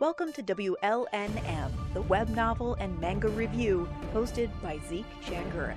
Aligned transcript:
Welcome 0.00 0.32
to 0.34 0.44
WLNM, 0.44 1.72
the 1.92 2.02
web 2.02 2.28
novel 2.28 2.74
and 2.74 2.96
manga 3.00 3.26
review, 3.30 3.88
hosted 4.14 4.48
by 4.62 4.78
Zeke 4.88 5.04
Shanguris. 5.24 5.74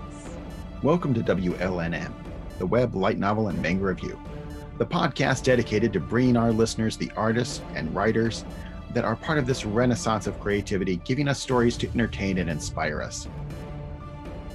Welcome 0.83 1.15
to 1.15 1.21
WLNM, 1.21 2.13
the 2.59 2.65
web 2.67 2.93
light 2.93 3.17
novel 3.17 3.47
and 3.47 3.59
manga 3.63 3.83
review, 3.83 4.21
the 4.77 4.85
podcast 4.85 5.43
dedicated 5.43 5.91
to 5.93 5.99
bringing 5.99 6.37
our 6.37 6.51
listeners 6.51 6.97
the 6.97 7.11
artists 7.17 7.61
and 7.73 7.95
writers 7.95 8.45
that 8.93 9.05
are 9.05 9.15
part 9.15 9.39
of 9.39 9.47
this 9.47 9.65
renaissance 9.65 10.27
of 10.27 10.39
creativity, 10.39 10.97
giving 10.97 11.27
us 11.27 11.39
stories 11.39 11.75
to 11.77 11.89
entertain 11.89 12.37
and 12.37 12.47
inspire 12.47 13.01
us. 13.01 13.27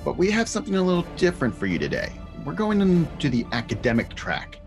But 0.04 0.16
we 0.16 0.30
have 0.30 0.48
something 0.48 0.76
a 0.76 0.82
little 0.82 1.06
different 1.16 1.52
for 1.52 1.66
you 1.66 1.80
today. 1.80 2.12
We're 2.44 2.52
going 2.52 2.80
into 2.80 3.28
the 3.28 3.44
academic 3.50 4.14
track. 4.14 4.60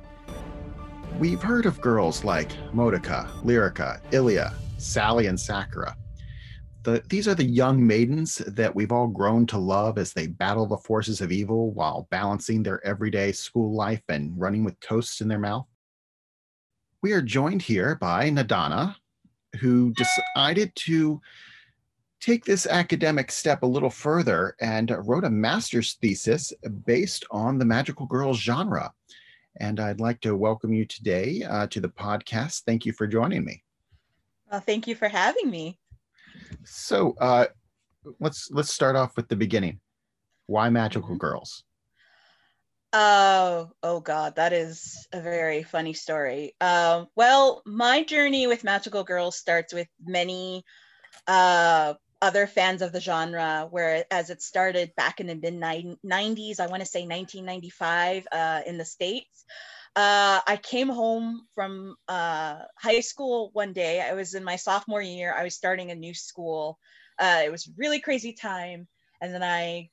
We've 1.18 1.42
heard 1.42 1.66
of 1.66 1.80
girls 1.80 2.26
like 2.26 2.50
Madoka, 2.74 3.30
Lyrica, 3.44 4.02
Ilia, 4.12 4.54
Sally, 4.80 5.28
and 5.28 5.40
Sakura. 5.40 5.96
The, 6.84 7.04
these 7.10 7.28
are 7.28 7.36
the 7.36 7.44
young 7.44 7.86
maidens 7.86 8.38
that 8.38 8.74
we've 8.74 8.92
all 8.92 9.08
grown 9.08 9.46
to 9.48 9.58
love 9.58 9.98
as 9.98 10.14
they 10.14 10.28
battle 10.28 10.66
the 10.66 10.78
forces 10.78 11.20
of 11.20 11.32
evil 11.32 11.72
while 11.72 12.08
balancing 12.10 12.64
their 12.64 12.84
everyday 12.86 13.34
school 13.34 13.74
life 13.74 14.02
and 14.08 14.32
running 14.40 14.64
with 14.64 14.80
toasts 14.80 15.20
in 15.20 15.28
their 15.28 15.40
mouth. 15.40 15.68
We 17.02 17.12
are 17.12 17.22
joined 17.22 17.62
here 17.62 17.96
by 17.96 18.30
Nadana, 18.30 18.96
who 19.60 19.94
decided 19.94 20.74
to 20.76 21.22
take 22.22 22.46
this 22.46 22.66
academic 22.66 23.32
step 23.32 23.64
a 23.64 23.68
little 23.68 23.90
further 23.90 24.56
and 24.60 24.94
wrote 25.06 25.24
a 25.24 25.30
master's 25.30 25.96
thesis 25.96 26.54
based 26.86 27.26
on 27.32 27.58
the 27.58 27.66
magical 27.66 28.06
girls 28.06 28.40
genre. 28.40 28.92
And 29.58 29.80
I'd 29.80 30.00
like 30.00 30.22
to 30.22 30.36
welcome 30.36 30.74
you 30.74 30.86
today 30.86 31.44
uh, 31.44 31.68
to 31.68 31.82
the 31.82 31.90
podcast. 31.90 32.64
Thank 32.64 32.86
you 32.86 32.94
for 32.94 33.08
joining 33.08 33.44
me. 33.44 33.64
Well, 34.52 34.62
thank 34.62 34.88
you 34.88 34.96
for 34.96 35.08
having 35.08 35.50
me. 35.50 35.78
So 36.66 37.16
uh, 37.20 37.48
let's 38.20 38.50
let's 38.52 38.74
start 38.74 38.96
off 38.96 39.16
with 39.16 39.28
the 39.28 39.36
beginning. 39.36 39.80
Why 40.48 40.70
magical 40.70 41.10
mm-hmm. 41.10 41.18
girls? 41.18 41.64
Oh, 42.92 43.70
oh 43.84 44.00
God, 44.00 44.38
that 44.38 44.52
is 44.52 45.08
a 45.14 45.22
very 45.22 45.62
funny 45.62 45.94
story. 45.94 46.56
Uh, 46.60 47.06
well, 47.16 47.62
my 47.66 48.04
journey 48.04 48.48
with 48.48 48.64
magical 48.64 49.04
girls 49.04 49.38
starts 49.38 49.74
with 49.74 49.88
many 50.04 50.64
uh, 51.28 51.94
other 52.20 52.48
fans 52.48 52.82
of 52.82 52.92
the 52.92 53.00
genre, 53.00 53.68
where 53.70 54.06
as 54.10 54.32
it 54.32 54.42
started 54.42 54.92
back 54.96 55.20
in 55.20 55.28
the 55.28 55.36
mid 55.36 55.54
90s, 55.54 56.60
I 56.60 56.66
want 56.66 56.82
to 56.82 56.88
say 56.88 57.06
1995 57.06 58.28
uh, 58.32 58.62
in 58.66 58.80
the 58.80 58.86
States. 58.86 59.46
Uh, 59.96 60.40
I 60.46 60.60
came 60.62 60.90
home 60.90 61.48
from 61.56 61.96
uh, 62.08 62.60
high 62.78 63.00
school 63.00 63.50
one 63.54 63.74
day. 63.74 64.02
I 64.02 64.14
was 64.14 64.34
in 64.34 64.44
my 64.44 64.56
sophomore 64.56 65.02
year. 65.02 65.34
I 65.36 65.44
was 65.44 65.56
starting 65.56 65.92
a 65.92 65.96
new 65.96 66.14
school. 66.14 66.80
Uh, 67.18 67.42
it 67.44 67.52
was 67.52 67.70
really 67.78 68.00
crazy 68.00 68.34
time. 68.34 68.88
And 69.22 69.34
then 69.34 69.44
I 69.44 69.90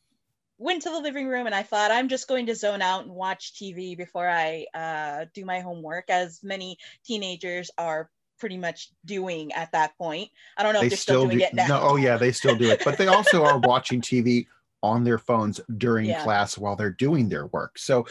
went 0.59 0.83
to 0.83 0.91
the 0.91 1.01
living 1.01 1.29
room 1.29 1.47
and 1.47 1.55
I 1.55 1.63
thought 1.63 1.91
I'm 1.91 2.09
just 2.09 2.29
going 2.29 2.47
to 2.47 2.55
zone 2.55 2.83
out 2.83 3.05
and 3.05 3.13
watch 3.13 3.55
TV 3.55 3.97
before 3.97 4.29
I 4.29 4.67
uh, 4.75 5.27
do 5.35 5.45
my 5.45 5.61
homework, 5.61 6.09
as 6.09 6.41
many 6.43 6.79
teenagers 7.05 7.71
are 7.77 8.11
pretty 8.39 8.59
much 8.59 8.91
doing 9.05 9.53
at 9.53 9.73
that 9.73 9.97
point. 9.99 10.31
I 10.57 10.63
don't 10.63 10.75
know 10.75 10.81
they 10.81 10.87
if 10.87 10.91
they're 10.91 10.97
still, 10.99 11.21
still 11.21 11.27
doing 11.27 11.39
do, 11.39 11.45
it 11.45 11.55
now. 11.55 11.67
No, 11.67 11.81
oh 11.83 11.97
yeah, 11.97 12.17
they 12.17 12.33
still 12.33 12.57
do 12.57 12.71
it, 12.71 12.83
but 12.85 12.99
they 12.99 13.07
also 13.07 13.45
are 13.45 13.59
watching 13.65 14.01
TV 14.01 14.47
on 14.87 15.05
their 15.05 15.19
phones 15.19 15.61
during 15.77 16.07
yeah. 16.07 16.23
class 16.23 16.57
while 16.57 16.77
they're 16.77 16.91
doing 16.91 17.29
their 17.29 17.47
work. 17.47 17.79
So 17.79 18.07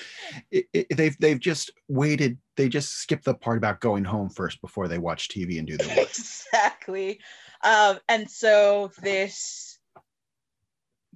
it, 0.51 0.65
it, 0.73 0.87
they've 0.95 1.17
they've 1.19 1.39
just 1.39 1.71
waited. 1.87 2.37
They 2.57 2.69
just 2.69 2.93
skip 2.93 3.23
the 3.23 3.33
part 3.33 3.57
about 3.57 3.81
going 3.81 4.03
home 4.03 4.29
first 4.29 4.61
before 4.61 4.87
they 4.87 4.97
watch 4.97 5.29
TV 5.29 5.57
and 5.57 5.67
do 5.67 5.77
their 5.77 5.95
work. 5.97 6.09
Exactly. 6.09 7.19
Um, 7.63 7.99
and 8.07 8.29
so 8.29 8.91
this 9.01 9.79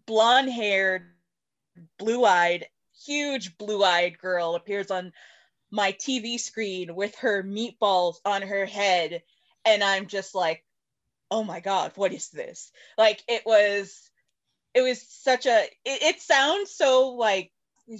blonde-haired, 0.05 1.03
blue-eyed, 1.99 2.65
huge 3.05 3.57
blue-eyed 3.57 4.17
girl 4.17 4.55
appears 4.55 4.89
on 4.89 5.13
my 5.71 5.91
TV 5.91 6.39
screen 6.39 6.95
with 6.95 7.15
her 7.15 7.43
meatballs 7.43 8.15
on 8.25 8.41
her 8.41 8.65
head, 8.65 9.21
and 9.65 9.83
I'm 9.83 10.07
just 10.07 10.33
like, 10.33 10.65
oh 11.31 11.43
my 11.43 11.59
god, 11.59 11.91
what 11.95 12.13
is 12.13 12.29
this? 12.29 12.71
Like 12.97 13.21
it 13.27 13.43
was 13.45 14.08
it 14.73 14.81
was 14.81 15.05
such 15.07 15.45
a 15.45 15.63
it, 15.85 16.01
it 16.03 16.21
sounds 16.21 16.71
so 16.71 17.09
like 17.09 17.51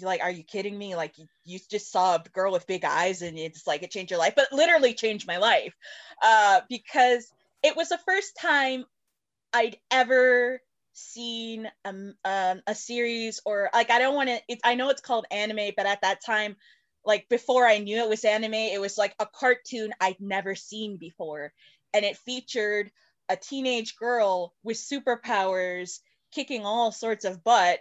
like 0.03 0.21
are 0.21 0.31
you 0.31 0.43
kidding 0.43 0.77
me? 0.77 0.95
Like 0.95 1.17
you, 1.17 1.25
you, 1.45 1.59
just 1.69 1.91
saw 1.91 2.15
a 2.15 2.23
girl 2.33 2.51
with 2.51 2.67
big 2.67 2.85
eyes 2.85 3.21
and 3.21 3.37
it's 3.37 3.65
like 3.65 3.83
it 3.83 3.91
changed 3.91 4.11
your 4.11 4.19
life 4.19 4.33
but 4.35 4.51
literally 4.51 4.93
changed 4.93 5.27
my 5.27 5.37
life 5.37 5.73
uh, 6.21 6.61
because 6.69 7.27
it 7.63 7.75
was 7.75 7.89
the 7.89 7.99
first 8.05 8.37
time 8.39 8.85
i'd 9.53 9.77
ever 9.91 10.61
seen 10.93 11.69
um, 11.85 12.13
um, 12.25 12.61
a 12.67 12.75
series 12.75 13.39
or 13.45 13.69
like 13.73 13.89
i 13.89 13.99
don't 13.99 14.15
want 14.15 14.29
to 14.29 14.57
i 14.63 14.75
know 14.75 14.89
it's 14.89 15.01
called 15.01 15.25
anime 15.31 15.71
but 15.75 15.85
at 15.85 16.01
that 16.01 16.23
time 16.23 16.55
like 17.05 17.27
before 17.29 17.65
i 17.65 17.77
knew 17.77 17.97
it 17.97 18.09
was 18.09 18.25
anime 18.25 18.53
it 18.53 18.81
was 18.81 18.97
like 18.97 19.15
a 19.19 19.25
cartoon 19.25 19.91
i'd 20.01 20.19
never 20.19 20.55
seen 20.55 20.97
before 20.97 21.51
and 21.93 22.05
it 22.05 22.17
featured 22.17 22.91
a 23.29 23.35
teenage 23.35 23.95
girl 23.95 24.53
with 24.63 24.77
superpowers 24.77 25.99
kicking 26.31 26.65
all 26.65 26.91
sorts 26.91 27.25
of 27.25 27.43
butt 27.43 27.79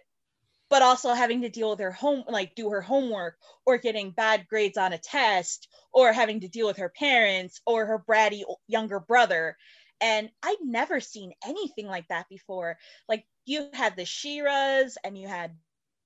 but 0.71 0.83
also 0.83 1.15
having 1.15 1.43
to 1.43 1.49
deal 1.49 1.71
with 1.71 1.79
her 1.79 1.93
home 1.93 2.25
like 2.29 2.55
do 2.55 2.71
her 2.71 2.81
homework 2.81 3.37
or 3.65 3.79
getting 3.79 4.11
bad 4.11 4.47
grades 4.49 4.77
on 4.77 4.93
a 4.93 4.99
test 4.99 5.69
or 5.93 6.13
having 6.13 6.41
to 6.41 6.49
deal 6.49 6.67
with 6.67 6.77
her 6.77 6.91
parents 6.91 7.61
or 7.67 7.87
her 7.87 8.05
bratty 8.07 8.43
younger 8.67 9.01
brother. 9.01 9.57
And 10.01 10.31
i'd 10.43 10.57
never 10.63 11.01
seen 11.01 11.33
anything 11.45 11.87
like 11.87 12.07
that 12.09 12.29
before. 12.29 12.79
Like 13.09 13.25
you 13.47 13.69
had 13.73 13.97
the 13.97 14.05
She-Ras 14.05 14.97
and 15.03 15.17
you 15.17 15.27
had 15.27 15.57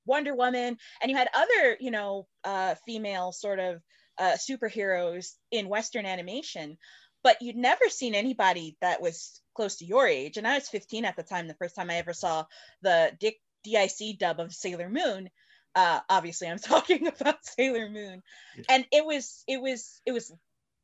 wonder 0.07 0.35
woman 0.35 0.77
and 1.01 1.11
you 1.11 1.17
had 1.17 1.29
other 1.35 1.77
you 1.81 1.91
know 1.91 2.27
uh, 2.45 2.75
female 2.87 3.33
sort 3.33 3.59
of 3.59 3.81
uh, 4.19 4.37
superheroes 4.37 5.33
in 5.51 5.69
western 5.69 6.07
animation 6.07 6.77
but 7.23 7.41
you'd 7.43 7.57
never 7.57 7.89
seen 7.89 8.15
anybody 8.15 8.77
that 8.81 9.01
was 9.01 9.41
close 9.55 9.77
to 9.77 9.85
your 9.85 10.07
age. 10.07 10.37
And 10.37 10.47
I 10.47 10.55
was 10.55 10.69
15 10.69 11.05
at 11.05 11.17
the 11.17 11.23
time, 11.23 11.49
the 11.49 11.55
first 11.55 11.75
time 11.75 11.91
I 11.91 11.97
ever 11.97 12.13
saw 12.13 12.45
the 12.83 13.13
Dick 13.19 13.41
DIC 13.65 14.19
dub 14.19 14.41
of 14.41 14.55
Sailor 14.55 14.89
Moon. 14.89 15.31
Uh, 15.75 16.01
obviously, 16.09 16.49
I'm 16.49 16.59
talking 16.59 17.07
about 17.07 17.45
Sailor 17.45 17.89
Moon, 17.89 18.23
yeah. 18.57 18.65
and 18.69 18.87
it 18.93 19.05
was 19.05 19.43
it 19.47 19.61
was 19.61 20.01
it 20.05 20.13
was 20.13 20.33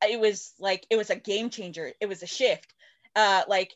it 0.07 0.19
was 0.19 0.53
like 0.59 0.85
it 0.89 0.95
was 0.95 1.09
a 1.09 1.15
game 1.15 1.49
changer. 1.49 1.91
It 1.99 2.07
was 2.07 2.23
a 2.23 2.27
shift. 2.27 2.73
Uh, 3.15 3.43
like 3.47 3.75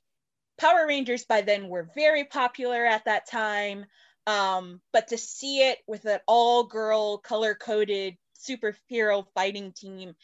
Power 0.58 0.88
Rangers 0.88 1.26
by 1.26 1.42
then 1.42 1.68
were 1.68 1.90
very 1.96 2.24
popular 2.24 2.86
at 2.86 3.06
that 3.06 3.30
time, 3.30 3.86
um, 4.26 4.82
but 4.92 5.10
to 5.10 5.18
see 5.18 5.70
it 5.70 5.80
with 5.88 6.06
an 6.06 6.20
all 6.28 6.64
girl 6.64 7.18
color 7.18 7.56
coded 7.56 8.18
superhero 8.40 9.26
fighting 9.34 9.72
team, 9.74 10.16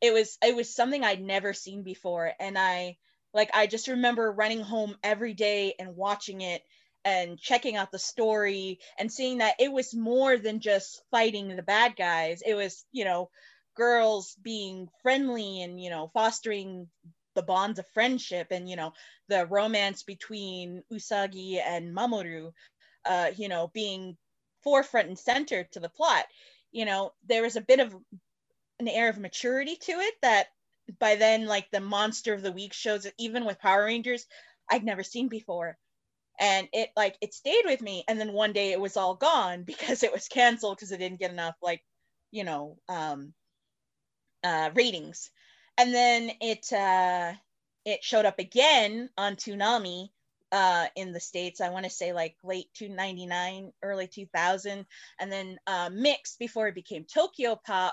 it 0.00 0.12
was 0.12 0.38
it 0.44 0.54
was 0.56 0.74
something 0.74 1.04
I'd 1.04 1.22
never 1.22 1.52
seen 1.52 1.82
before, 1.82 2.32
and 2.40 2.58
I 2.58 2.96
like 3.34 3.50
I 3.54 3.66
just 3.66 3.88
remember 3.88 4.32
running 4.32 4.60
home 4.60 4.96
every 5.02 5.34
day 5.34 5.74
and 5.78 5.96
watching 5.96 6.40
it 6.42 6.62
and 7.04 7.38
checking 7.38 7.76
out 7.76 7.92
the 7.92 7.98
story 7.98 8.80
and 8.98 9.12
seeing 9.12 9.38
that 9.38 9.54
it 9.60 9.72
was 9.72 9.94
more 9.94 10.36
than 10.38 10.60
just 10.60 11.02
fighting 11.10 11.54
the 11.54 11.62
bad 11.62 11.96
guys. 11.96 12.42
It 12.44 12.54
was, 12.54 12.84
you 12.92 13.04
know, 13.04 13.30
girls 13.76 14.36
being 14.42 14.88
friendly 15.02 15.62
and, 15.62 15.80
you 15.80 15.90
know, 15.90 16.10
fostering 16.12 16.88
the 17.36 17.42
bonds 17.42 17.78
of 17.78 17.86
friendship 17.94 18.48
and, 18.50 18.68
you 18.68 18.74
know, 18.76 18.92
the 19.28 19.46
romance 19.46 20.02
between 20.02 20.82
Usagi 20.92 21.60
and 21.64 21.94
Mamoru, 21.94 22.50
uh, 23.04 23.30
you 23.36 23.48
know, 23.48 23.70
being 23.72 24.16
forefront 24.64 25.08
and 25.08 25.18
center 25.18 25.64
to 25.72 25.80
the 25.80 25.88
plot. 25.88 26.24
You 26.72 26.86
know, 26.86 27.12
there 27.28 27.42
was 27.42 27.56
a 27.56 27.60
bit 27.60 27.80
of 27.80 27.94
an 28.80 28.88
air 28.88 29.08
of 29.08 29.18
maturity 29.18 29.76
to 29.76 29.92
it 29.92 30.14
that 30.22 30.46
by 30.98 31.16
then 31.16 31.46
like 31.46 31.70
the 31.70 31.80
monster 31.80 32.34
of 32.34 32.42
the 32.42 32.52
week 32.52 32.72
shows 32.72 33.06
even 33.18 33.44
with 33.44 33.58
power 33.58 33.84
rangers 33.84 34.26
i'd 34.70 34.84
never 34.84 35.02
seen 35.02 35.28
before. 35.28 35.76
And 36.38 36.68
it 36.72 36.90
like 36.96 37.16
it 37.22 37.32
stayed 37.32 37.64
with 37.64 37.80
me. 37.80 38.04
And 38.08 38.20
then 38.20 38.32
one 38.32 38.52
day 38.52 38.72
it 38.72 38.80
was 38.80 38.96
all 38.96 39.14
gone 39.14 39.62
because 39.64 40.02
it 40.02 40.12
was 40.12 40.28
canceled 40.28 40.76
because 40.76 40.92
it 40.92 40.98
didn't 40.98 41.20
get 41.20 41.30
enough 41.30 41.56
like 41.62 41.82
you 42.30 42.44
know 42.44 42.78
um 42.88 43.32
uh 44.44 44.70
ratings. 44.74 45.30
And 45.78 45.94
then 45.94 46.30
it 46.40 46.72
uh 46.72 47.32
it 47.84 48.02
showed 48.02 48.26
up 48.26 48.38
again 48.38 49.10
on 49.16 49.36
Toonami 49.36 50.08
uh 50.52 50.86
in 50.94 51.12
the 51.12 51.18
states 51.18 51.60
i 51.60 51.70
want 51.70 51.84
to 51.84 51.90
say 51.90 52.12
like 52.12 52.36
late 52.44 52.68
299 52.74 53.72
early 53.82 54.06
2000 54.06 54.86
and 55.18 55.32
then 55.32 55.58
uh 55.66 55.88
Mixx 55.88 56.38
before 56.38 56.68
it 56.68 56.74
became 56.76 57.04
tokyopop 57.04 57.90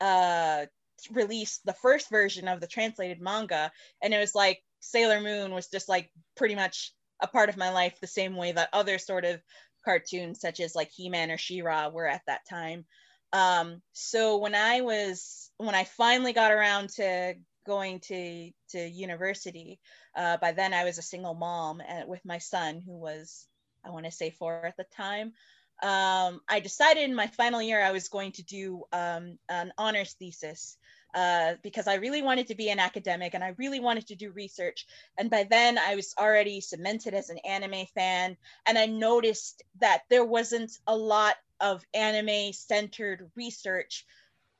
uh 0.00 0.66
released 1.10 1.64
the 1.64 1.74
first 1.74 2.08
version 2.10 2.48
of 2.48 2.60
the 2.60 2.66
translated 2.66 3.20
manga 3.20 3.70
and 4.02 4.14
it 4.14 4.18
was 4.18 4.34
like 4.34 4.62
Sailor 4.80 5.20
Moon 5.20 5.52
was 5.52 5.68
just 5.68 5.88
like 5.88 6.10
pretty 6.36 6.54
much 6.54 6.92
a 7.20 7.26
part 7.26 7.48
of 7.48 7.56
my 7.56 7.70
life 7.70 7.98
the 8.00 8.06
same 8.06 8.36
way 8.36 8.52
that 8.52 8.68
other 8.72 8.98
sort 8.98 9.24
of 9.24 9.40
cartoons 9.84 10.40
such 10.40 10.60
as 10.60 10.74
like 10.74 10.90
He-Man 10.90 11.30
or 11.30 11.38
She-Ra 11.38 11.88
were 11.88 12.06
at 12.06 12.22
that 12.26 12.46
time. 12.48 12.84
Um, 13.32 13.82
so 13.92 14.38
when 14.38 14.54
I 14.54 14.80
was 14.80 15.50
when 15.58 15.74
I 15.74 15.84
finally 15.84 16.32
got 16.32 16.52
around 16.52 16.90
to 16.90 17.34
going 17.66 18.00
to 18.00 18.50
to 18.70 18.78
university. 18.78 19.80
Uh, 20.16 20.38
by 20.38 20.52
then, 20.52 20.72
I 20.72 20.84
was 20.84 20.98
a 20.98 21.02
single 21.02 21.34
mom 21.34 21.82
and 21.86 22.08
with 22.08 22.24
my 22.24 22.38
son, 22.38 22.80
who 22.84 22.92
was 22.92 23.46
I 23.84 23.90
want 23.90 24.06
to 24.06 24.10
say 24.10 24.30
four 24.30 24.64
at 24.64 24.76
the 24.76 24.86
time. 24.96 25.32
Um, 25.82 26.40
I 26.48 26.60
decided 26.60 27.04
in 27.04 27.14
my 27.14 27.26
final 27.26 27.60
year 27.60 27.82
I 27.82 27.92
was 27.92 28.08
going 28.08 28.32
to 28.32 28.42
do 28.42 28.84
um, 28.92 29.38
an 29.48 29.72
honors 29.76 30.14
thesis 30.14 30.78
uh, 31.14 31.54
because 31.62 31.86
I 31.86 31.94
really 31.94 32.22
wanted 32.22 32.48
to 32.48 32.54
be 32.54 32.68
an 32.68 32.78
academic 32.78 33.34
and 33.34 33.42
I 33.42 33.54
really 33.56 33.80
wanted 33.80 34.06
to 34.08 34.16
do 34.16 34.30
research. 34.32 34.86
And 35.16 35.30
by 35.30 35.44
then, 35.44 35.78
I 35.78 35.94
was 35.94 36.14
already 36.18 36.60
cemented 36.60 37.14
as 37.14 37.30
an 37.30 37.38
anime 37.38 37.86
fan. 37.94 38.36
And 38.66 38.76
I 38.76 38.86
noticed 38.86 39.62
that 39.80 40.02
there 40.10 40.24
wasn't 40.24 40.72
a 40.86 40.96
lot 40.96 41.36
of 41.60 41.82
anime 41.94 42.52
centered 42.52 43.30
research 43.34 44.04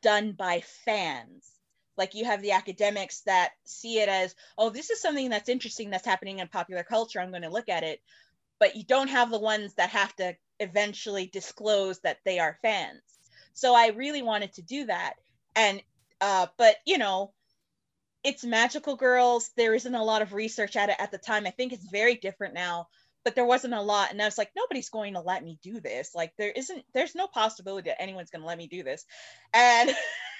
done 0.03 0.33
by 0.33 0.63
fans. 0.87 1.47
Like 1.99 2.15
you 2.15 2.25
have 2.25 2.41
the 2.41 2.53
academics 2.53 3.21
that 3.23 3.53
see 3.65 3.99
it 3.99 4.09
as, 4.09 4.35
oh, 4.57 4.71
this 4.71 4.91
is 4.91 5.01
something 5.01 5.29
that's 5.29 5.49
interesting 5.49 5.91
that's 5.91 6.07
happening 6.07 6.39
in 6.39 6.49
popular 6.49 6.85
culture. 6.85 7.21
I'm 7.21 7.31
going 7.31 7.43
to 7.43 7.51
look 7.51 7.69
at 7.69 7.85
it. 7.85 8.01
But 8.59 8.77
you 8.77 8.85
don't 8.85 9.09
have 9.09 9.31
the 9.31 9.39
ones 9.39 9.75
that 9.75 9.91
have 9.91 10.17
to 10.17 10.37
eventually 10.61 11.27
disclose 11.27 11.99
that 12.01 12.19
they 12.25 12.39
are 12.39 12.59
fans. 12.63 13.03
So 13.55 13.75
I 13.75 13.89
really 13.89 14.23
wanted 14.23 14.53
to 14.55 14.63
do 14.63 14.87
that. 14.87 15.15
And 15.55 15.83
uh, 16.21 16.47
but 16.57 16.77
you 16.85 16.99
know, 16.99 17.33
it's 18.25 18.45
magical 18.45 18.97
girls. 18.97 19.51
There 19.57 19.75
isn't 19.75 19.95
a 19.95 20.05
lot 20.05 20.23
of 20.23 20.33
research 20.33 20.77
at 20.77 20.91
it 20.91 20.97
at 20.99 21.11
the 21.11 21.19
time. 21.19 21.47
I 21.47 21.51
think 21.51 21.73
it's 21.73 21.89
very 21.91 22.17
different 22.17 22.55
now, 22.55 22.89
but 23.25 23.35
there 23.35 23.45
wasn't 23.45 23.75
a 23.75 23.83
lot. 23.83 24.11
And 24.11 24.21
I 24.21 24.25
was 24.25 24.37
like, 24.37 24.51
nobody's 24.57 24.89
going 24.89 25.15
to 25.15 25.21
let 25.21 25.45
me 25.45 25.59
do 25.63 25.81
this. 25.81 26.15
Like 26.15 26.33
there 26.37 26.51
isn't, 26.51 26.85
there's 26.93 27.15
no 27.15 27.29
possibility 27.29 27.89
that 27.89 28.03
anyone's 28.03 28.31
going 28.31 28.43
to 28.43 28.49
let 28.49 28.59
me 28.59 28.67
do 28.67 28.83
this. 28.83 29.05
And 29.55 29.91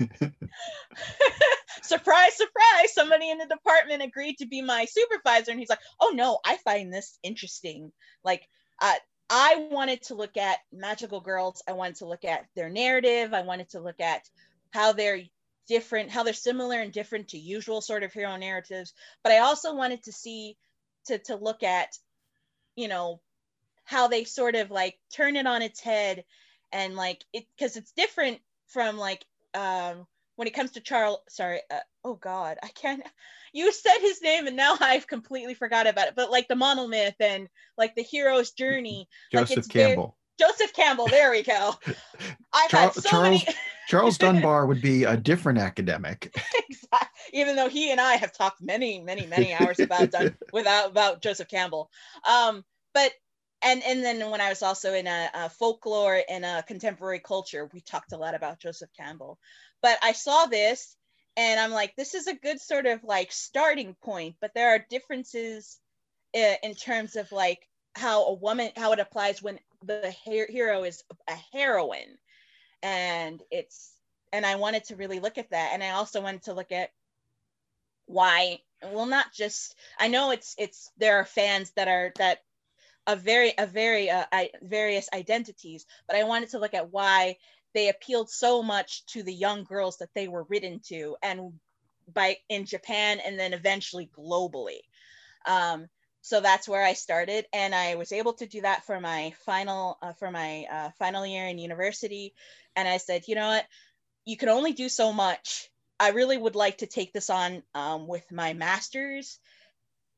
surprise, 1.82 2.37
surprise, 2.37 2.93
somebody 2.93 3.31
in 3.31 3.38
the 3.38 3.47
department 3.47 4.02
agreed 4.02 4.38
to 4.38 4.47
be 4.47 4.61
my 4.61 4.85
supervisor. 4.85 5.50
And 5.50 5.61
he's 5.61 5.70
like, 5.70 5.81
oh 6.00 6.12
no, 6.14 6.38
I 6.44 6.58
find 6.58 6.93
this 6.93 7.19
interesting. 7.23 7.93
Like, 8.25 8.47
uh, 8.82 8.94
I 9.36 9.66
wanted 9.72 10.00
to 10.04 10.14
look 10.14 10.36
at 10.36 10.60
magical 10.72 11.20
girls. 11.20 11.60
I 11.66 11.72
wanted 11.72 11.96
to 11.96 12.06
look 12.06 12.25
at 12.25 12.46
their 12.54 12.69
narrative. 12.69 13.34
I 13.34 13.42
wanted 13.42 13.69
to 13.70 13.81
look 13.81 14.00
at 14.00 14.22
how 14.70 14.92
they're 14.92 15.22
different, 15.66 16.10
how 16.10 16.22
they're 16.22 16.32
similar 16.32 16.81
and 16.81 16.92
different 16.92 17.28
to 17.28 17.38
usual 17.38 17.81
sort 17.81 18.04
of 18.04 18.12
hero 18.12 18.36
narratives. 18.36 18.94
But 19.25 19.32
I 19.32 19.38
also 19.38 19.75
wanted 19.75 20.04
to 20.04 20.12
see, 20.12 20.56
to, 21.06 21.19
to 21.19 21.34
look 21.34 21.64
at, 21.64 21.98
you 22.76 22.86
know, 22.86 23.20
how 23.82 24.06
they 24.06 24.22
sort 24.22 24.54
of 24.54 24.70
like 24.70 25.00
turn 25.12 25.34
it 25.34 25.48
on 25.48 25.62
its 25.62 25.80
head 25.80 26.22
and 26.72 26.94
like 26.94 27.25
it, 27.32 27.44
because 27.56 27.76
it's 27.76 27.90
different 27.90 28.38
from 28.69 28.98
like, 28.98 29.25
um, 29.52 30.06
when 30.36 30.48
it 30.48 30.54
comes 30.54 30.72
to 30.72 30.81
Charles, 30.81 31.19
sorry, 31.28 31.60
uh, 31.70 31.81
oh 32.04 32.14
God, 32.14 32.58
I 32.62 32.69
can't. 32.69 33.02
You 33.52 33.72
said 33.72 33.98
his 34.00 34.20
name 34.22 34.46
and 34.46 34.56
now 34.56 34.76
I've 34.81 35.06
completely 35.06 35.54
forgot 35.54 35.86
about 35.86 36.08
it. 36.08 36.14
But 36.16 36.31
like 36.31 36.48
the 36.48 36.54
monomyth 36.54 37.14
and 37.20 37.48
like 37.78 37.94
the 37.94 38.02
hero's 38.02 38.50
journey, 38.52 39.08
Joseph 39.32 39.58
like 39.58 39.69
Campbell. 39.69 40.16
Very, 40.38 40.50
Joseph 40.50 40.72
Campbell. 40.72 41.06
There 41.06 41.31
we 41.31 41.42
go. 41.42 41.75
I've 42.52 42.70
Char- 42.70 42.81
had 42.81 42.94
so 42.94 43.08
Charles, 43.08 43.44
many. 43.44 43.58
Charles 43.88 44.19
Dunbar 44.19 44.66
would 44.66 44.81
be 44.81 45.04
a 45.04 45.16
different 45.16 45.58
academic. 45.58 46.34
exactly. 46.69 47.08
Even 47.32 47.54
though 47.54 47.69
he 47.69 47.92
and 47.92 48.00
I 48.00 48.16
have 48.16 48.32
talked 48.32 48.60
many, 48.62 49.00
many, 49.00 49.26
many 49.26 49.52
hours 49.54 49.78
about 49.78 50.10
Dun- 50.10 50.37
without 50.52 50.90
about 50.90 51.22
Joseph 51.22 51.48
Campbell. 51.48 51.90
Um, 52.28 52.64
but 52.94 53.12
and 53.64 53.82
and 53.82 54.05
then 54.05 54.31
when 54.31 54.40
I 54.40 54.50
was 54.50 54.62
also 54.62 54.94
in 54.94 55.06
a, 55.06 55.31
a 55.34 55.49
folklore 55.49 56.22
and 56.28 56.44
a 56.44 56.62
contemporary 56.62 57.20
culture, 57.20 57.69
we 57.72 57.81
talked 57.81 58.12
a 58.12 58.19
lot 58.19 58.34
about 58.34 58.61
Joseph 58.61 58.90
Campbell. 58.96 59.38
But 59.82 59.99
I 60.02 60.12
saw 60.12 60.46
this 60.46 60.96
and 61.37 61.58
I'm 61.58 61.72
like, 61.72 61.96
this 61.96 62.14
is 62.14 62.26
a 62.26 62.34
good 62.34 62.61
sort 62.61 62.87
of 62.87 63.02
like 63.02 63.32
starting 63.32 63.96
point. 64.02 64.37
But 64.40 64.52
there 64.55 64.75
are 64.75 64.87
differences 64.90 65.78
in, 66.32 66.56
in 66.62 66.75
terms 66.75 67.16
of 67.16 67.32
like 67.32 67.69
how 67.94 68.26
a 68.26 68.34
woman 68.34 68.70
how 68.76 68.93
it 68.93 68.99
applies 68.99 69.43
when 69.43 69.58
the 69.84 70.14
hero 70.25 70.84
is 70.84 71.02
a 71.28 71.37
heroine 71.52 72.19
and 72.82 73.43
it's 73.50 73.93
and 74.32 74.44
i 74.44 74.56
wanted 74.56 74.84
to 74.84 74.96
really 74.96 75.20
look 75.20 75.38
at 75.38 75.50
that 75.50 75.70
and 75.72 75.82
i 75.82 75.90
also 75.90 76.20
wanted 76.20 76.43
to 76.43 76.55
look 76.55 76.72
at 76.72 76.90
why 78.06 78.58
well 78.93 79.06
not 79.06 79.32
just 79.32 79.76
i 79.99 80.08
know 80.08 80.31
it's 80.31 80.55
it's 80.58 80.90
there 80.99 81.19
are 81.19 81.25
fans 81.25 81.70
that 81.76 81.88
are 81.88 82.12
that 82.16 82.40
a 83.06 83.16
very 83.16 83.52
a 83.58 83.66
very 83.66 84.10
uh, 84.10 84.24
I, 84.32 84.50
various 84.62 85.08
identities 85.12 85.86
but 86.06 86.16
i 86.16 86.24
wanted 86.24 86.50
to 86.50 86.58
look 86.58 86.74
at 86.74 86.92
why 86.92 87.36
they 87.74 87.88
appealed 87.88 88.30
so 88.30 88.62
much 88.62 89.04
to 89.06 89.22
the 89.22 89.34
young 89.34 89.64
girls 89.64 89.98
that 89.98 90.14
they 90.14 90.28
were 90.28 90.46
written 90.48 90.80
to 90.88 91.16
and 91.22 91.52
by 92.12 92.36
in 92.48 92.66
japan 92.66 93.20
and 93.24 93.38
then 93.38 93.52
eventually 93.52 94.10
globally 94.16 94.80
um, 95.46 95.88
so 96.24 96.40
that's 96.40 96.66
where 96.66 96.82
I 96.82 96.94
started, 96.94 97.44
and 97.52 97.74
I 97.74 97.96
was 97.96 98.10
able 98.10 98.32
to 98.34 98.46
do 98.46 98.62
that 98.62 98.86
for 98.86 98.98
my 98.98 99.34
final 99.44 99.98
uh, 100.00 100.14
for 100.14 100.30
my 100.30 100.64
uh, 100.72 100.90
final 100.98 101.26
year 101.26 101.46
in 101.46 101.58
university. 101.58 102.32
And 102.76 102.88
I 102.88 102.96
said, 102.96 103.24
you 103.28 103.34
know 103.34 103.48
what, 103.48 103.66
you 104.24 104.38
can 104.38 104.48
only 104.48 104.72
do 104.72 104.88
so 104.88 105.12
much. 105.12 105.68
I 106.00 106.12
really 106.12 106.38
would 106.38 106.56
like 106.56 106.78
to 106.78 106.86
take 106.86 107.12
this 107.12 107.28
on 107.28 107.62
um, 107.74 108.06
with 108.06 108.24
my 108.32 108.54
masters, 108.54 109.38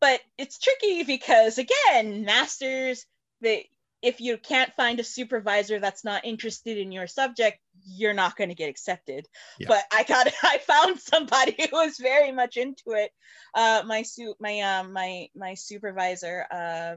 but 0.06 0.20
it's 0.38 0.58
tricky 0.58 1.03
because 1.03 1.58
again, 1.58 2.25
masters 2.25 3.05
they 3.41 3.69
if 4.03 4.20
you 4.20 4.38
can't 4.38 4.73
find 4.76 5.00
a 5.00 5.05
supervisor 5.05 5.81
that's 5.81 6.05
not 6.05 6.25
interested 6.25 6.79
in 6.79 6.93
your 6.93 7.08
subject, 7.08 7.58
you're 7.85 8.12
not 8.12 8.37
going 8.37 8.50
to 8.50 8.55
get 8.55 8.69
accepted. 8.69 9.26
Yeah. 9.58 9.67
But 9.69 9.85
I 9.93 10.05
got 10.05 10.29
I 10.44 10.58
found 10.58 11.00
somebody 11.00 11.56
who 11.70 11.76
was 11.76 11.99
very 11.99 12.31
much 12.31 12.56
into 12.56 12.93
it. 12.93 13.11
Uh, 13.53 13.82
my 13.85 14.03
suit 14.03 14.37
my 14.38 14.61
um 14.61 14.93
my 14.93 15.26
my 15.35 15.55
supervisor 15.55 16.47
uh, 16.53 16.97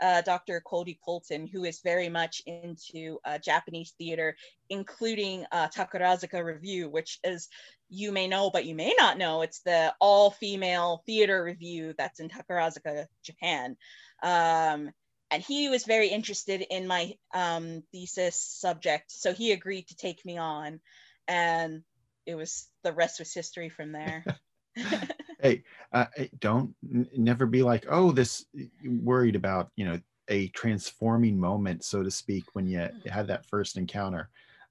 uh, 0.00 0.22
Dr. 0.22 0.60
Cody 0.60 0.98
Colton, 1.04 1.46
who 1.46 1.64
is 1.64 1.80
very 1.80 2.08
much 2.08 2.42
into 2.46 3.18
uh, 3.24 3.38
Japanese 3.38 3.94
theater, 3.98 4.36
including 4.70 5.44
uh, 5.52 5.68
Takarazuka 5.68 6.44
Revue, 6.44 6.88
which 6.88 7.18
is 7.24 7.48
you 7.88 8.12
may 8.12 8.28
know, 8.28 8.50
but 8.50 8.66
you 8.66 8.74
may 8.74 8.94
not 8.98 9.16
know, 9.18 9.42
it's 9.42 9.60
the 9.60 9.94
all-female 10.00 11.02
theater 11.06 11.42
revue 11.42 11.94
that's 11.96 12.20
in 12.20 12.28
Takarazuka, 12.28 13.06
Japan. 13.24 13.76
Um, 14.22 14.90
and 15.30 15.42
he 15.42 15.68
was 15.68 15.84
very 15.84 16.08
interested 16.08 16.60
in 16.62 16.86
my 16.86 17.14
um, 17.32 17.82
thesis 17.92 18.36
subject, 18.36 19.10
so 19.10 19.32
he 19.32 19.52
agreed 19.52 19.88
to 19.88 19.96
take 19.96 20.24
me 20.24 20.38
on, 20.38 20.80
and 21.26 21.82
it 22.26 22.34
was 22.34 22.66
the 22.82 22.92
rest 22.92 23.18
was 23.18 23.32
history 23.32 23.68
from 23.68 23.92
there. 23.92 24.24
hey, 25.40 25.62
uh, 25.92 26.06
don't 26.40 26.74
n- 26.92 27.08
never 27.16 27.46
be 27.46 27.62
like, 27.62 27.86
oh, 27.88 28.12
this 28.12 28.46
worried 28.84 29.36
about 29.36 29.70
you 29.76 29.84
know 29.84 30.00
a 30.28 30.48
transforming 30.48 31.38
moment, 31.38 31.84
so 31.84 32.02
to 32.02 32.10
speak, 32.10 32.44
when 32.52 32.66
you 32.66 32.78
mm-hmm. 32.78 33.08
had 33.08 33.26
that 33.28 33.46
first 33.46 33.76
encounter. 33.76 34.28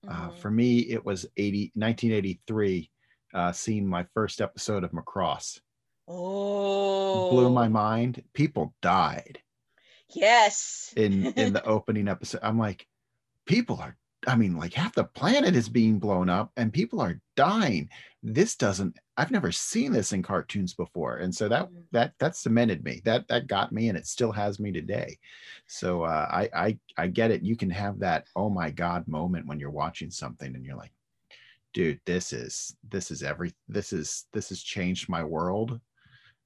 Uh, 0.08 0.12
mm-hmm. 0.12 0.28
Uh, 0.28 0.30
for 0.34 0.52
me, 0.52 0.80
it 0.80 1.04
was 1.04 1.26
80, 1.38 1.72
1983, 1.74 2.92
uh, 3.34 3.52
seeing 3.52 3.88
my 3.88 4.06
first 4.14 4.42
episode 4.42 4.84
of 4.84 4.92
Macross. 4.92 5.60
Oh, 6.08 7.32
blew 7.32 7.50
my 7.50 7.68
mind. 7.68 8.24
People 8.34 8.74
died 8.82 9.40
Yes. 10.10 10.94
in 10.96 11.26
in 11.34 11.54
the 11.54 11.64
opening 11.66 12.08
episode, 12.08 12.42
I'm 12.44 12.58
like, 12.58 12.88
people 13.46 13.78
are. 13.78 13.98
I 14.26 14.36
mean, 14.36 14.58
like 14.58 14.74
half 14.74 14.96
the 14.96 15.04
planet 15.04 15.56
is 15.56 15.70
being 15.70 16.00
blown 16.00 16.30
up, 16.30 16.52
and 16.58 16.74
people 16.74 17.00
are 17.00 17.20
dying. 17.36 17.90
This 18.24 18.56
doesn't. 18.56 18.98
I've 19.16 19.32
never 19.32 19.52
seen 19.52 19.92
this 19.92 20.12
in 20.12 20.24
cartoons 20.24 20.74
before, 20.74 21.18
and 21.18 21.34
so 21.34 21.48
that 21.50 21.68
mm-hmm. 21.68 21.82
that 21.92 22.14
that 22.20 22.36
cemented 22.36 22.84
me. 22.84 23.02
That 23.06 23.28
that 23.28 23.48
got 23.48 23.72
me, 23.72 23.90
and 23.90 23.98
it 23.98 24.08
still 24.08 24.32
has 24.32 24.60
me 24.60 24.72
today. 24.72 25.18
So 25.68 26.04
uh, 26.04 26.28
I 26.32 26.50
I 26.54 26.78
I 26.98 27.08
get 27.08 27.32
it. 27.32 27.44
You 27.44 27.56
can 27.56 27.70
have 27.70 28.00
that 28.00 28.26
oh 28.36 28.50
my 28.50 28.72
god 28.72 29.08
moment 29.08 29.46
when 29.46 29.60
you're 29.60 29.70
watching 29.70 30.10
something, 30.10 30.56
and 30.56 30.66
you're 30.66 30.76
like, 30.76 30.94
dude, 31.74 32.00
this 32.06 32.34
is 32.34 32.76
this 32.90 33.12
is 33.12 33.22
every 33.22 33.54
this 33.68 33.94
is 33.94 34.26
this 34.34 34.50
has 34.50 34.62
changed 34.62 35.10
my 35.10 35.24
world 35.24 35.80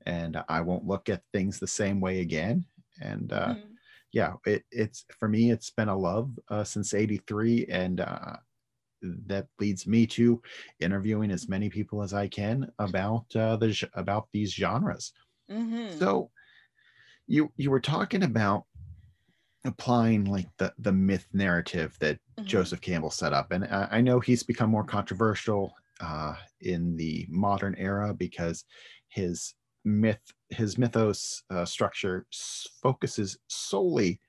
and 0.06 0.42
I 0.50 0.62
won't 0.62 0.88
look 0.88 1.10
at 1.10 1.22
things 1.32 1.60
the 1.60 1.68
same 1.68 2.02
way 2.02 2.22
again 2.22 2.66
and 3.02 3.32
uh, 3.32 3.48
mm-hmm. 3.50 3.71
Yeah 4.12 4.34
it, 4.46 4.64
it's 4.72 5.06
for 5.20 5.28
me 5.28 5.52
it's 5.52 5.70
been 5.70 5.90
a 5.90 5.98
love 5.98 6.32
uh, 6.50 6.64
since 6.64 6.94
83 6.94 7.66
and 7.70 8.02
uh, 8.02 8.36
that 9.02 9.48
leads 9.60 9.88
me 9.88 10.06
to 10.08 10.42
interviewing 10.80 11.32
as 11.32 11.50
many 11.50 11.70
people 11.70 12.02
as 12.02 12.14
i 12.14 12.28
can 12.28 12.72
about 12.80 13.26
uh, 13.36 13.56
the 13.56 13.90
about 13.94 14.28
these 14.32 14.54
genres 14.54 15.14
mm-hmm. 15.50 15.98
so 15.98 16.30
you 17.28 17.52
you 17.58 17.72
were 17.72 17.80
talking 17.80 18.24
about 18.24 18.66
applying 19.66 20.26
like 20.26 20.48
the 20.58 20.74
the 20.80 20.92
myth 20.92 21.28
narrative 21.34 21.96
that 22.00 22.16
mm-hmm. 22.16 22.46
joseph 22.46 22.82
campbell 22.82 23.12
set 23.12 23.34
up 23.34 23.52
and 23.52 23.66
I, 23.66 23.88
I 23.92 24.02
know 24.02 24.20
he's 24.20 24.44
become 24.44 24.70
more 24.70 24.84
controversial 24.84 25.74
uh, 26.02 26.36
in 26.62 26.98
the 26.98 27.26
modern 27.30 27.76
era 27.78 28.14
because 28.14 28.66
his 29.10 29.54
myth 29.84 30.22
his 30.50 30.78
mythos 30.78 31.44
uh, 31.50 31.66
structure 31.66 32.26
focuses 32.82 33.38
solely 33.48 34.20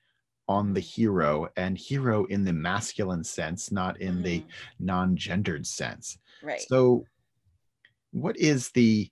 on 0.47 0.73
the 0.73 0.79
hero 0.79 1.47
and 1.55 1.77
hero 1.77 2.25
in 2.25 2.43
the 2.43 2.53
masculine 2.53 3.23
sense 3.23 3.71
not 3.71 3.99
in 4.01 4.15
mm-hmm. 4.15 4.23
the 4.23 4.43
non-gendered 4.79 5.65
sense. 5.65 6.17
Right. 6.41 6.61
So 6.61 7.05
what 8.11 8.37
is 8.37 8.69
the 8.71 9.09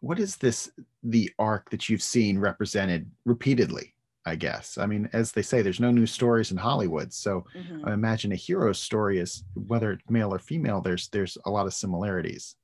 what 0.00 0.18
is 0.18 0.36
this 0.36 0.70
the 1.02 1.30
arc 1.38 1.70
that 1.70 1.88
you've 1.88 2.02
seen 2.02 2.38
represented 2.38 3.10
repeatedly 3.24 3.94
i 4.26 4.34
guess? 4.36 4.78
I 4.78 4.86
mean 4.86 5.08
as 5.12 5.32
they 5.32 5.42
say 5.42 5.60
there's 5.60 5.80
no 5.80 5.90
new 5.90 6.06
stories 6.06 6.50
in 6.50 6.56
hollywood. 6.56 7.12
So 7.12 7.44
Mhm. 7.54 7.86
i 7.86 7.92
imagine 7.92 8.32
a 8.32 8.36
hero's 8.36 8.78
story 8.78 9.18
is 9.18 9.44
whether 9.54 9.92
it's 9.92 10.08
male 10.08 10.32
or 10.32 10.38
female 10.38 10.80
there's 10.80 11.08
there's 11.08 11.36
a 11.44 11.50
lot 11.50 11.66
of 11.66 11.74
similarities 11.74 12.56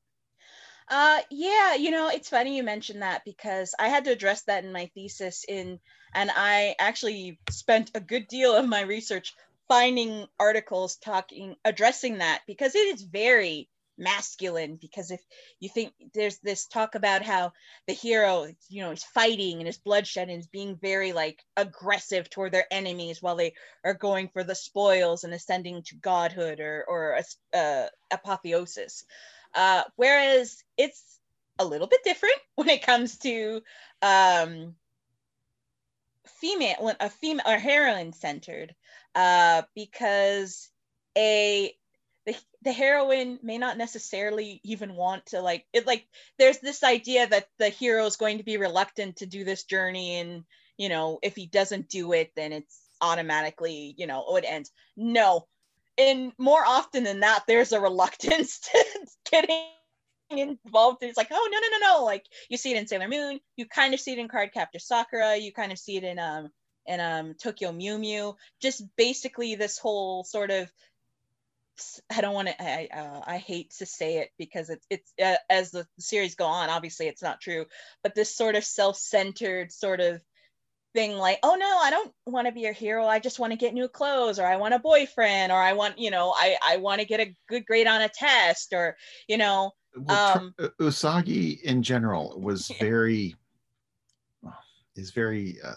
Uh, 0.90 1.20
yeah, 1.30 1.74
you 1.74 1.92
know, 1.92 2.08
it's 2.08 2.28
funny 2.28 2.56
you 2.56 2.64
mentioned 2.64 3.02
that 3.02 3.24
because 3.24 3.74
I 3.78 3.88
had 3.88 4.04
to 4.06 4.12
address 4.12 4.42
that 4.42 4.64
in 4.64 4.72
my 4.72 4.90
thesis 4.94 5.44
in, 5.48 5.78
and 6.14 6.30
I 6.34 6.74
actually 6.80 7.38
spent 7.48 7.92
a 7.94 8.00
good 8.00 8.26
deal 8.26 8.56
of 8.56 8.68
my 8.68 8.82
research 8.82 9.34
finding 9.68 10.26
articles 10.40 10.96
talking, 10.96 11.54
addressing 11.64 12.18
that 12.18 12.42
because 12.48 12.74
it 12.74 12.92
is 12.94 13.02
very 13.02 13.68
masculine. 13.96 14.78
Because 14.80 15.12
if 15.12 15.20
you 15.60 15.68
think 15.68 15.92
there's 16.12 16.38
this 16.38 16.66
talk 16.66 16.96
about 16.96 17.22
how 17.22 17.52
the 17.86 17.92
hero, 17.92 18.48
you 18.68 18.82
know, 18.82 18.90
is 18.90 19.04
fighting 19.04 19.60
and 19.60 19.68
is 19.68 19.78
bloodshed 19.78 20.28
and 20.28 20.40
is 20.40 20.48
being 20.48 20.76
very 20.76 21.12
like 21.12 21.44
aggressive 21.56 22.28
toward 22.30 22.50
their 22.50 22.66
enemies 22.72 23.22
while 23.22 23.36
they 23.36 23.54
are 23.84 23.94
going 23.94 24.28
for 24.28 24.42
the 24.42 24.56
spoils 24.56 25.22
and 25.22 25.32
ascending 25.32 25.84
to 25.84 25.94
godhood 25.96 26.58
or 26.58 26.84
or 26.88 27.20
uh, 27.54 27.86
apotheosis. 28.10 29.04
Uh, 29.54 29.82
whereas 29.96 30.62
it's 30.76 31.18
a 31.58 31.64
little 31.64 31.86
bit 31.86 32.04
different 32.04 32.38
when 32.54 32.68
it 32.68 32.82
comes 32.82 33.18
to 33.18 33.62
um, 34.02 34.74
female, 36.40 36.76
when 36.80 36.96
a 37.00 37.10
female 37.10 37.46
or 37.46 37.58
heroine 37.58 38.12
centered, 38.12 38.74
uh, 39.14 39.62
because 39.74 40.70
a 41.16 41.74
the, 42.26 42.36
the 42.62 42.72
heroine 42.72 43.38
may 43.42 43.58
not 43.58 43.78
necessarily 43.78 44.60
even 44.62 44.94
want 44.94 45.26
to 45.26 45.40
like 45.40 45.66
it 45.72 45.86
like 45.86 46.06
there's 46.38 46.58
this 46.58 46.84
idea 46.84 47.26
that 47.26 47.48
the 47.58 47.68
hero 47.68 48.04
is 48.06 48.16
going 48.16 48.38
to 48.38 48.44
be 48.44 48.56
reluctant 48.56 49.16
to 49.16 49.26
do 49.26 49.42
this 49.42 49.64
journey 49.64 50.16
and 50.16 50.44
you 50.76 50.88
know 50.88 51.18
if 51.22 51.34
he 51.34 51.46
doesn't 51.46 51.88
do 51.88 52.12
it 52.12 52.30
then 52.36 52.52
it's 52.52 52.80
automatically 53.00 53.94
you 53.96 54.06
know 54.06 54.36
it 54.36 54.44
ends 54.46 54.70
no 54.96 55.46
and 56.00 56.32
more 56.38 56.64
often 56.66 57.04
than 57.04 57.20
not 57.20 57.42
there's 57.46 57.72
a 57.72 57.80
reluctance 57.80 58.58
to 58.60 58.84
getting 59.30 59.66
involved 60.30 61.02
it's 61.02 61.16
like 61.16 61.28
oh 61.30 61.48
no 61.52 61.58
no 61.58 61.78
no 61.78 61.98
no 61.98 62.04
like 62.04 62.24
you 62.48 62.56
see 62.56 62.72
it 62.72 62.76
in 62.76 62.86
sailor 62.86 63.08
moon 63.08 63.40
you 63.56 63.66
kind 63.66 63.94
of 63.94 64.00
see 64.00 64.12
it 64.12 64.18
in 64.18 64.28
cardcaptor 64.28 64.80
sakura 64.80 65.36
you 65.36 65.52
kind 65.52 65.72
of 65.72 65.78
see 65.78 65.96
it 65.96 66.04
in 66.04 66.18
um 66.18 66.48
in 66.86 67.00
um 67.00 67.34
tokyo 67.34 67.72
mew 67.72 67.98
mew 67.98 68.34
just 68.60 68.84
basically 68.96 69.54
this 69.56 69.78
whole 69.78 70.24
sort 70.24 70.50
of 70.50 70.70
I 72.10 72.20
don't 72.20 72.34
want 72.34 72.48
to. 72.48 72.62
I 72.62 72.88
uh, 72.92 73.20
I 73.26 73.38
hate 73.38 73.70
to 73.78 73.86
say 73.86 74.18
it 74.18 74.30
because 74.38 74.68
it's 74.68 74.86
it's 74.90 75.12
uh, 75.22 75.36
as 75.48 75.70
the 75.70 75.86
series 75.98 76.34
go 76.34 76.44
on. 76.44 76.68
Obviously, 76.68 77.08
it's 77.08 77.22
not 77.22 77.40
true, 77.40 77.64
but 78.02 78.14
this 78.14 78.34
sort 78.34 78.54
of 78.54 78.64
self-centered 78.64 79.72
sort 79.72 80.00
of 80.00 80.20
thing, 80.94 81.16
like, 81.16 81.38
oh 81.42 81.54
no, 81.54 81.78
I 81.78 81.90
don't 81.90 82.12
want 82.26 82.46
to 82.46 82.52
be 82.52 82.66
a 82.66 82.72
hero. 82.72 83.06
I 83.06 83.18
just 83.18 83.38
want 83.38 83.52
to 83.52 83.56
get 83.56 83.74
new 83.74 83.88
clothes, 83.88 84.38
or 84.38 84.46
I 84.46 84.56
want 84.56 84.74
a 84.74 84.78
boyfriend, 84.78 85.52
or 85.52 85.58
I 85.60 85.72
want, 85.72 85.98
you 85.98 86.10
know, 86.10 86.34
I 86.36 86.56
I 86.64 86.76
want 86.78 87.00
to 87.00 87.06
get 87.06 87.20
a 87.20 87.34
good 87.48 87.66
grade 87.66 87.86
on 87.86 88.02
a 88.02 88.08
test, 88.08 88.72
or 88.72 88.96
you 89.28 89.38
know, 89.38 89.72
well, 89.96 90.36
Um, 90.36 90.54
usagi 90.80 91.60
in 91.62 91.82
general 91.82 92.38
was 92.40 92.68
very 92.80 93.36
is 94.96 95.10
very 95.10 95.56
uh, 95.64 95.74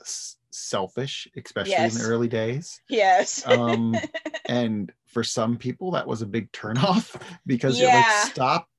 selfish 0.51 1.27
especially 1.35 1.73
in 1.85 1.93
the 1.93 2.03
early 2.03 2.27
days. 2.27 2.81
Yes, 2.89 3.45
um 3.47 3.99
and 4.47 4.91
for 5.05 5.23
some 5.23 5.57
people 5.57 5.91
that 5.91 6.07
was 6.07 6.21
a 6.21 6.25
big 6.25 6.51
turnoff 6.51 7.19
because 7.45 7.79
you're 7.79 7.93
like 7.93 8.09
stop 8.09 8.69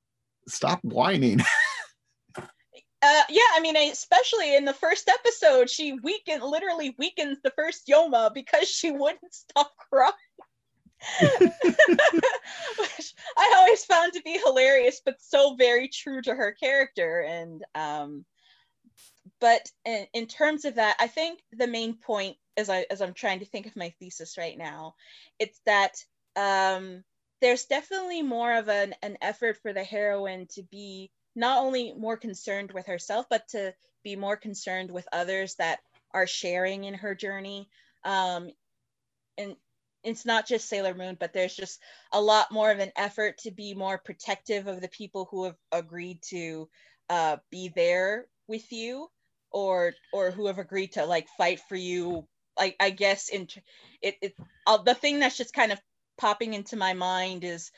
stop 0.47 0.79
whining 0.83 1.41
uh, 3.05 3.23
yeah. 3.29 3.41
I 3.53 3.59
mean, 3.61 3.77
especially 3.77 4.55
in 4.55 4.65
the 4.65 4.73
first 4.73 5.07
episode, 5.09 5.69
she 5.69 5.93
weakened, 5.93 6.41
literally 6.41 6.95
weakens 6.97 7.37
the 7.43 7.51
first 7.51 7.87
Yoma 7.87 8.33
because 8.33 8.67
she 8.67 8.89
wouldn't 8.91 9.33
stop 9.33 9.71
crying. 9.77 10.13
which 11.19 13.13
I 13.37 13.53
always 13.57 13.85
found 13.85 14.13
to 14.13 14.21
be 14.23 14.39
hilarious, 14.43 15.01
but 15.05 15.21
so 15.21 15.55
very 15.55 15.87
true 15.87 16.21
to 16.23 16.33
her 16.33 16.51
character. 16.51 17.19
And 17.19 17.63
um, 17.75 18.25
but 19.39 19.61
in, 19.85 20.07
in 20.13 20.25
terms 20.25 20.65
of 20.65 20.75
that, 20.75 20.95
I 20.99 21.07
think 21.07 21.41
the 21.51 21.67
main 21.67 21.97
point, 21.97 22.37
as 22.57 22.69
I 22.69 22.85
as 22.89 23.01
I'm 23.01 23.13
trying 23.13 23.39
to 23.39 23.45
think 23.45 23.67
of 23.67 23.75
my 23.75 23.93
thesis 23.99 24.37
right 24.37 24.57
now, 24.57 24.95
it's 25.37 25.59
that 25.67 25.93
um, 26.35 27.03
there's 27.41 27.65
definitely 27.65 28.23
more 28.23 28.53
of 28.57 28.67
an 28.69 28.95
an 29.03 29.17
effort 29.21 29.57
for 29.61 29.73
the 29.73 29.83
heroine 29.83 30.47
to 30.53 30.63
be 30.63 31.11
not 31.35 31.63
only 31.63 31.93
more 31.93 32.17
concerned 32.17 32.71
with 32.71 32.87
herself, 32.87 33.25
but 33.29 33.47
to 33.49 33.73
be 34.03 34.15
more 34.15 34.37
concerned 34.37 34.91
with 34.91 35.07
others 35.11 35.55
that 35.55 35.79
are 36.11 36.27
sharing 36.27 36.85
in 36.85 36.93
her 36.93 37.15
journey. 37.15 37.67
Um, 38.03 38.49
and 39.37 39.55
it's 40.03 40.25
not 40.25 40.47
just 40.47 40.69
Sailor 40.69 40.93
Moon, 40.93 41.17
but 41.19 41.33
there's 41.33 41.55
just 41.55 41.81
a 42.13 42.21
lot 42.21 42.51
more 42.51 42.71
of 42.71 42.79
an 42.79 42.91
effort 42.95 43.39
to 43.39 43.51
be 43.51 43.73
more 43.73 43.97
protective 43.97 44.67
of 44.67 44.79
the 44.79 44.87
people 44.87 45.27
who 45.29 45.45
have 45.45 45.57
agreed 45.71 46.21
to 46.29 46.69
uh, 47.09 47.37
be 47.51 47.69
there 47.75 48.27
with 48.47 48.71
you, 48.71 49.09
or 49.51 49.93
or 50.13 50.31
who 50.31 50.47
have 50.47 50.59
agreed 50.59 50.93
to 50.93 51.05
like 51.05 51.27
fight 51.37 51.59
for 51.67 51.75
you. 51.75 52.27
Like 52.57 52.75
I 52.79 52.91
guess 52.91 53.29
in 53.29 53.47
it 54.01 54.15
it 54.21 54.35
uh, 54.67 54.77
the 54.77 54.93
thing 54.93 55.19
that's 55.19 55.37
just 55.37 55.53
kind 55.53 55.71
of 55.71 55.81
popping 56.17 56.53
into 56.53 56.77
my 56.77 56.93
mind 56.93 57.43
is 57.43 57.71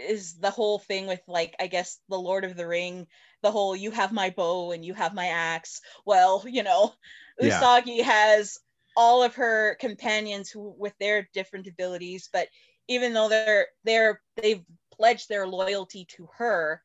is 0.00 0.38
the 0.38 0.50
whole 0.50 0.78
thing 0.78 1.06
with 1.06 1.22
like 1.28 1.54
I 1.60 1.66
guess 1.68 2.00
the 2.08 2.18
Lord 2.20 2.44
of 2.44 2.56
the 2.56 2.66
Ring, 2.66 3.06
the 3.42 3.52
whole 3.52 3.76
you 3.76 3.90
have 3.92 4.12
my 4.12 4.30
bow 4.30 4.72
and 4.72 4.84
you 4.84 4.94
have 4.94 5.14
my 5.14 5.26
axe. 5.28 5.80
Well, 6.06 6.44
you 6.46 6.62
know, 6.62 6.94
Yeah. 7.40 7.48
Usagi 7.62 8.02
has 8.02 8.58
all 8.96 9.22
of 9.22 9.34
her 9.36 9.76
companions 9.76 10.50
who 10.50 10.70
with 10.78 10.94
their 10.98 11.28
different 11.32 11.66
abilities, 11.68 12.28
but 12.32 12.48
even 12.88 13.12
though 13.14 13.28
they're 13.28 13.68
they're 13.84 14.22
they've 14.36 14.64
pledged 14.92 15.28
their 15.28 15.46
loyalty 15.46 16.06
to 16.16 16.28
her, 16.36 16.82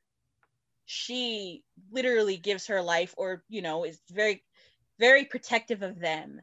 she 0.85 1.63
literally 1.91 2.37
gives 2.37 2.67
her 2.67 2.81
life 2.81 3.13
or 3.17 3.43
you 3.49 3.61
know 3.61 3.83
is 3.85 3.99
very 4.11 4.43
very 4.99 5.25
protective 5.25 5.81
of 5.83 5.99
them 5.99 6.41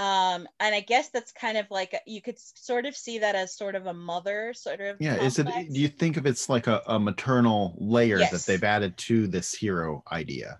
um 0.00 0.48
and 0.58 0.74
i 0.74 0.80
guess 0.80 1.10
that's 1.10 1.30
kind 1.32 1.58
of 1.58 1.70
like 1.70 1.92
a- 1.92 2.10
you 2.10 2.22
could 2.22 2.38
sort 2.38 2.86
of 2.86 2.96
see 2.96 3.18
that 3.18 3.34
as 3.34 3.54
sort 3.54 3.74
of 3.74 3.84
a 3.84 3.92
mother 3.92 4.54
sort 4.54 4.80
of 4.80 4.96
yeah 4.98 5.22
is 5.22 5.38
it 5.38 5.46
do 5.46 5.78
you 5.78 5.88
think 5.88 6.16
of 6.16 6.26
it's 6.26 6.48
like 6.48 6.66
a, 6.66 6.82
a 6.86 6.98
maternal 6.98 7.76
layer 7.78 8.18
that 8.18 8.42
they've 8.46 8.64
added 8.64 8.96
to 8.96 9.26
this 9.26 9.52
hero 9.52 10.02
idea? 10.10 10.58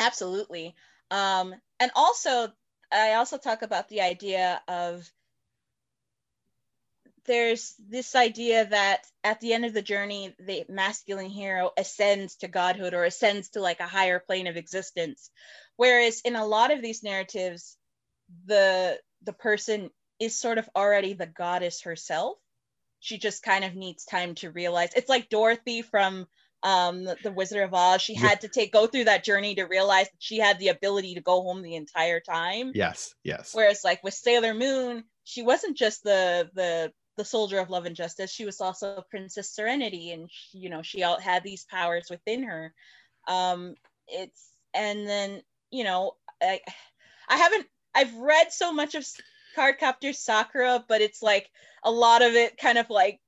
Absolutely. 0.00 0.74
Um 1.10 1.54
and 1.78 1.92
also 1.94 2.48
i 2.92 3.14
also 3.14 3.38
talk 3.38 3.62
about 3.62 3.88
the 3.88 4.00
idea 4.00 4.60
of 4.66 5.08
there's 7.26 7.74
this 7.88 8.16
idea 8.16 8.66
that 8.66 9.06
at 9.22 9.40
the 9.40 9.52
end 9.52 9.64
of 9.64 9.72
the 9.72 9.82
journey 9.82 10.34
the 10.40 10.64
masculine 10.68 11.30
hero 11.30 11.70
ascends 11.76 12.34
to 12.36 12.48
godhood 12.48 12.92
or 12.94 13.04
ascends 13.04 13.50
to 13.50 13.60
like 13.60 13.78
a 13.78 13.86
higher 13.86 14.18
plane 14.18 14.48
of 14.48 14.56
existence. 14.56 15.30
Whereas 15.76 16.22
in 16.24 16.34
a 16.34 16.46
lot 16.46 16.72
of 16.72 16.82
these 16.82 17.04
narratives 17.04 17.76
the 18.46 18.98
the 19.24 19.32
person 19.32 19.90
is 20.18 20.38
sort 20.38 20.58
of 20.58 20.68
already 20.76 21.14
the 21.14 21.26
goddess 21.26 21.82
herself. 21.82 22.38
She 23.00 23.18
just 23.18 23.42
kind 23.42 23.64
of 23.64 23.74
needs 23.74 24.04
time 24.04 24.34
to 24.36 24.50
realize 24.50 24.90
it's 24.94 25.08
like 25.08 25.30
dorothy 25.30 25.82
from 25.82 26.26
um 26.62 27.04
the, 27.04 27.32
wizard 27.34 27.62
of 27.62 27.72
oz. 27.72 28.02
She 28.02 28.14
had 28.14 28.42
to 28.42 28.48
take 28.48 28.72
go 28.72 28.86
through 28.86 29.04
that 29.04 29.24
journey 29.24 29.54
to 29.54 29.64
realize 29.64 30.06
that 30.06 30.18
she 30.18 30.38
had 30.38 30.58
the 30.58 30.68
ability 30.68 31.14
to 31.14 31.22
go 31.22 31.42
home 31.42 31.62
the 31.62 31.76
entire 31.76 32.20
time. 32.20 32.72
Yes 32.74 33.14
yes. 33.24 33.54
Whereas 33.54 33.82
like 33.82 34.04
with 34.04 34.14
sailor 34.14 34.54
moon 34.54 35.04
she 35.24 35.42
wasn't 35.42 35.76
just 35.76 36.02
the 36.04 36.50
the 36.54 36.92
the 37.16 37.24
soldier 37.24 37.58
of 37.58 37.70
love 37.70 37.86
and 37.86 37.96
justice. 37.96 38.30
She 38.30 38.44
was 38.44 38.60
also 38.60 39.04
princess 39.10 39.54
serenity 39.54 40.12
and 40.12 40.28
she, 40.30 40.58
you 40.58 40.70
know 40.70 40.82
she 40.82 41.02
all 41.02 41.18
had 41.18 41.42
these 41.42 41.64
powers 41.64 42.08
within 42.10 42.42
her. 42.42 42.74
Um 43.26 43.74
it's 44.06 44.50
and 44.74 45.08
then 45.08 45.42
you 45.70 45.84
know 45.84 46.12
i 46.42 46.60
i 47.28 47.36
haven't 47.36 47.66
i've 47.94 48.14
read 48.16 48.52
so 48.52 48.72
much 48.72 48.94
of 48.94 49.06
cardcaptor 49.56 50.14
sakura 50.14 50.84
but 50.88 51.00
it's 51.00 51.22
like 51.22 51.50
a 51.84 51.90
lot 51.90 52.22
of 52.22 52.34
it 52.34 52.56
kind 52.56 52.78
of 52.78 52.88
like 52.90 53.20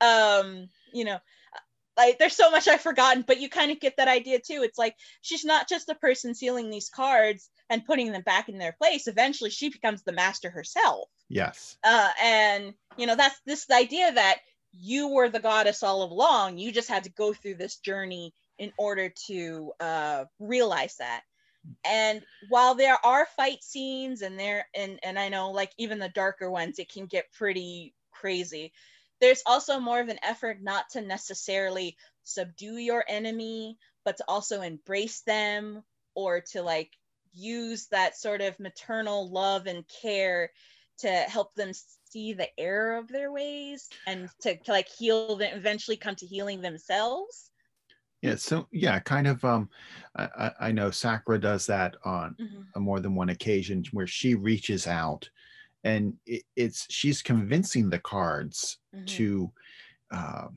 um 0.00 0.68
you 0.92 1.04
know 1.04 1.18
like 1.96 2.18
there's 2.18 2.36
so 2.36 2.50
much 2.50 2.68
I've 2.68 2.80
forgotten, 2.80 3.24
but 3.26 3.40
you 3.40 3.48
kind 3.48 3.70
of 3.70 3.80
get 3.80 3.96
that 3.96 4.08
idea 4.08 4.38
too. 4.38 4.62
It's 4.62 4.78
like 4.78 4.96
she's 5.20 5.44
not 5.44 5.68
just 5.68 5.88
a 5.88 5.94
person 5.94 6.34
sealing 6.34 6.70
these 6.70 6.88
cards 6.88 7.50
and 7.68 7.84
putting 7.84 8.12
them 8.12 8.22
back 8.22 8.48
in 8.48 8.58
their 8.58 8.72
place. 8.72 9.06
Eventually, 9.06 9.50
she 9.50 9.68
becomes 9.68 10.02
the 10.02 10.12
master 10.12 10.50
herself. 10.50 11.08
yes 11.28 11.76
Uh, 11.84 12.08
and 12.22 12.74
you 12.96 13.06
know 13.06 13.16
that's 13.16 13.40
this 13.46 13.66
idea 13.70 14.12
that 14.12 14.38
you 14.72 15.08
were 15.08 15.28
the 15.28 15.40
goddess 15.40 15.82
all 15.82 16.02
along. 16.02 16.58
You 16.58 16.72
just 16.72 16.88
had 16.88 17.04
to 17.04 17.10
go 17.10 17.32
through 17.32 17.56
this 17.56 17.76
journey 17.76 18.32
in 18.58 18.72
order 18.78 19.12
to 19.26 19.72
uh, 19.80 20.24
realize 20.38 20.96
that. 20.98 21.22
And 21.84 22.22
while 22.48 22.74
there 22.74 22.98
are 23.04 23.26
fight 23.36 23.62
scenes 23.62 24.22
and 24.22 24.38
there 24.38 24.66
and 24.74 24.98
and 25.02 25.18
I 25.18 25.28
know 25.28 25.50
like 25.50 25.72
even 25.78 25.98
the 25.98 26.08
darker 26.08 26.50
ones, 26.50 26.78
it 26.78 26.92
can 26.92 27.06
get 27.06 27.32
pretty 27.32 27.94
crazy 28.12 28.72
there's 29.20 29.42
also 29.46 29.78
more 29.78 30.00
of 30.00 30.08
an 30.08 30.18
effort 30.22 30.58
not 30.62 30.88
to 30.90 31.00
necessarily 31.00 31.96
subdue 32.24 32.76
your 32.76 33.04
enemy 33.08 33.78
but 34.04 34.16
to 34.16 34.24
also 34.26 34.62
embrace 34.62 35.20
them 35.22 35.82
or 36.14 36.40
to 36.40 36.62
like 36.62 36.90
use 37.32 37.86
that 37.88 38.16
sort 38.16 38.40
of 38.40 38.58
maternal 38.58 39.30
love 39.30 39.66
and 39.66 39.84
care 40.02 40.50
to 40.98 41.08
help 41.08 41.54
them 41.54 41.72
see 42.10 42.32
the 42.32 42.48
error 42.58 42.96
of 42.96 43.08
their 43.08 43.30
ways 43.30 43.88
and 44.06 44.28
to, 44.40 44.56
to 44.56 44.72
like 44.72 44.88
heal 44.88 45.36
them 45.36 45.56
eventually 45.56 45.96
come 45.96 46.14
to 46.16 46.26
healing 46.26 46.60
themselves 46.60 47.49
yeah 48.22 48.34
so 48.34 48.66
yeah 48.72 48.98
kind 49.00 49.26
of 49.26 49.44
um 49.44 49.68
i, 50.16 50.50
I 50.60 50.72
know 50.72 50.90
sakura 50.90 51.38
does 51.38 51.66
that 51.66 51.96
on 52.04 52.36
mm-hmm. 52.38 52.82
more 52.82 53.00
than 53.00 53.14
one 53.14 53.30
occasion 53.30 53.84
where 53.92 54.06
she 54.06 54.34
reaches 54.34 54.86
out 54.86 55.28
and 55.84 56.14
it, 56.26 56.42
it's 56.56 56.86
she's 56.90 57.22
convincing 57.22 57.88
the 57.90 57.98
cards 57.98 58.78
Mhm. 58.94 59.06
to 59.06 59.52
uh, 60.10 60.48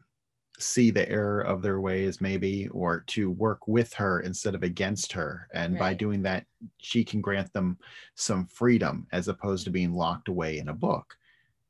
see 0.60 0.91
the 0.91 1.08
error 1.10 1.41
of 1.41 1.62
their 1.62 1.79
ways 1.82 2.20
maybe 2.22 2.67
or 2.70 3.01
to 3.08 3.29
work 3.32 3.67
with 3.67 3.93
her 3.93 4.22
instead 4.22 4.55
of 4.55 4.63
against 4.63 5.12
her 5.13 5.48
and 5.53 5.77
by 5.79 5.93
doing 5.93 6.22
that 6.24 6.46
she 6.79 7.03
can 7.03 7.22
grant 7.22 7.51
them 7.53 7.77
some 8.15 8.46
freedom 8.48 9.08
as 9.12 9.27
opposed 9.27 9.65
to 9.65 9.72
being 9.72 9.93
locked 9.93 10.27
away 10.27 10.58
in 10.60 10.70
a 10.70 10.74
book 10.74 11.15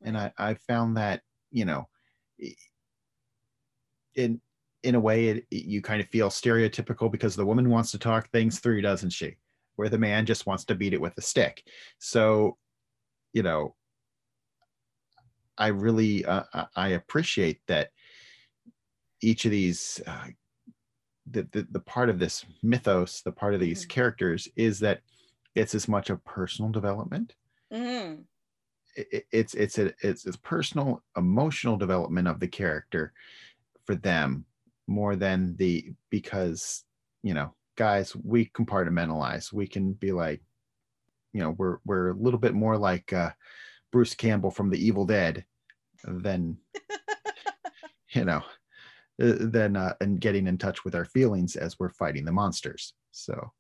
and 0.02 0.18
I, 0.18 0.32
I 0.38 0.54
found 0.56 0.98
that 0.98 1.22
you 1.52 1.66
know 1.66 1.88
i- 2.42 2.56
in 4.84 4.96
a 4.96 5.00
way 5.00 5.28
it, 5.30 5.48
it- 5.52 5.66
you 5.66 5.82
kind 5.82 6.02
of 6.02 6.08
feel 6.10 6.30
stereotypical 6.30 7.12
because 7.12 7.36
the 7.36 7.46
woman 7.46 7.70
wants 7.70 7.92
to 7.92 8.00
talk 8.00 8.30
things 8.30 8.60
through 8.60 8.82
doesn't 8.82 9.10
she 9.12 9.38
where 9.76 9.90
the 9.90 9.98
man 9.98 10.26
just 10.26 10.46
wants 10.46 10.66
to 10.66 10.76
beat 10.76 10.94
it 10.94 11.02
with 11.02 11.18
a 11.18 11.22
stick 11.22 11.64
so 12.00 12.58
you 13.34 13.44
know 13.44 13.76
i 15.58 15.68
really 15.68 16.26
uh, 16.26 16.44
I- 16.76 16.90
appreciate 16.90 17.62
that 17.68 17.90
each 19.22 19.46
of 19.46 19.52
these 19.52 20.02
uh, 20.06 20.28
the, 21.30 21.44
the 21.52 21.68
the 21.72 21.80
part 21.80 22.10
of 22.10 22.20
this 22.20 22.46
mythos 22.62 23.22
the 23.22 23.32
part 23.32 23.54
of 23.54 23.60
these 23.60 23.86
Mhm. 23.86 23.90
characters 23.90 24.48
is 24.56 24.80
that 24.80 25.02
it's 25.56 25.76
as 25.76 25.88
much 25.88 26.10
a 26.10 26.18
personal 26.18 26.72
development 26.72 27.36
Mhm. 27.72 28.26
it- 28.96 29.08
it, 29.12 29.26
it's 29.32 29.54
it's 29.54 29.78
a 29.78 29.94
it's 30.02 30.26
a 30.26 30.38
personal 30.40 31.04
emotional 31.16 31.78
development 31.78 32.28
of 32.28 32.40
the 32.40 32.48
character 32.48 33.14
for 33.86 33.96
them 33.96 34.46
more 34.88 35.16
than 35.16 35.56
the 35.58 35.94
because 36.10 36.84
you 37.22 37.34
know 37.34 37.54
guys 37.78 38.16
we 38.16 38.46
compartmentalize. 38.48 39.52
We 39.52 39.68
can 39.68 39.94
be 39.94 40.12
like 40.12 40.42
you 41.34 41.42
know 41.42 41.52
we're 41.52 41.78
we're 41.86 42.12
a 42.12 42.16
little 42.16 42.40
bit 42.40 42.54
more 42.54 42.78
like 42.78 43.12
uh 43.14 43.32
bruce 43.92 44.16
campbell 44.16 44.52
from 44.52 44.70
the 44.70 44.86
evil 44.86 45.06
dead 45.06 45.46
than 46.04 46.58
you 48.14 48.26
know 48.26 48.44
uh, 49.22 49.36
than 49.40 49.76
uh, 49.76 49.94
and 50.02 50.20
getting 50.20 50.48
in 50.48 50.58
touch 50.58 50.84
with 50.84 50.96
our 50.96 51.06
feelings 51.06 51.56
as 51.56 51.80
we're 51.80 51.90
fighting 51.90 52.26
the 52.26 52.32
monsters. 52.32 52.94
So 53.12 53.52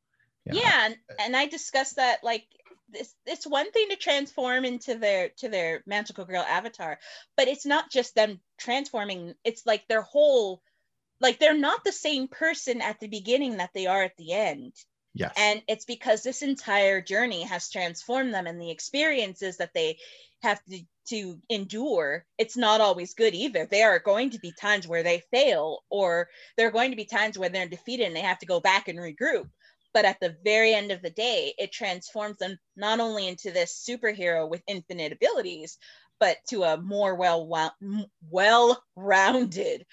yeah, 0.45 0.87
and, 0.87 0.97
and 1.19 1.35
i 1.37 1.45
discussed 1.45 1.95
that 1.95 2.21
like 2.21 2.45
this 2.89 3.15
it's 3.25 3.47
one 3.47 3.71
thing 3.71 3.87
to 3.89 3.95
transform 3.95 4.65
into 4.65 4.95
their 4.95 5.29
to 5.37 5.47
their 5.47 5.81
magical 5.85 6.25
girl 6.25 6.41
avatar 6.41 6.99
but 7.37 7.47
it's 7.47 7.65
not 7.65 7.89
just 7.89 8.13
them 8.13 8.41
transforming. 8.63 9.33
It's 9.43 9.65
like 9.65 9.87
their 9.87 10.01
whole 10.01 10.61
like 11.23 11.39
they're 11.39 11.57
not 11.57 11.83
the 11.83 11.91
same 11.91 12.27
person 12.27 12.81
at 12.81 12.99
the 12.99 13.07
beginning 13.07 13.57
that 13.57 13.71
they 13.73 13.87
are 13.87 14.03
at 14.03 14.15
the 14.17 14.33
end. 14.33 14.73
Yes. 15.15 15.33
And 15.37 15.61
it's 15.67 15.85
because 15.85 16.21
this 16.21 16.41
entire 16.41 17.01
journey 17.01 17.43
has 17.43 17.69
transformed 17.69 18.33
them 18.33 18.45
and 18.45 18.59
the 18.61 18.71
experiences 18.71 19.57
that 19.57 19.71
they 19.73 19.97
have 20.41 20.61
to, 20.65 20.81
to 21.07 21.39
endure 21.49 22.25
it's 22.37 22.57
not 22.57 22.81
always 22.81 23.13
good 23.13 23.33
either. 23.33 23.67
There 23.69 23.91
are 23.91 23.99
going 23.99 24.31
to 24.31 24.39
be 24.39 24.51
times 24.59 24.87
where 24.87 25.03
they 25.03 25.23
fail 25.31 25.79
or 25.89 26.27
there 26.57 26.67
are 26.67 26.71
going 26.71 26.91
to 26.91 26.97
be 26.97 27.05
times 27.05 27.37
when 27.39 27.53
they're 27.53 27.67
defeated 27.67 28.07
and 28.07 28.15
they 28.15 28.21
have 28.21 28.39
to 28.39 28.45
go 28.45 28.59
back 28.59 28.89
and 28.89 28.99
regroup. 28.99 29.49
But 29.93 30.05
at 30.05 30.19
the 30.19 30.35
very 30.43 30.73
end 30.73 30.91
of 30.91 31.01
the 31.01 31.11
day 31.11 31.53
it 31.57 31.71
transforms 31.71 32.37
them 32.39 32.57
not 32.75 32.99
only 32.99 33.27
into 33.27 33.51
this 33.51 33.87
superhero 33.87 34.49
with 34.49 34.61
infinite 34.67 35.13
abilities 35.13 35.77
but 36.19 36.37
to 36.47 36.63
a 36.63 36.77
more 36.77 37.15
well 37.15 37.47
well 38.29 38.83
rounded 38.95 39.85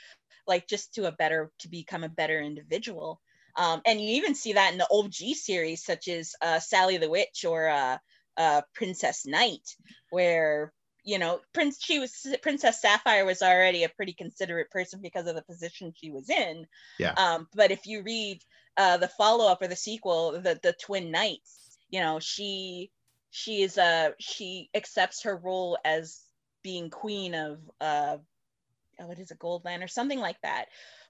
like 0.50 0.68
just 0.68 0.92
to 0.94 1.06
a 1.06 1.12
better 1.12 1.50
to 1.60 1.68
become 1.68 2.04
a 2.04 2.10
better 2.10 2.38
individual 2.38 3.20
um, 3.56 3.80
and 3.86 4.00
you 4.00 4.16
even 4.16 4.34
see 4.34 4.54
that 4.54 4.72
in 4.72 4.78
the 4.78 4.88
OG 4.90 5.34
series, 5.34 5.84
such 5.84 6.08
as 6.08 6.34
uh, 6.40 6.60
Sally 6.60 6.96
the 6.96 7.10
Witch 7.10 7.44
or 7.44 7.68
uh, 7.68 7.98
uh, 8.36 8.62
Princess 8.74 9.26
Knight, 9.26 9.76
where 10.10 10.72
you 11.04 11.18
know 11.18 11.40
Prince 11.52 11.78
she 11.82 11.98
was 11.98 12.26
Princess 12.42 12.80
Sapphire 12.80 13.24
was 13.24 13.42
already 13.42 13.84
a 13.84 13.88
pretty 13.88 14.12
considerate 14.12 14.70
person 14.70 15.00
because 15.02 15.26
of 15.26 15.34
the 15.34 15.42
position 15.42 15.92
she 15.96 16.10
was 16.10 16.30
in. 16.30 16.66
Yeah. 16.98 17.12
Um, 17.16 17.48
but 17.54 17.70
if 17.70 17.86
you 17.86 18.02
read 18.02 18.40
uh, 18.76 18.98
the 18.98 19.08
follow 19.08 19.46
up 19.46 19.62
or 19.62 19.68
the 19.68 19.76
sequel, 19.76 20.32
the 20.32 20.58
the 20.62 20.74
Twin 20.84 21.10
Knights, 21.10 21.78
you 21.90 22.00
know 22.00 22.20
she 22.20 22.90
she 23.30 23.62
is 23.62 23.78
uh 23.78 24.10
she 24.18 24.70
accepts 24.74 25.22
her 25.22 25.36
role 25.36 25.78
as 25.84 26.20
being 26.62 26.90
queen 26.90 27.34
of 27.34 27.58
uh 27.80 28.18
what 29.06 29.18
is 29.18 29.30
it 29.30 29.38
Goldland 29.38 29.82
or 29.82 29.88
something 29.88 30.20
like 30.20 30.40
that. 30.42 30.66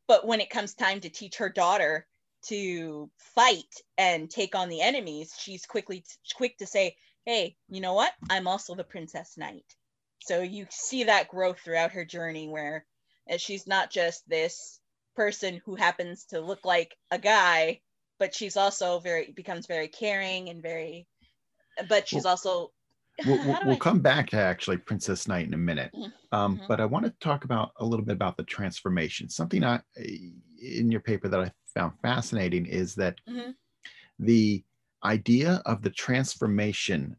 But 0.07 0.27
when 0.27 0.41
it 0.41 0.51
comes 0.51 0.75
time 0.75 1.01
to 1.01 1.11
teach 1.11 1.37
her 1.37 1.49
daughter 1.49 2.07
to 2.47 3.11
fight 3.19 3.75
and 3.99 4.31
take 4.31 4.55
on 4.55 4.69
the 4.69 4.81
enemies, 4.81 5.35
she's 5.39 5.67
quickly 5.67 6.05
quick 6.35 6.59
to 6.59 6.67
say, 6.67 6.97
"Hey, 7.25 7.57
you 7.69 7.81
know 7.81 7.95
what? 7.95 8.13
I'm 8.29 8.49
also 8.49 8.75
the 8.75 8.85
Princess 8.85 9.37
Knight." 9.37 9.77
So 10.21 10.41
you 10.41 10.67
see 10.71 11.05
that 11.05 11.29
growth 11.29 11.61
throughout 11.61 11.93
her 11.93 12.05
journey, 12.05 12.49
where 12.49 12.85
uh, 13.31 13.37
she's 13.37 13.67
not 13.67 13.91
just 13.91 14.29
this 14.29 14.81
person 15.17 15.61
who 15.65 15.77
happens 15.77 16.25
to 16.27 16.41
look 16.41 16.65
like 16.65 16.97
a 17.11 17.19
guy, 17.19 17.81
but 18.19 18.35
she's 18.35 18.57
also 18.57 19.01
very 19.01 19.33
becomes 19.33 19.67
very 19.67 19.89
caring 19.89 20.49
and 20.49 20.63
very. 20.63 21.07
But 21.89 22.09
she's 22.09 22.27
also. 22.27 22.73
We'll, 23.27 23.59
we'll, 23.65 23.77
come 23.77 24.01
back 24.01 24.31
to 24.31 24.37
actually 24.37 24.79
Princess 24.79 25.29
Knight 25.29 25.47
in 25.47 25.55
a 25.55 25.59
minute. 25.59 25.93
Mhm. 25.95 26.13
Um, 26.33 26.57
Mhm. 26.57 26.69
But 26.69 26.81
I 26.81 26.85
want 26.85 27.07
to 27.07 27.15
talk 27.21 27.45
about 27.45 27.73
a 27.79 27.85
little 27.85 28.05
bit 28.05 28.15
about 28.15 28.37
the 28.37 28.45
transformation. 28.45 29.29
Something 29.29 29.65
I, 29.65 29.81
in 29.97 30.91
your 30.91 31.01
paper 31.01 31.29
that 31.29 31.41
I 31.41 31.53
found 31.75 31.99
fascinating 32.01 32.67
is 32.67 32.95
that 32.97 33.21
Mhm. 33.29 33.55
the 34.19 34.65
idea 35.05 35.63
of 35.67 35.83
the 35.83 35.91
transformation 35.91 37.17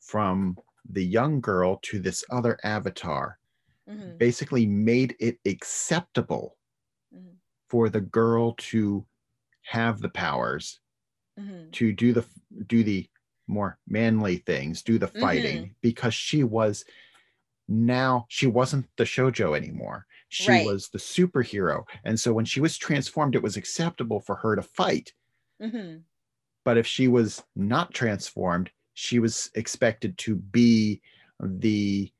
from 0.00 0.56
the 0.88 1.04
young 1.04 1.40
girl 1.40 1.78
to 1.82 1.98
this 1.98 2.24
other 2.30 2.58
avatar 2.62 3.38
Mhm, 3.86 4.18
basically 4.18 4.66
made 4.66 5.16
it 5.18 5.38
acceptable 5.46 6.58
mhm, 7.12 7.38
for 7.68 7.88
the 7.88 8.00
girl 8.00 8.54
to 8.58 9.06
have 9.62 10.00
the 10.00 10.08
powers 10.08 10.80
mhm. 11.36 11.72
to 11.72 11.92
do 11.92 12.12
the 12.12 12.24
do 12.66 12.84
the 12.84 13.08
more 13.46 13.78
manly 13.86 14.38
things, 14.38 14.82
do 14.82 14.98
the 14.98 15.08
fighting, 15.08 15.74
because 15.82 16.14
she 16.14 16.44
was 16.44 16.84
now 17.68 18.26
she 18.28 18.46
wasn't 18.46 18.86
the 18.96 19.04
shojo 19.04 19.56
anymore. 19.56 20.06
She 20.28 20.50
Right. 20.50 20.66
was 20.66 20.88
the 20.90 20.98
superhero. 20.98 21.84
And 22.04 22.18
so 22.18 22.32
when 22.32 22.44
she 22.44 22.60
was 22.60 22.76
transformed, 22.76 23.34
it 23.34 23.42
was 23.42 23.56
acceptable 23.56 24.20
for 24.20 24.36
her 24.36 24.56
to 24.56 24.62
fight. 24.62 25.14
Mhm. 25.62 26.02
But 26.64 26.76
if 26.78 26.86
she 26.86 27.08
was 27.08 27.42
not 27.54 27.94
transformed, 27.94 28.70
she 28.94 29.18
was 29.18 29.50
expected 29.54 30.18
to 30.18 30.36
be 30.36 31.02
the 31.40 32.12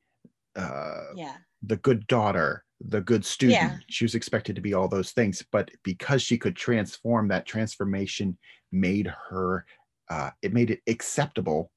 uh 0.55 1.13
Yeah. 1.15 1.37
the 1.61 1.77
good 1.77 2.07
daughter, 2.07 2.63
the 2.79 3.01
good 3.01 3.25
student. 3.25 3.55
Yeah. 3.57 3.77
She 3.87 4.05
was 4.05 4.15
expected 4.15 4.55
to 4.55 4.61
be 4.61 4.73
all 4.73 4.87
those 4.87 5.11
things, 5.11 5.43
but 5.51 5.71
because 5.83 6.21
she 6.21 6.37
could 6.37 6.55
transform, 6.55 7.27
that 7.29 7.45
transformation 7.45 8.37
made 8.71 9.07
her. 9.29 9.65
Uh, 10.09 10.29
it 10.41 10.53
made 10.53 10.71
it 10.71 10.81
acceptable 10.87 11.71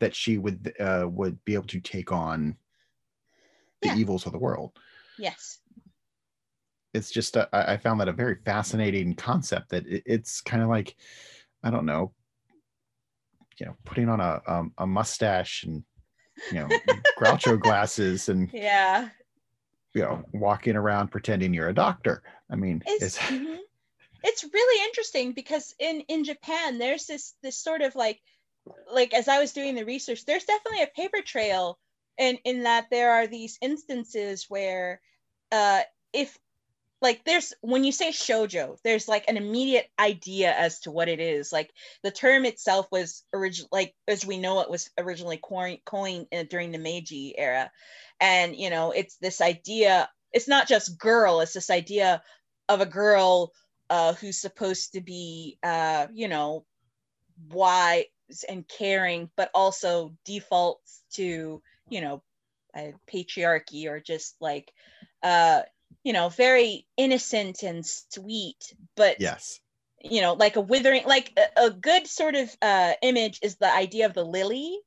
that 0.00 0.14
she 0.14 0.38
would 0.38 0.72
uh, 0.80 1.06
would 1.08 1.42
be 1.44 1.54
able 1.54 1.66
to 1.68 1.80
take 1.80 2.12
on 2.12 2.56
the 3.80 3.88
Yeah. 3.88 3.96
evils 3.96 4.26
of 4.26 4.32
the 4.32 4.38
world. 4.38 4.78
Yes. 5.18 5.60
It's 6.94 7.10
just 7.10 7.36
uh, 7.36 7.46
I 7.52 7.76
found 7.78 8.00
that 8.00 8.08
a 8.08 8.12
very 8.12 8.36
fascinating 8.44 9.14
concept. 9.14 9.70
That 9.70 9.86
it, 9.86 10.02
it's 10.04 10.40
kind 10.40 10.62
of 10.62 10.68
like 10.68 10.94
I 11.62 11.70
don't 11.70 11.86
know, 11.86 12.12
you 13.58 13.66
know, 13.66 13.76
putting 13.84 14.08
on 14.08 14.20
a 14.20 14.42
um, 14.46 14.72
a 14.78 14.86
mustache 14.86 15.64
and 15.64 15.84
you 16.50 16.58
know 16.60 16.68
Groucho 17.18 17.58
glasses 17.58 18.28
and 18.28 18.50
Yeah. 18.52 19.08
you 19.94 20.02
know 20.02 20.22
walking 20.32 20.76
around 20.76 21.08
pretending 21.08 21.54
you're 21.54 21.68
a 21.68 21.74
doctor. 21.74 22.22
I 22.50 22.56
mean, 22.56 22.82
it's 22.86 23.04
it's 23.04 23.18
mhm. 23.18 23.58
It's 24.24 24.44
really 24.52 24.84
interesting 24.84 25.32
because 25.32 25.74
in 25.78 26.00
in 26.08 26.24
Japan 26.24 26.78
there's 26.78 27.06
this 27.06 27.34
this 27.42 27.58
sort 27.58 27.82
of 27.82 27.94
like 27.94 28.20
like 28.92 29.14
as 29.14 29.28
I 29.28 29.40
was 29.40 29.52
doing 29.52 29.74
the 29.74 29.84
research 29.84 30.24
there's 30.24 30.44
definitely 30.44 30.82
a 30.82 30.86
paper 30.96 31.22
trail 31.24 31.78
in 32.18 32.38
in 32.44 32.62
that 32.64 32.86
there 32.90 33.12
are 33.12 33.26
these 33.26 33.58
instances 33.60 34.46
where 34.48 35.00
uh 35.50 35.80
if 36.12 36.38
like 37.02 37.24
there's 37.24 37.52
when 37.60 37.82
you 37.82 37.90
say 37.90 38.10
shojo 38.10 38.78
there's 38.84 39.08
like 39.08 39.24
an 39.26 39.36
immediate 39.36 39.88
idea 39.98 40.54
as 40.54 40.78
to 40.80 40.92
what 40.92 41.08
it 41.08 41.18
is. 41.18 41.52
Like 41.52 41.70
the 42.04 42.12
term 42.12 42.46
itself 42.46 42.86
was 42.92 43.24
original 43.34 43.68
like 43.72 43.92
as 44.06 44.24
we 44.24 44.38
know 44.38 44.60
it 44.60 44.70
was 44.70 44.88
originally 44.96 45.38
coined, 45.42 45.80
coined 45.84 46.28
uh, 46.32 46.44
during 46.48 46.70
the 46.70 46.78
Meiji 46.78 47.34
era. 47.36 47.70
And 48.20 48.54
you 48.54 48.70
know 48.70 48.92
it's 48.92 49.16
this 49.16 49.40
idea 49.40 50.08
it's 50.32 50.48
not 50.48 50.68
just 50.68 50.96
girl 50.96 51.40
it's 51.40 51.54
this 51.54 51.70
idea 51.70 52.22
of 52.68 52.80
a 52.80 52.86
girl 52.86 53.52
uh, 53.92 54.14
who's 54.14 54.38
supposed 54.38 54.94
to 54.94 55.02
be, 55.02 55.58
uh, 55.62 56.06
you 56.14 56.26
know, 56.26 56.64
wise 57.50 58.06
and 58.48 58.66
caring, 58.66 59.28
but 59.36 59.50
also 59.52 60.16
defaults 60.24 61.02
to, 61.12 61.62
you 61.90 62.00
know, 62.00 62.22
patriarchy 63.06 63.86
or 63.86 64.00
just 64.00 64.34
like, 64.40 64.72
uh, 65.22 65.60
you 66.04 66.14
know, 66.14 66.30
very 66.30 66.86
innocent 66.96 67.62
and 67.62 67.84
sweet, 67.84 68.74
but 68.96 69.20
yes, 69.20 69.60
you 70.00 70.22
know, 70.22 70.32
like 70.32 70.56
a 70.56 70.62
withering, 70.62 71.04
like 71.04 71.30
a, 71.36 71.66
a 71.66 71.70
good 71.70 72.06
sort 72.06 72.34
of 72.34 72.48
uh, 72.62 72.94
image 73.02 73.40
is 73.42 73.56
the 73.56 73.70
idea 73.70 74.06
of 74.06 74.14
the 74.14 74.24
lily. 74.24 74.78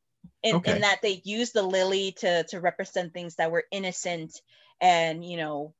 In, 0.41 0.55
Okay. 0.55 0.75
in 0.75 0.81
that 0.81 1.01
they 1.03 1.21
use 1.23 1.51
the 1.51 1.63
lily 1.63 2.11
to 2.17 2.43
to 2.45 2.59
represent 2.59 3.13
things 3.13 3.35
that 3.35 3.51
were 3.51 3.65
innocent 3.71 4.41
and 4.79 5.25
you 5.25 5.37
know 5.37 5.73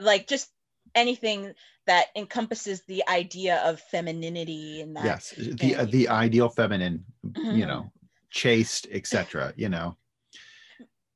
like 0.00 0.26
just 0.26 0.50
anything 0.94 1.52
that 1.86 2.06
encompasses 2.16 2.82
the 2.86 3.02
idea 3.08 3.56
of 3.64 3.80
femininity 3.80 4.80
and 4.80 4.96
that 4.96 5.04
yes, 5.04 5.30
the 5.30 5.52
thing. 5.56 5.90
the 5.90 6.08
ideal 6.08 6.48
feminine, 6.48 7.04
you 7.24 7.64
Mhm. 7.64 7.66
know, 7.66 7.92
chaste, 8.30 8.86
etc. 8.90 9.52
You 9.56 9.68
know, 9.68 9.96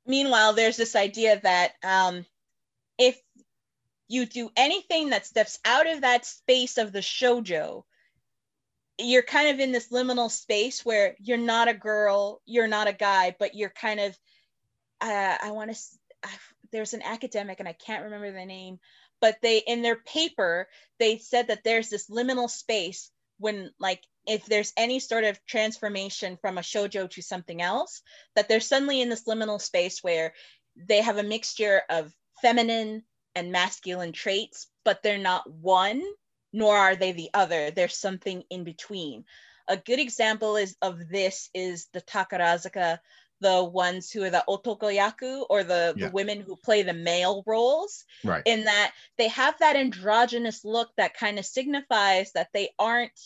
meanwhile 0.07 0.53
there's 0.53 0.77
this 0.77 0.97
idea 0.97 1.41
that 1.41 1.73
um 1.83 2.25
if 2.99 3.21
you 4.09 4.25
do 4.25 4.51
anything 4.57 5.11
that 5.11 5.27
steps 5.27 5.59
out 5.65 5.87
of 5.87 6.01
that 6.03 6.25
space 6.25 6.79
of 6.79 6.93
the 6.93 7.01
shojo 7.01 7.85
you're 8.99 9.23
kind 9.23 9.51
of 9.51 9.61
in 9.61 9.73
this 9.73 9.91
liminal 9.91 10.31
space 10.31 10.85
where 10.85 11.15
you're 11.19 11.37
not 11.37 11.69
a 11.69 11.75
girl 11.75 12.41
you're 12.47 12.69
not 12.69 12.89
a 12.89 12.93
guy 12.93 13.35
but 13.39 13.55
you're 13.55 13.71
kind 13.71 14.01
of 14.01 14.19
uh, 15.01 15.37
i 15.43 15.51
want 15.51 15.73
to 15.73 15.79
there's 16.73 16.95
an 16.95 17.03
academic 17.03 17.61
and 17.61 17.69
i 17.69 17.73
can't 17.73 18.05
remember 18.05 18.33
the 18.33 18.45
name 18.45 18.79
but 19.21 19.37
they 19.43 19.59
in 19.59 19.83
their 19.83 19.97
paper 19.97 20.69
they 20.99 21.19
said 21.19 21.49
that 21.49 21.65
there's 21.65 21.89
this 21.89 22.09
liminal 22.11 22.49
space 22.51 23.11
when 23.39 23.71
like 23.79 24.03
if 24.27 24.47
there's 24.47 24.73
any 24.77 24.99
sort 24.99 25.25
of 25.25 25.39
transformation 25.47 26.39
from 26.41 26.59
a 26.59 26.63
shojo 26.63 27.09
to 27.11 27.23
something 27.23 27.63
else 27.63 28.03
that 28.35 28.49
they're 28.49 28.61
suddenly 28.61 29.01
in 29.01 29.09
this 29.09 29.25
liminal 29.25 29.61
space 29.61 30.03
where 30.03 30.33
they 30.77 31.01
have 31.01 31.17
a 31.17 31.23
mixture 31.23 31.83
of 31.91 32.13
feminine 32.43 33.03
and 33.35 33.53
masculine 33.53 34.13
traits 34.13 34.69
but 34.85 35.03
they're 35.03 35.19
not 35.19 35.51
one 35.51 36.03
nor 36.57 36.75
are 36.75 36.97
they 36.97 37.13
the 37.13 37.29
other. 37.35 37.71
There's 37.71 37.99
something 37.99 38.43
in 38.49 38.65
between. 38.65 39.25
A 39.69 39.77
good 39.77 40.01
example 40.01 40.57
is 40.57 40.75
of 40.81 41.09
this 41.09 41.51
is 41.53 41.89
the 41.93 42.01
takarazuka 42.01 42.99
the 43.41 43.65
ones 43.65 44.11
who 44.11 44.23
are 44.23 44.31
the 44.31 44.45
otokoyaku 44.49 45.45
or 45.51 45.63
the, 45.63 45.95
Yeah. 45.97 46.07
the 46.07 46.13
women 46.13 46.41
who 46.41 46.57
play 46.57 46.83
the 46.83 46.93
male 46.95 47.43
roles 47.47 48.05
right? 48.25 48.43
in 48.45 48.65
that 48.65 48.93
they 49.19 49.29
have 49.29 49.59
that 49.59 49.77
androgynous 49.77 50.65
look 50.65 50.91
that 50.97 51.15
kind 51.17 51.39
of 51.39 51.45
signifies 51.47 52.33
that 52.33 52.53
they 52.53 52.71
aren't 52.79 53.19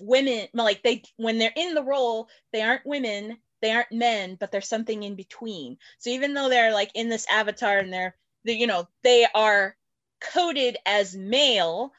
women 0.00 0.46
like 0.54 0.82
they 0.82 1.02
when 1.16 1.38
they're 1.38 1.52
in 1.56 1.74
the 1.74 1.82
role 1.82 2.28
they 2.52 2.62
aren't 2.62 2.86
women 2.86 3.36
they 3.60 3.72
aren't 3.72 3.90
men 3.90 4.36
but 4.38 4.52
there's 4.52 4.68
something 4.68 5.02
in 5.02 5.16
between 5.16 5.76
so 5.98 6.10
even 6.10 6.34
though 6.34 6.48
they're 6.48 6.72
like 6.72 6.90
in 6.94 7.08
this 7.08 7.26
avatar 7.28 7.78
and 7.78 7.92
they're 7.92 8.14
they, 8.44 8.52
you 8.54 8.66
know 8.68 8.86
they 9.02 9.26
are 9.34 9.76
coded 10.20 10.76
as 10.86 11.16
male 11.16 11.92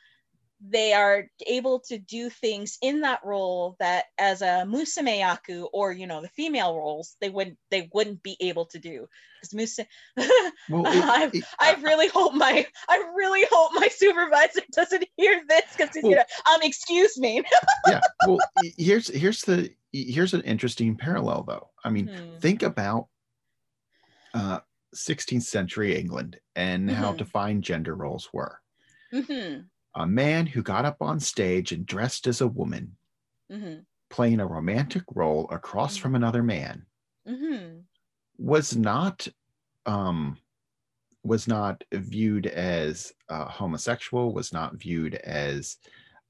they 0.62 0.92
are 0.94 1.26
able 1.48 1.80
to 1.80 1.98
do 1.98 2.30
things 2.30 2.78
in 2.82 3.00
that 3.02 3.22
role 3.24 3.78
that 3.80 4.06
as 4.18 4.42
a 4.42 4.66
musumeyaku 4.68 5.68
or 5.72 5.94
you 5.94 6.06
know 6.06 6.22
the 6.22 6.28
female 6.30 6.76
roles 6.76 7.16
they 7.22 7.30
wouldn't 7.30 7.58
they 7.72 7.90
wouldn't 7.94 8.22
be 8.24 8.36
able 8.42 8.66
to 8.66 8.78
do 8.78 9.08
because 9.40 9.54
musa 9.54 9.86
Well, 10.70 10.84
I- 10.86 11.30
it- 11.34 11.44
I 11.60 11.76
really 11.82 12.10
hope 12.10 12.34
my 12.34 12.68
I 12.90 12.98
really 13.16 13.46
hope 13.50 13.72
my 13.74 13.88
supervisor 13.88 14.62
doesn't 14.74 15.06
hear 15.16 15.42
this 15.48 15.64
because 15.78 15.96
he's 15.96 16.04
Well- 16.04 16.12
gonna 16.14 16.56
um 16.56 16.62
excuse 16.64 17.18
me. 17.18 17.42
yeah. 17.88 18.02
Well, 18.28 18.40
here's 18.78 19.08
here's 19.08 19.42
the 19.44 19.74
here's 19.94 20.34
an 20.34 20.42
interesting 20.42 20.98
parallel 20.98 21.44
though. 21.44 21.70
I 21.86 21.90
mean, 21.90 22.08
Hmm. 22.08 22.38
think 22.40 22.64
about 22.64 23.08
uh 24.34 24.60
16th 24.96 25.44
century 25.44 25.98
England 25.98 26.40
and 26.56 26.90
how 26.92 27.14
Mhm. 27.14 27.18
defined 27.18 27.64
gender 27.64 27.96
roles 27.96 28.28
were. 28.34 28.60
Mhm, 29.14 29.68
A 29.96 30.06
man 30.08 30.48
who 30.48 30.64
got 30.64 30.86
up 30.86 31.02
on 31.02 31.20
stage 31.20 31.72
and 31.72 31.86
dressed 31.86 32.28
as 32.28 32.42
a 32.42 32.48
woman, 32.48 32.98
mhm, 33.50 33.86
playing 34.10 34.40
a 34.40 34.48
romantic 34.48 35.04
role 35.14 35.48
across 35.50 35.98
Mhm. 35.98 36.02
from 36.02 36.16
another 36.16 36.44
man, 36.44 36.86
mhm. 37.26 37.86
was 38.38 38.76
not 38.76 39.28
um 39.86 40.38
was 41.24 41.48
not 41.48 41.84
viewed 41.94 42.48
as 42.48 43.14
uh, 43.30 43.46
homosexual 43.46 44.34
was 44.34 44.54
not 44.54 44.76
viewed 44.78 45.16
as 45.16 45.78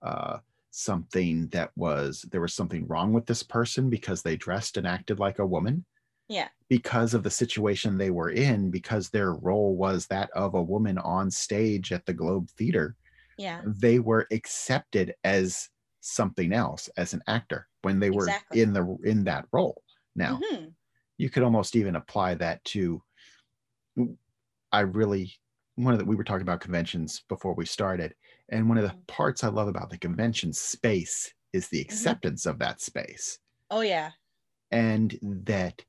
uh 0.01 0.39
something 0.71 1.47
that 1.49 1.71
was 1.77 2.23
there 2.31 2.41
was 2.41 2.53
something 2.53 2.87
wrong 2.87 3.13
with 3.13 3.25
this 3.25 3.43
person 3.43 3.89
because 3.89 4.21
they 4.23 4.35
dressed 4.37 4.77
and 4.77 4.87
acted 4.87 5.19
like 5.19 5.39
a 5.39 5.45
woman 5.45 5.85
Yeah. 6.27 6.49
because 6.69 7.13
of 7.13 7.23
the 7.23 7.31
situation 7.31 7.97
they 7.97 8.11
were 8.11 8.29
in 8.29 8.71
because 8.71 9.09
their 9.09 9.33
role 9.33 9.75
was 9.75 10.07
that 10.07 10.29
of 10.31 10.53
a 10.55 10.61
woman 10.63 10.97
on 10.99 11.31
stage 11.31 11.91
at 11.91 12.05
the 12.05 12.13
globe 12.13 12.49
theater 12.51 12.95
Yeah. 13.39 13.65
they 13.65 13.99
were 13.99 14.27
accepted 14.31 15.15
as 15.23 15.69
something 16.01 16.53
else 16.53 16.89
as 16.97 17.13
an 17.13 17.21
actor 17.27 17.67
when 17.83 17.99
they 17.99 18.09
were 18.11 18.27
Exactly. 18.27 18.59
in 18.61 18.73
the 18.73 18.97
in 19.03 19.23
that 19.25 19.45
role 19.53 19.83
now 20.15 20.43
Mhm, 20.43 20.75
you 21.17 21.29
could 21.29 21.43
almost 21.43 21.75
even 21.75 21.95
apply 21.95 22.35
that 22.35 22.63
to 22.65 23.03
i 24.71 24.81
really 24.81 25.33
one 25.75 25.93
of 25.93 25.99
the 25.99 26.05
we 26.05 26.15
were 26.15 26.23
talking 26.23 26.41
about 26.41 26.59
conventions 26.61 27.23
before 27.29 27.53
we 27.53 27.65
started 27.65 28.13
and 28.49 28.67
one 28.67 28.77
of 28.77 28.83
the 28.83 28.95
Mhm. 28.95 29.03
parts 29.07 29.43
i 29.43 29.47
love 29.47 29.67
about 29.67 29.89
the 29.89 29.97
convention 29.97 30.51
space 30.53 31.33
is 31.53 31.69
the 31.69 31.81
acceptance 31.81 32.45
of 32.45 32.59
that 32.59 32.81
space 32.81 33.39
Oh 33.71 33.81
yeah. 33.81 34.13
and 34.71 35.17
that 35.21 35.83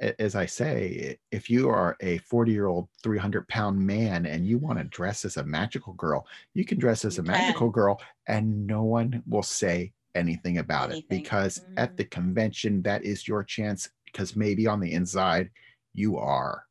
as 0.00 0.34
i 0.34 0.46
say 0.46 1.16
if 1.30 1.50
you 1.50 1.68
are 1.68 1.96
a 2.00 2.18
40 2.18 2.52
year 2.52 2.66
old 2.66 2.88
300 3.02 3.46
pound 3.48 3.78
man 3.78 4.26
and 4.26 4.46
you 4.46 4.58
want 4.58 4.78
to 4.78 4.84
dress 4.84 5.24
as 5.24 5.36
a 5.36 5.44
magical 5.44 5.92
girl 5.94 6.26
you 6.54 6.64
can 6.64 6.78
dress 6.78 7.04
as 7.04 7.18
a 7.18 7.22
magical 7.22 7.70
girl 7.70 8.00
and 8.26 8.66
no 8.66 8.82
one 8.82 9.22
will 9.26 9.42
say 9.42 9.92
anything 10.14 10.58
about 10.58 10.90
it 10.90 11.00
because 11.08 11.60
at 11.76 11.90
Mhm. 11.92 11.96
the 11.96 12.04
convention 12.04 12.82
that 12.82 13.04
is 13.04 13.28
your 13.28 13.44
chance 13.44 13.90
because 14.06 14.34
maybe 14.36 14.66
on 14.66 14.80
the 14.80 14.92
inside 14.92 15.50
you 15.94 16.16
are 16.16 16.66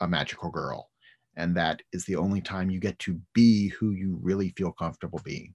a 0.00 0.08
magical 0.08 0.50
girl 0.50 0.90
and 1.36 1.56
that 1.56 1.82
is 1.92 2.04
the 2.04 2.16
only 2.16 2.40
time 2.40 2.70
you 2.70 2.80
get 2.80 2.98
to 3.00 3.20
be 3.34 3.68
who 3.68 3.90
you 3.92 4.18
really 4.22 4.50
feel 4.50 4.72
comfortable 4.72 5.20
being. 5.24 5.54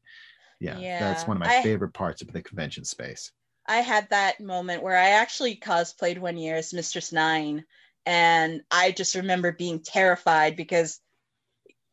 Yeah, 0.60 0.86
that's 0.98 1.28
one 1.28 1.38
of 1.38 1.42
my 1.42 1.50
I- 1.50 1.62
favorite 1.64 1.94
parts 1.94 2.22
of 2.22 2.32
the 2.34 2.42
convention 2.42 2.86
space 2.86 3.32
I 3.70 3.82
had 3.82 4.10
that 4.10 4.42
moment 4.42 4.82
where 4.82 4.98
I 4.98 5.10
actually 5.10 5.56
cosplayed 5.56 6.18
one 6.18 6.38
year 6.38 6.56
as 6.56 6.74
Mistress 6.74 7.14
Nine, 7.14 7.64
and 8.04 8.62
I 8.72 8.92
just 8.92 9.14
remember 9.14 9.52
being 9.52 9.80
terrified 9.80 10.56
because 10.56 11.00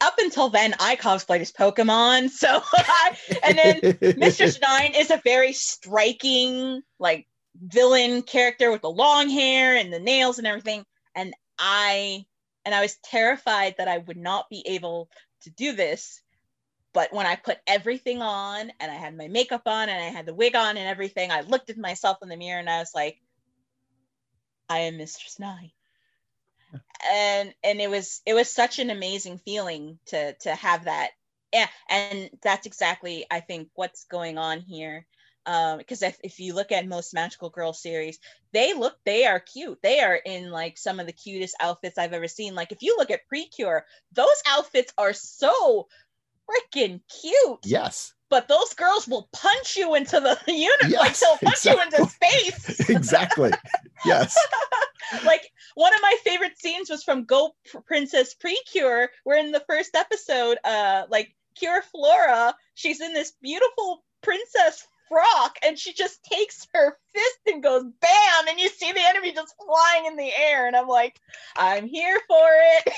up 0.00 0.14
until 0.18 0.48
then 0.48 0.74
I 0.80 0.96
cosplayed 0.96 1.40
as 1.40 1.52
Pokemon. 1.52 2.30
So 2.36 2.62
I, 2.72 3.16
and 3.44 3.58
then 3.58 4.16
Mistress 4.16 4.58
Nine 4.66 4.94
is 4.96 5.10
a 5.10 5.20
very 5.22 5.52
striking, 5.52 6.80
like 6.98 7.26
villain 7.60 8.22
character 8.22 8.70
with 8.70 8.80
the 8.80 8.90
long 8.90 9.28
hair 9.28 9.76
and 9.76 9.92
the 9.92 10.00
nails 10.00 10.38
and 10.38 10.46
everything. 10.46 10.84
And 11.14 11.34
I 11.58 12.24
and 12.64 12.74
I 12.74 12.80
was 12.80 12.96
terrified 13.04 13.74
that 13.76 13.88
I 13.88 13.98
would 13.98 14.16
not 14.16 14.48
be 14.48 14.62
able 14.66 15.10
to 15.42 15.50
do 15.50 15.72
this. 15.74 16.22
But 16.96 17.12
when 17.12 17.26
I 17.26 17.37
put 17.37 17.59
everything 17.66 18.22
on 18.22 18.72
and 18.80 18.90
I 18.90 18.94
had 18.94 19.14
my 19.14 19.28
makeup 19.28 19.64
on 19.66 19.90
and 19.90 20.02
I 20.02 20.09
had 20.09 20.24
the 20.24 20.32
wig 20.32 20.56
on 20.56 20.78
and 20.78 20.88
everything, 20.88 21.30
I 21.30 21.42
looked 21.42 21.68
at 21.68 21.76
myself 21.76 22.16
in 22.22 22.30
the 22.30 22.38
mirror 22.38 22.59
and 22.59 22.70
I 22.70 22.78
was 22.78 22.92
like, 22.94 23.20
I 24.70 24.78
am 24.78 24.96
Mistress 24.96 25.38
Nine. 25.38 25.72
And 27.12 27.52
and 27.62 27.82
it 27.82 27.90
was 27.90 28.22
it 28.24 28.32
was 28.32 28.48
such 28.48 28.78
an 28.78 28.88
amazing 28.88 29.37
feeling 29.44 29.98
to 30.06 30.32
to 30.40 30.54
have 30.54 30.87
that. 30.87 31.11
Yeah 31.52 31.68
and 31.90 32.30
that's 32.42 32.66
exactly 32.66 33.26
i 33.30 33.40
think 33.40 33.68
what's 33.74 34.04
going 34.04 34.38
on 34.38 34.61
here. 34.61 35.06
Um 35.44 35.76
because 35.76 36.00
if, 36.00 36.18
if 36.24 36.40
you 36.40 36.54
look 36.54 36.72
at 36.72 36.88
most 36.88 37.12
magical 37.12 37.50
girl 37.50 37.74
series 37.74 38.18
they 38.52 38.72
look 38.72 38.96
they 39.04 39.26
are 39.26 39.38
cute. 39.38 39.78
They 39.82 40.00
are 40.00 40.16
in 40.16 40.50
like 40.50 40.78
some 40.78 40.98
of 40.98 41.06
the 41.06 41.12
cutest 41.12 41.56
outfits 41.61 41.98
i've 41.98 42.14
ever 42.14 42.26
seen. 42.26 42.54
Like 42.54 42.72
if 42.72 42.80
you 42.80 42.96
look 42.96 43.11
at 43.11 43.28
precure 43.28 43.85
those 44.12 44.42
outfits 44.48 44.94
are 44.96 45.12
so 45.12 45.88
freaking 46.48 47.00
cute. 47.20 47.59
Yes. 47.64 48.12
But 48.28 48.48
those 48.48 48.74
girls 48.74 49.06
will 49.06 49.28
punch 49.32 49.76
you 49.76 49.94
into 49.94 50.18
the 50.20 50.37
unit 50.52 50.90
like 50.98 51.16
they'll 51.18 51.38
punch 51.38 51.64
you 51.64 51.80
into 51.80 52.04
space. 52.11 52.90
Exactly. 52.90 53.52
Yes. 54.04 54.37
Like 55.24 55.52
one 55.76 55.94
of 55.94 56.00
my 56.02 56.16
favorite 56.24 56.59
scenes 56.59 56.90
was 56.90 57.04
from 57.04 57.26
Go 57.26 57.54
Princess 57.87 58.35
Precure, 58.35 59.09
where 59.22 59.38
in 59.38 59.52
the 59.52 59.62
first 59.68 59.94
episode, 59.94 60.59
uh, 60.64 61.04
like 61.09 61.32
Cure 61.54 61.80
Flora, 61.92 62.56
she's 62.74 63.00
in 63.00 63.14
this 63.14 63.32
beautiful 63.40 64.02
princess 64.20 64.85
frock, 65.09 65.56
and 65.64 65.78
she 65.78 65.92
just 65.92 66.24
takes 66.24 66.66
her 66.74 66.98
fist 67.14 67.38
and 67.46 67.62
goes 67.62 67.85
bam, 68.00 68.48
and 68.48 68.59
you 68.59 68.68
see 68.68 68.90
the 68.90 69.09
enemy 69.09 69.32
just 69.32 69.54
flying 69.64 70.06
in 70.06 70.16
the 70.16 70.32
air, 70.37 70.66
and 70.66 70.74
I'm 70.74 70.88
like, 70.88 71.20
I'm 71.56 71.87
here 71.87 72.18
for 72.26 72.48
it. 72.50 72.92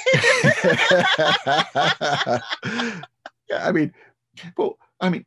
Yeah, 3.50 3.66
I 3.66 3.72
mean, 3.72 3.94
well, 4.56 4.78
I 5.00 5.11
mean, 5.11 5.24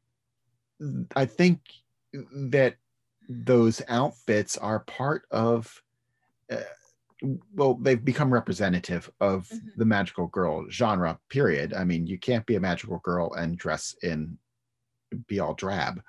I 1.15 1.25
think 1.25 1.61
that 2.13 2.75
those 3.29 3.81
outfits 3.87 4.57
are 4.57 4.81
part 4.81 5.23
of. 5.31 5.81
Uh, 6.51 6.63
well, 7.53 7.75
they've 7.75 8.03
become 8.03 8.33
representative 8.33 9.11
of 9.19 9.47
Mhm. 9.49 9.75
the 9.77 9.85
magical 9.85 10.27
girl 10.27 10.67
genre. 10.69 11.19
Period. 11.29 11.73
I 11.73 11.83
mean, 11.83 12.07
you 12.07 12.17
can't 12.17 12.45
be 12.47 12.55
a 12.55 12.59
magical 12.59 12.97
girl 12.99 13.33
and 13.33 13.57
dress 13.57 13.95
in 14.01 14.37
be 15.27 15.39
all 15.39 15.53
drab. 15.53 16.01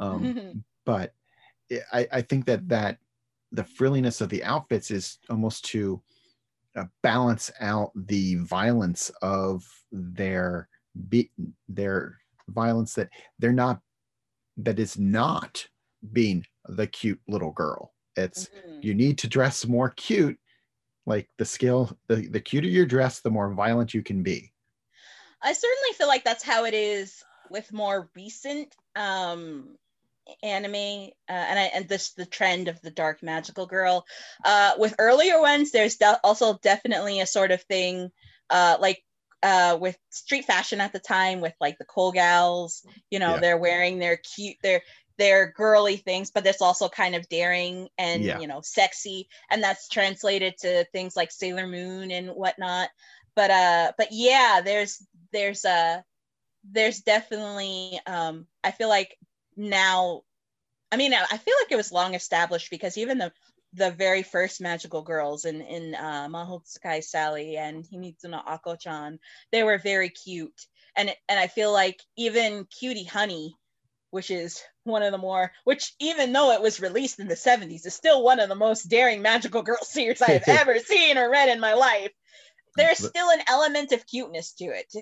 Um, 0.00 0.64
but 0.84 1.14
I, 1.92 2.08
I 2.12 2.22
think 2.22 2.46
that 2.46 2.68
that 2.68 2.98
the 3.52 3.64
frilliness 3.64 4.20
of 4.20 4.28
the 4.28 4.44
outfits 4.44 4.90
is 4.90 5.18
almost 5.28 5.64
to 5.66 6.02
uh, 6.76 6.84
balance 7.02 7.50
out 7.60 7.92
the 7.94 8.36
violence 8.36 9.10
of 9.22 9.64
their 9.92 10.68
be, 11.08 11.30
their 11.68 12.18
violence 12.48 12.94
that 12.94 13.10
they're 13.38 13.52
not 13.52 13.80
that 14.56 14.78
is 14.78 14.98
not 14.98 15.66
being 16.12 16.44
the 16.66 16.86
cute 16.86 17.20
little 17.28 17.52
girl. 17.52 17.92
It's 18.16 18.48
Mhm. 18.48 18.84
you 18.84 18.94
need 18.94 19.18
to 19.18 19.28
dress 19.28 19.66
more 19.66 19.90
cute. 19.90 20.38
Like 21.04 21.28
the 21.38 21.44
scale, 21.44 21.96
the, 22.08 22.26
the 22.28 22.40
cuter 22.40 22.66
your 22.68 22.86
dress, 22.86 23.20
the 23.20 23.30
more 23.30 23.52
violent 23.54 23.94
you 23.94 24.02
can 24.02 24.22
be. 24.22 24.52
I 25.42 25.52
certainly 25.52 25.92
feel 25.94 26.08
like 26.08 26.24
that's 26.24 26.42
how 26.42 26.64
it 26.64 26.74
is 26.74 27.22
with 27.50 27.72
more 27.72 28.10
recent 28.16 28.74
um 28.96 29.76
anime 30.42 31.10
uh, 31.28 31.32
and 31.32 31.58
I 31.58 31.64
and 31.74 31.88
this 31.88 32.10
the 32.14 32.26
trend 32.26 32.66
of 32.66 32.80
the 32.80 32.90
dark 32.90 33.22
magical 33.22 33.66
girl. 33.66 34.04
Uh 34.44 34.72
with 34.78 34.94
earlier 34.98 35.40
ones 35.40 35.70
there's 35.70 35.96
de- 35.96 36.20
also 36.24 36.58
definitely 36.62 37.20
a 37.20 37.26
sort 37.26 37.52
of 37.52 37.62
thing 37.62 38.10
uh 38.50 38.78
like 38.80 39.04
uh 39.42 39.78
with 39.80 39.98
street 40.10 40.44
fashion 40.44 40.80
at 40.80 40.92
the 40.92 40.98
time 41.00 41.40
with 41.40 41.54
like 41.60 41.78
the 41.78 41.84
cool 41.84 42.12
gals, 42.12 42.84
you 43.10 43.18
know, 43.18 43.34
Yeah. 43.34 43.40
they're 43.40 43.58
wearing 43.58 43.98
their 43.98 44.16
cute 44.18 44.56
their 44.62 44.82
their 45.18 45.52
girly 45.52 45.96
things, 45.96 46.30
but 46.30 46.46
it's 46.46 46.60
also 46.62 46.88
kind 46.88 47.14
of 47.14 47.28
daring 47.28 47.88
and 47.98 48.22
Yeah. 48.24 48.38
you 48.38 48.46
know 48.48 48.60
sexy, 48.62 49.28
and 49.50 49.62
that's 49.62 49.88
translated 49.88 50.54
to 50.58 50.84
things 50.92 51.16
like 51.16 51.32
Sailor 51.32 51.66
Moon 51.66 52.10
and 52.10 52.30
whatnot. 52.30 52.90
But 53.34 53.50
uh, 53.50 53.92
but 53.98 54.08
yeah, 54.12 54.60
there's 54.64 55.06
there's 55.32 55.64
a 55.64 56.04
there's 56.64 57.00
definitely 57.02 58.00
um 58.06 58.46
i 58.64 58.70
feel 58.70 58.88
like 58.88 59.16
now 59.56 60.22
i 60.92 60.96
mean 60.96 61.14
i 61.14 61.24
I 61.30 61.38
feel 61.38 61.54
like 61.62 61.72
it 61.72 61.76
was 61.76 61.92
long 61.92 62.14
established 62.14 62.70
because 62.70 62.98
even 62.98 63.18
the 63.18 63.32
the 63.76 63.90
very 63.90 64.22
first 64.22 64.60
magical 64.60 65.02
girls 65.02 65.44
in 65.44 65.60
in 65.60 65.94
uh 65.94 66.26
mahotsukai 66.28 67.02
sally 67.02 67.56
and 67.56 67.84
himitsu 67.84 68.30
no 68.30 68.40
ako-chan 68.46 69.18
they 69.52 69.62
were 69.62 69.78
very 69.78 70.08
cute 70.08 70.66
and 70.96 71.14
and 71.28 71.38
i 71.38 71.46
feel 71.46 71.72
like 71.72 72.00
even 72.16 72.64
cutie 72.66 73.04
honey 73.04 73.54
which 74.10 74.30
is 74.30 74.62
one 74.84 75.02
of 75.02 75.12
the 75.12 75.18
more 75.18 75.52
which 75.64 75.92
even 76.00 76.32
though 76.32 76.52
it 76.52 76.62
was 76.62 76.80
released 76.80 77.18
in 77.18 77.28
the 77.28 77.34
70s 77.34 77.86
is 77.86 77.94
still 77.94 78.22
one 78.22 78.40
of 78.40 78.48
the 78.48 78.54
most 78.54 78.84
daring 78.84 79.22
magical 79.22 79.62
girl 79.62 79.78
series 79.82 80.22
i've 80.22 80.42
ever 80.48 80.78
seen 80.78 81.18
or 81.18 81.30
read 81.30 81.48
in 81.48 81.60
my 81.60 81.74
life 81.74 82.12
there's 82.76 82.98
still 82.98 83.30
an 83.30 83.40
element 83.48 83.92
of 83.92 84.06
cuteness 84.06 84.52
to 84.52 84.66
it 84.66 84.92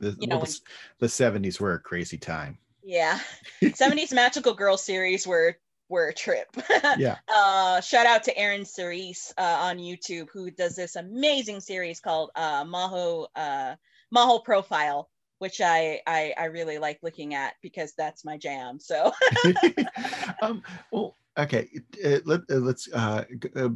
The, 0.00 0.16
You 0.20 0.26
know, 0.28 0.38
well, 0.38 0.46
the, 0.46 0.60
the 0.98 1.06
70s 1.06 1.60
were 1.60 1.74
a 1.74 1.80
crazy 1.80 2.18
time. 2.18 2.58
Yeah. 2.82 3.18
70s 3.62 4.12
magical 4.12 4.54
girl 4.54 4.76
series 4.76 5.26
were 5.26 5.56
were 5.92 6.08
a 6.08 6.14
trip. 6.14 6.48
Yeah. 6.94 7.18
uh 7.28 7.80
shout 7.80 8.06
out 8.06 8.24
to 8.24 8.36
Erin 8.36 8.64
Cerise 8.64 9.32
uh, 9.38 9.58
on 9.68 9.78
YouTube 9.78 10.28
who 10.30 10.50
does 10.50 10.74
this 10.76 10.96
amazing 10.96 11.60
series 11.60 12.00
called 12.00 12.30
uh 12.34 12.64
Maho 12.64 13.28
uh 13.36 13.76
Maho 14.14 14.44
Profile 14.44 15.08
which 15.38 15.60
I, 15.60 16.00
I 16.06 16.34
I 16.38 16.44
really 16.46 16.78
like 16.78 17.00
looking 17.02 17.34
at 17.34 17.54
because 17.62 17.94
that's 17.98 18.24
my 18.24 18.36
jam. 18.38 18.78
So 18.78 19.12
um, 20.42 20.62
well, 20.92 21.16
okay. 21.36 21.68
Uh, 22.04 22.20
let, 22.24 22.40
uh, 22.50 22.56
let's, 22.56 22.88
uh, 22.92 23.24
uh, 23.56 23.70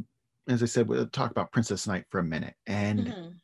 as 0.47 0.63
I 0.63 0.65
said, 0.65 0.87
we'll 0.87 1.07
talk 1.07 1.31
about 1.31 1.51
Princess 1.51 1.87
Knight 1.87 2.05
for 2.09 2.19
a 2.19 2.23
minute. 2.23 2.55
And 2.67 3.07
Mhm. 3.07 3.35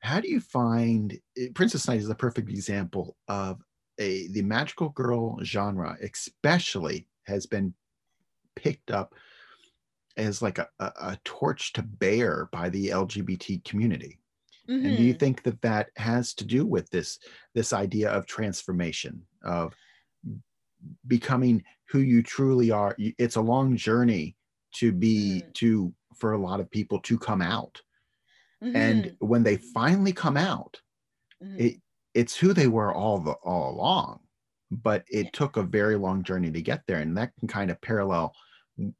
how 0.00 0.20
do 0.20 0.28
you 0.30 0.40
find 0.40 1.18
eh, 1.36 1.48
Princess 1.54 1.86
Knight 1.88 2.00
is 2.00 2.08
a 2.08 2.14
perfect 2.14 2.48
example 2.48 3.16
of 3.28 3.60
a 3.98 4.28
the 4.28 4.42
magical 4.42 4.90
girl 4.90 5.38
genre, 5.42 5.96
especially 6.02 7.08
has 7.26 7.46
been 7.46 7.74
picked 8.62 8.90
up 8.90 9.14
as 10.16 10.42
like 10.42 10.58
a, 10.58 10.68
a, 10.80 11.18
torch 11.24 11.72
to 11.74 11.82
bear 11.82 12.48
by 12.52 12.68
the 12.68 12.88
LGBT 12.88 13.64
community. 13.64 14.18
And 14.68 14.96
do 14.96 15.02
you 15.02 15.14
Mhm. 15.14 15.18
think 15.20 15.42
that 15.44 15.62
that 15.62 15.90
has 15.96 16.34
to 16.34 16.44
do 16.44 16.66
with 16.66 16.90
this 16.90 17.18
this 17.54 17.72
idea 17.72 18.10
of 18.10 18.26
transformation 18.26 19.24
of 19.42 19.74
becoming 21.06 21.64
who 21.88 22.00
you 22.00 22.22
truly 22.22 22.70
are? 22.70 22.94
It's 22.98 23.36
a 23.36 23.40
long 23.40 23.76
journey 23.76 24.36
to 24.74 24.92
be 24.92 25.42
Mm. 25.46 25.54
to 25.54 25.94
for 26.16 26.32
a 26.32 26.38
lot 26.38 26.60
of 26.60 26.70
people 26.70 26.98
to 27.00 27.18
come 27.18 27.40
out. 27.40 27.80
Mhm. 28.62 28.74
And 28.76 29.16
when 29.20 29.42
they 29.42 29.56
finally 29.56 30.12
come 30.12 30.36
out, 30.36 30.82
Mhm. 31.42 31.58
it 31.60 31.82
it's 32.14 32.36
who 32.36 32.52
they 32.52 32.66
were 32.68 32.92
all 32.92 33.18
the 33.20 33.32
all 33.44 33.70
along. 33.74 34.20
But 34.70 35.04
it 35.08 35.26
Yeah. 35.26 35.30
took 35.32 35.56
a 35.56 35.62
very 35.62 35.96
long 35.96 36.22
journey 36.24 36.50
to 36.52 36.60
get 36.62 36.86
there. 36.86 37.00
And 37.00 37.16
that 37.16 37.32
can 37.38 37.48
kind 37.48 37.70
of 37.70 37.80
parallel 37.80 38.34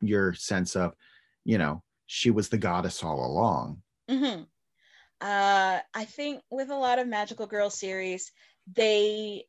your 0.01 0.35
sense 0.35 0.77
of, 0.77 0.95
you 1.45 1.59
know, 1.59 1.83
she 2.07 2.31
was 2.31 2.49
the 2.49 2.59
goddess 2.59 3.03
all 3.03 3.25
along. 3.25 3.83
hmm 4.09 4.43
Uh, 5.21 5.81
I 5.95 6.05
think 6.05 6.43
with 6.51 6.71
a 6.71 6.77
lot 6.77 6.99
of 6.99 7.09
magical 7.09 7.47
girl 7.47 7.71
series, 7.71 8.33
they 8.73 9.47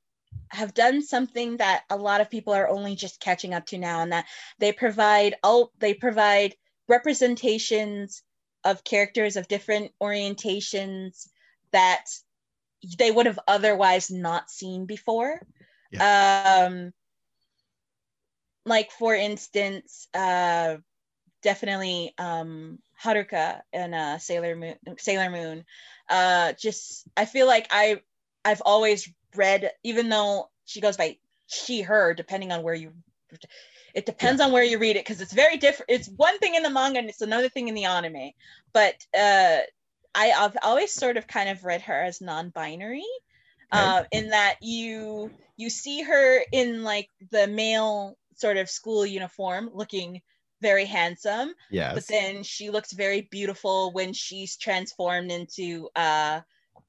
have 0.50 0.74
done 0.74 1.02
something 1.04 1.58
that 1.58 1.84
a 1.90 1.96
lot 1.96 2.22
of 2.22 2.30
people 2.30 2.54
are 2.54 2.70
only 2.70 2.96
just 2.96 3.20
catching 3.20 3.54
up 3.54 3.66
to 3.68 3.78
now, 3.78 4.02
and 4.02 4.12
that 4.12 4.26
they 4.60 4.72
provide 4.72 5.36
all 5.44 5.72
they 5.80 5.94
provide 5.94 6.56
representations 6.88 8.24
of 8.64 8.84
characters 8.84 9.38
of 9.38 9.48
different 9.48 9.92
orientations 10.02 11.28
that 11.72 12.06
they 12.98 13.12
would 13.12 13.26
have 13.26 13.40
otherwise 13.48 14.10
not 14.10 14.50
seen 14.50 14.86
before. 14.86 15.42
Um, 16.00 16.94
like 18.70 18.92
for 18.92 19.14
instance, 19.14 20.08
uh, 20.14 20.78
definitely 21.42 22.14
um 22.18 22.80
Haruka 23.02 23.62
and 23.72 23.96
uh 23.96 24.18
Sailor 24.18 24.56
Moon 24.56 24.76
Sailor 24.98 25.30
Moon. 25.30 25.66
Uh 26.10 26.54
just 26.54 27.08
I 27.16 27.26
feel 27.26 27.48
like 27.48 27.68
I 27.72 28.02
I've 28.44 28.62
always 28.66 29.10
read 29.36 29.72
even 29.84 30.10
though 30.10 30.50
she 30.66 30.82
goes 30.82 30.98
by 30.98 31.18
she 31.48 31.82
her 31.82 32.14
depending 32.14 32.52
on 32.52 32.64
where 32.64 32.74
you 32.74 32.94
it 33.94 34.06
depends 34.06 34.42
on 34.42 34.52
where 34.52 34.64
you 34.64 34.80
read 34.80 34.96
it 34.96 35.06
because 35.06 35.22
it's 35.22 35.34
very 35.34 35.58
different 35.58 35.90
it's 35.90 36.10
one 36.10 36.38
thing 36.40 36.56
in 36.56 36.64
the 36.64 36.70
manga 36.70 37.00
and 37.00 37.10
it's 37.10 37.22
another 37.22 37.50
thing 37.50 37.68
in 37.68 37.76
the 37.76 37.86
anime. 37.86 38.32
But 38.74 38.96
uh 39.18 39.60
I, 40.16 40.32
I've 40.32 40.58
always 40.64 40.92
sort 40.92 41.18
of 41.18 41.28
kind 41.28 41.50
of 41.50 41.64
read 41.64 41.84
her 41.84 41.94
as 41.94 42.20
non-binary 42.20 43.06
uh, 43.72 44.04
in 44.12 44.30
that 44.30 44.56
you 44.62 45.32
you 45.56 45.70
see 45.70 46.02
her 46.02 46.42
in 46.52 46.84
like 46.84 47.10
the 47.32 47.48
male 47.48 48.18
sort 48.40 48.58
of 48.58 48.70
school 48.70 49.06
uniform 49.06 49.70
looking 49.74 50.22
very 50.62 50.86
handsome 50.86 51.54
Yes. 51.70 51.94
but 51.96 52.08
then 52.08 52.44
she 52.44 52.70
looks 52.70 52.92
very 52.92 53.22
beautiful 53.22 53.92
when 53.94 54.14
she's 54.14 54.58
transformed 54.58 55.32
into 55.32 55.90
uh 55.96 56.42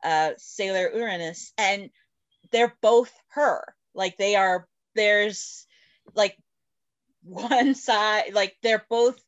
uh 0.04 0.30
sailor 0.38 0.90
uranus 0.94 1.52
and 1.58 1.90
they're 2.50 2.74
both 2.80 3.12
her 3.28 3.74
like 3.94 4.16
they 4.16 4.34
are 4.34 4.66
there's 4.94 5.66
like 6.14 6.36
one 7.22 7.74
side 7.74 8.32
like 8.32 8.56
they're 8.62 8.84
both 8.88 9.20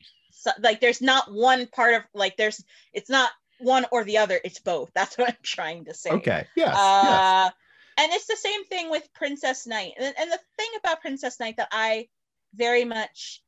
like 0.61 0.81
there's 0.81 1.03
not 1.03 1.33
one 1.33 1.67
part 1.67 1.95
of 1.95 2.03
like 2.15 2.37
there's 2.37 2.65
it's 2.93 3.11
not 3.11 3.31
one 3.61 3.87
or 3.93 4.03
the 4.05 4.19
other 4.19 4.41
it's 4.45 4.59
both 4.61 4.91
that's 4.95 5.17
what 5.19 5.29
i'm 5.29 5.37
trying 5.43 5.85
to 5.85 5.95
say 5.95 6.11
okay. 6.11 6.47
Yes. 6.57 6.75
yes. 6.75 7.53
And 7.99 8.13
it's 8.13 8.27
the 8.27 8.37
same 8.37 8.65
thing 8.65 8.91
with 8.91 9.13
Princess 9.15 9.67
Knight. 9.67 9.95
And, 9.99 10.15
and 10.19 10.31
the 10.31 10.41
thing 10.57 10.71
about 10.79 11.01
Princess 11.01 11.39
Knight 11.41 11.57
that 11.59 11.69
I 11.73 12.09
very 12.55 12.85
much 12.85 13.43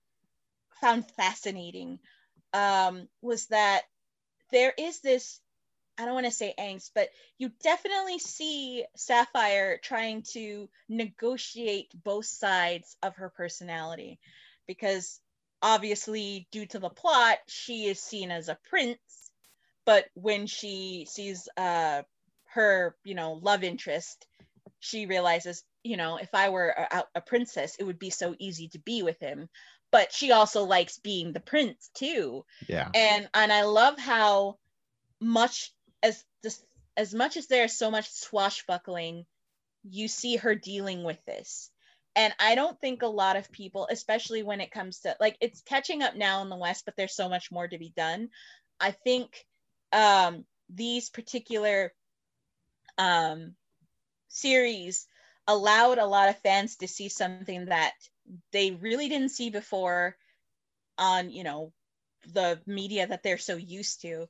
found 0.81 1.11
fascinating 1.13 1.99
um, 2.53 3.09
was 3.23 3.47
that 3.47 3.83
there 4.51 4.73
is 4.77 5.01
this 5.01 5.41
I 5.97 6.07
don't 6.07 6.15
want 6.15 6.27
to 6.27 6.33
say 6.33 6.55
angst, 6.59 6.91
but 6.95 7.09
you 7.39 7.53
definitely 7.63 8.19
see 8.19 8.85
Sapphire 8.97 9.79
trying 9.81 10.25
to 10.33 10.69
negotiate 10.89 11.93
both 11.95 12.27
sides 12.27 12.97
of 13.01 13.15
her 13.17 13.29
personality 13.29 14.19
because 14.67 15.21
obviously, 15.63 16.49
due 16.51 16.67
to 16.67 16.79
the 16.79 16.91
plot, 16.91 17.39
she 17.47 17.87
is 17.87 18.01
seen 18.01 18.31
as 18.31 18.49
a 18.49 18.59
prince. 18.69 18.99
But 19.87 20.07
when 20.15 20.47
she 20.47 21.07
sees 21.09 21.49
uh, 21.57 22.03
her, 22.47 22.97
you 23.05 23.15
know, 23.15 23.35
love 23.35 23.63
interest, 23.63 24.27
she 24.85 25.07
realizes, 25.07 25.65
you 25.83 25.97
know, 25.97 26.17
if 26.17 26.35
I 26.35 26.51
were 26.51 26.69
a, 26.69 27.05
a 27.17 27.21
princess, 27.21 27.77
it 27.79 27.85
would 27.85 27.99
be 27.99 28.11
so 28.11 28.35
easy 28.39 28.69
to 28.69 28.79
be 28.79 29.03
with 29.03 29.19
him. 29.21 29.49
But 29.91 30.13
she 30.13 30.33
also 30.33 30.65
likes 30.65 30.99
being 30.99 31.33
the 31.33 31.41
prince 31.41 31.91
too 31.95 32.45
Yeah. 32.69 32.91
and 32.95 33.29
and 33.33 33.53
I 33.53 33.63
love 33.63 33.99
how 33.99 34.59
much 35.21 35.73
as 36.03 36.25
this 36.43 36.63
as 36.97 37.15
much 37.15 37.37
as 37.37 37.47
there's 37.47 37.77
so 37.77 37.91
much 37.91 38.11
swashbuckling 38.11 39.25
you 39.85 40.09
see 40.09 40.37
her 40.37 40.55
dealing 40.55 41.05
with 41.05 41.19
this 41.27 41.71
and 42.17 42.35
i 42.39 42.55
don't 42.55 42.81
think 42.81 43.03
a 43.03 43.07
lot 43.07 43.37
of 43.37 43.51
people 43.53 43.87
especially 43.91 44.43
when 44.43 44.61
it 44.61 44.71
comes 44.71 45.01
to 45.01 45.17
like 45.21 45.37
it's 45.41 45.63
catching 45.63 46.03
up 46.03 46.17
now 46.17 46.43
in 46.43 46.49
the 46.49 46.57
west 46.57 46.85
but 46.85 46.95
there's 46.97 47.17
so 47.17 47.29
much 47.29 47.51
more 47.51 47.67
to 47.69 47.79
be 47.79 47.93
done 47.97 48.29
i 48.81 48.91
think 48.91 49.47
um 49.93 50.45
these 50.69 51.11
particular 51.11 51.93
um 52.99 53.55
series 54.29 55.07
allowed 55.47 55.99
a 55.99 56.07
lot 56.07 56.29
of 56.29 56.39
fans 56.41 56.77
to 56.77 56.89
see 56.89 57.09
something 57.09 57.57
that 57.57 57.85
they 58.41 58.61
really 58.63 58.99
didn't 58.99 59.21
see 59.23 59.51
before 59.51 60.17
on 60.99 61.31
you 61.31 61.43
know 61.45 61.73
the 62.33 62.61
media 62.67 63.07
that 63.07 63.23
they're 63.23 63.39
so 63.39 63.57
used 63.57 64.03
to. 64.03 64.29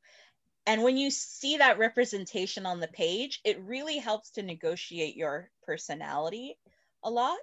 And 0.66 0.82
when 0.82 0.96
you 0.96 1.10
see 1.10 1.58
that 1.58 1.78
representation 1.78 2.66
on 2.66 2.80
the 2.80 2.88
page 2.88 3.40
it 3.44 3.60
really 3.62 3.98
helps 3.98 4.30
to 4.32 4.42
negotiate 4.42 5.16
your 5.16 5.50
personality 5.64 6.58
a 7.02 7.10
lot. 7.10 7.38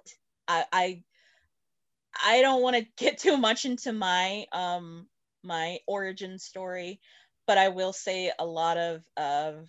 I 0.48 0.64
i, 0.72 1.04
I 2.24 2.40
don't 2.42 2.62
want 2.62 2.76
to 2.76 2.82
get 2.96 3.18
too 3.18 3.36
much 3.36 3.64
into 3.64 3.92
my 3.92 4.46
um 4.52 5.06
my 5.42 5.78
origin 5.86 6.38
story 6.38 7.00
but 7.46 7.58
i 7.58 7.68
will 7.68 7.92
say 7.92 8.32
a 8.38 8.46
lot 8.46 8.76
of 8.78 9.02
of 9.16 9.68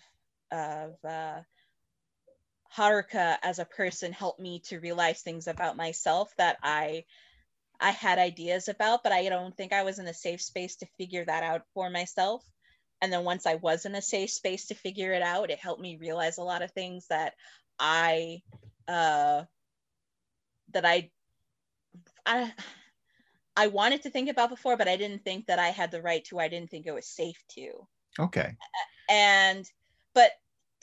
of 0.52 0.94
uh 1.04 1.42
Haruka 2.76 3.38
as 3.44 3.60
a 3.60 3.66
person 3.66 4.12
helped 4.12 4.40
me 4.40 4.60
to 4.66 4.80
realize 4.80 5.22
things 5.22 5.48
about 5.48 5.78
myself 5.78 6.34
that 6.38 6.58
I 6.64 7.06
I 7.80 7.92
had 7.92 8.20
ideas 8.20 8.68
about, 8.70 9.04
but 9.04 9.12
I 9.12 9.28
don't 9.30 9.56
think 9.56 9.74
I 9.74 9.84
was 9.84 10.00
in 10.00 10.08
a 10.08 10.14
safe 10.14 10.42
space 10.42 10.78
to 10.78 10.86
figure 10.98 11.26
that 11.26 11.44
out 11.44 11.64
for 11.74 11.90
myself. 11.90 12.44
And 13.02 13.12
then 13.12 13.26
once 13.26 13.46
I 13.46 13.56
was 13.56 13.86
in 13.86 13.96
a 13.96 14.02
safe 14.02 14.30
space 14.30 14.68
to 14.68 14.76
figure 14.76 15.12
it 15.12 15.22
out, 15.22 15.50
it 15.50 15.60
helped 15.60 15.82
me 15.82 15.98
realize 15.98 16.38
a 16.38 16.44
lot 16.44 16.62
of 16.62 16.72
things 16.72 17.08
that 17.10 17.34
I 17.78 18.42
uh 18.88 19.44
that 20.72 20.86
I 20.86 21.12
I 22.26 22.54
I 23.56 23.68
wanted 23.68 24.04
to 24.04 24.10
think 24.10 24.30
about 24.30 24.50
before, 24.50 24.78
but 24.78 24.88
I 24.88 24.98
didn't 24.98 25.24
think 25.24 25.48
that 25.48 25.60
I 25.60 25.70
had 25.70 25.92
the 25.92 26.02
right 26.02 26.24
to. 26.26 26.40
I 26.40 26.48
didn't 26.48 26.72
think 26.72 26.86
it 26.86 26.94
was 26.94 27.08
safe 27.08 27.42
to. 27.50 27.88
Okay. 28.20 28.56
And 29.10 29.70
but 30.14 30.32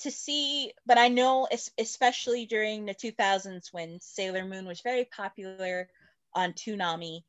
to 0.00 0.10
see, 0.10 0.72
but 0.86 0.98
I 0.98 1.08
know 1.08 1.48
especially 1.78 2.46
during 2.46 2.84
the 2.84 2.94
2000s 2.94 3.72
when 3.72 4.00
Sailor 4.00 4.44
Moon 4.44 4.66
was 4.66 4.80
very 4.80 5.04
popular 5.04 5.88
on 6.34 6.52
Toonami, 6.52 7.22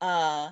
uh, 0.00 0.50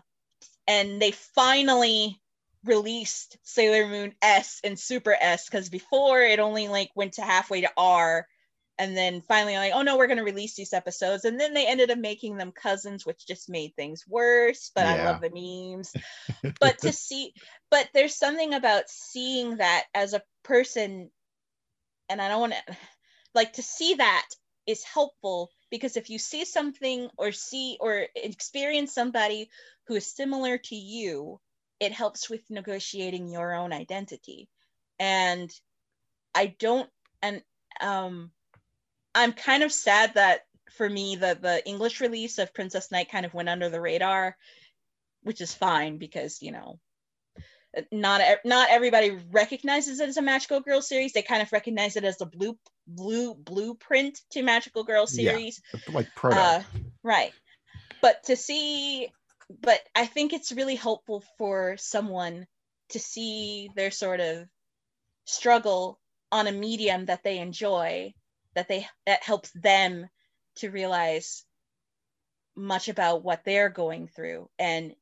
and 0.66 1.00
they 1.00 1.12
finally 1.12 2.20
released 2.64 3.38
Sailor 3.42 3.86
Moon 3.86 4.14
S 4.20 4.60
and 4.64 4.78
Super 4.78 5.16
S 5.20 5.48
because 5.48 5.68
before 5.68 6.20
it 6.22 6.38
only 6.38 6.68
like 6.68 6.90
went 6.94 7.14
to 7.14 7.22
halfway 7.22 7.60
to 7.60 7.70
R, 7.76 8.26
and 8.78 8.96
then 8.96 9.20
finally 9.22 9.56
like 9.56 9.72
oh 9.74 9.82
no 9.82 9.96
we're 9.96 10.06
going 10.06 10.18
to 10.18 10.24
release 10.24 10.54
these 10.54 10.72
episodes 10.72 11.24
and 11.24 11.40
then 11.40 11.54
they 11.54 11.66
ended 11.66 11.90
up 11.90 11.98
making 11.98 12.36
them 12.36 12.52
cousins 12.52 13.06
which 13.06 13.26
just 13.26 13.48
made 13.48 13.74
things 13.74 14.04
worse 14.08 14.70
but 14.74 14.84
yeah. 14.84 14.94
i 14.94 15.04
love 15.04 15.20
the 15.20 15.30
memes 15.30 15.94
but 16.60 16.78
to 16.78 16.92
see 16.92 17.32
but 17.70 17.88
there's 17.94 18.14
something 18.14 18.54
about 18.54 18.88
seeing 18.88 19.56
that 19.56 19.84
as 19.94 20.12
a 20.12 20.22
person 20.42 21.10
and 22.08 22.20
I 22.20 22.28
don't 22.28 22.40
want 22.40 22.54
to 22.54 22.76
like 23.34 23.54
to 23.54 23.62
see 23.62 23.94
that 23.94 24.26
is 24.66 24.82
helpful 24.82 25.50
because 25.70 25.96
if 25.96 26.10
you 26.10 26.18
see 26.18 26.44
something 26.44 27.08
or 27.16 27.32
see 27.32 27.76
or 27.80 28.06
experience 28.14 28.92
somebody 28.92 29.48
who 29.86 29.94
is 29.94 30.06
similar 30.14 30.58
to 30.58 30.74
you, 30.74 31.40
it 31.80 31.92
helps 31.92 32.28
with 32.28 32.50
negotiating 32.50 33.28
your 33.28 33.54
own 33.54 33.72
identity. 33.72 34.48
And 34.98 35.50
I 36.34 36.54
don't 36.58 36.88
and 37.22 37.42
um 37.80 38.30
I'm 39.14 39.32
kind 39.32 39.62
of 39.62 39.72
sad 39.72 40.14
that 40.14 40.46
for 40.72 40.88
me 40.88 41.16
the 41.16 41.38
the 41.40 41.66
English 41.66 42.00
release 42.00 42.38
of 42.38 42.54
Princess 42.54 42.90
Knight 42.90 43.10
kind 43.10 43.26
of 43.26 43.34
went 43.34 43.48
under 43.48 43.68
the 43.68 43.80
radar, 43.80 44.36
which 45.22 45.40
is 45.40 45.54
fine 45.54 45.98
because, 45.98 46.42
you 46.42 46.52
know, 46.52 46.78
not 47.92 48.20
not 48.44 48.68
everybody 48.70 49.18
recognizes 49.30 50.00
it 50.00 50.08
as 50.08 50.16
a 50.16 50.22
magical 50.22 50.60
girl 50.60 50.80
series. 50.82 51.12
They 51.12 51.22
kind 51.22 51.42
of 51.42 51.52
recognize 51.52 51.96
it 51.96 52.04
as 52.04 52.18
the 52.18 52.26
blue 52.26 52.58
blue 52.86 53.34
blueprint 53.34 54.20
to 54.30 54.42
magical 54.42 54.84
girl 54.84 55.06
series. 55.06 55.60
Yeah, 55.72 55.80
like 55.92 56.14
proto. 56.14 56.36
Uh, 56.36 56.62
right. 57.02 57.32
But 58.00 58.24
to 58.24 58.36
see 58.36 59.08
but 59.60 59.80
i 59.94 60.06
think 60.06 60.32
it's 60.32 60.50
really 60.50 60.74
helpful 60.74 61.22
for 61.38 61.76
someone 61.78 62.48
to 62.88 62.98
see 62.98 63.70
their 63.76 63.92
sort 63.92 64.18
of 64.18 64.48
struggle 65.24 66.00
on 66.32 66.48
a 66.48 66.52
medium 66.52 67.04
that 67.06 67.22
they 67.22 67.38
enjoy 67.38 68.12
that 68.54 68.68
they 68.68 68.86
that 69.06 69.22
helps 69.22 69.50
them 69.52 70.08
to 70.56 70.70
realize 70.70 71.44
much 72.56 72.88
about 72.88 73.22
what 73.22 73.44
they're 73.44 73.68
going 73.68 74.08
through. 74.08 74.48
And 74.58 74.94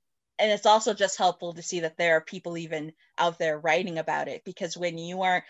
and 0.44 0.52
it's 0.52 0.66
also 0.66 0.92
just 0.92 1.16
helpful 1.16 1.54
to 1.54 1.62
see 1.62 1.80
that 1.80 1.96
there 1.96 2.18
are 2.18 2.20
people 2.20 2.58
even 2.58 2.92
out 3.16 3.38
there 3.38 3.58
writing 3.58 3.96
about 3.96 4.28
it 4.28 4.42
because 4.44 4.76
when 4.76 4.98
you 4.98 5.22
are 5.22 5.42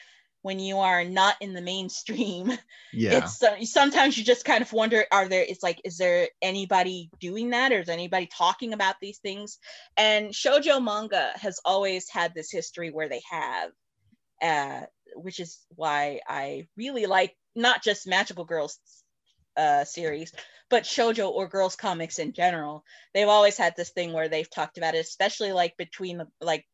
when 0.43 0.61
you 0.61 0.79
are 0.79 1.05
not 1.05 1.35
in 1.41 1.53
the 1.53 1.61
mainstream 1.61 2.53
yeah. 2.93 3.19
it's 3.19 3.43
uh, 3.43 3.57
sometimes 3.65 4.17
you 4.17 4.23
just 4.23 4.45
kind 4.45 4.63
of 4.63 4.73
wonder 4.73 5.05
are 5.11 5.29
there 5.29 5.45
it's 5.49 5.65
like 5.65 5.81
is 5.85 5.99
there 5.99 6.29
anybody 6.41 7.11
doing 7.19 7.51
that? 7.51 7.73
Or 7.73 7.81
is 7.81 7.89
anybody 7.89 8.29
talking 8.29 8.73
about 8.73 8.95
these 9.01 9.19
things? 9.19 9.59
And 9.97 10.31
shojo 10.31 10.81
manga 10.81 11.33
has 11.35 11.59
always 11.65 12.09
had 12.09 12.33
this 12.33 12.53
history 12.53 12.93
where 12.93 13.09
they 13.09 13.23
have 13.29 13.71
uh, 14.41 14.87
which 15.17 15.41
is 15.41 15.59
why 15.75 16.21
i 16.29 16.69
really 16.77 17.07
like 17.07 17.35
not 17.57 17.83
just 17.83 18.07
magical 18.07 18.45
girls 18.45 18.79
uh, 19.57 19.85
series 19.85 20.33
but 20.71 20.85
shojo 20.85 21.31
or 21.31 21.49
girls 21.49 21.77
comics 21.77 22.19
in 22.19 22.33
general 22.33 22.85
they've 23.13 23.29
always 23.29 23.57
had 23.57 23.75
this 23.77 23.91
thing 23.91 24.13
where 24.13 24.29
they've 24.29 24.51
talked 24.51 24.79
about 24.79 24.95
it 24.95 24.99
especially 24.99 25.53
like 25.53 25.77
between 25.77 26.19
the 26.19 26.27
like 26.41 26.67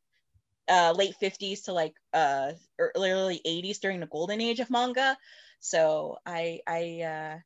uh, 0.71 0.93
late 0.97 1.15
50s 1.21 1.63
to 1.63 1.73
like 1.73 1.95
uh 2.13 2.53
early 2.79 3.41
80s 3.45 3.81
during 3.81 4.01
the 4.01 4.07
golden 4.07 4.41
age 4.41 4.61
of 4.61 4.71
manga. 4.71 5.17
So 5.59 6.19
i 6.25 6.61
i 6.67 7.03
uh 7.03 7.39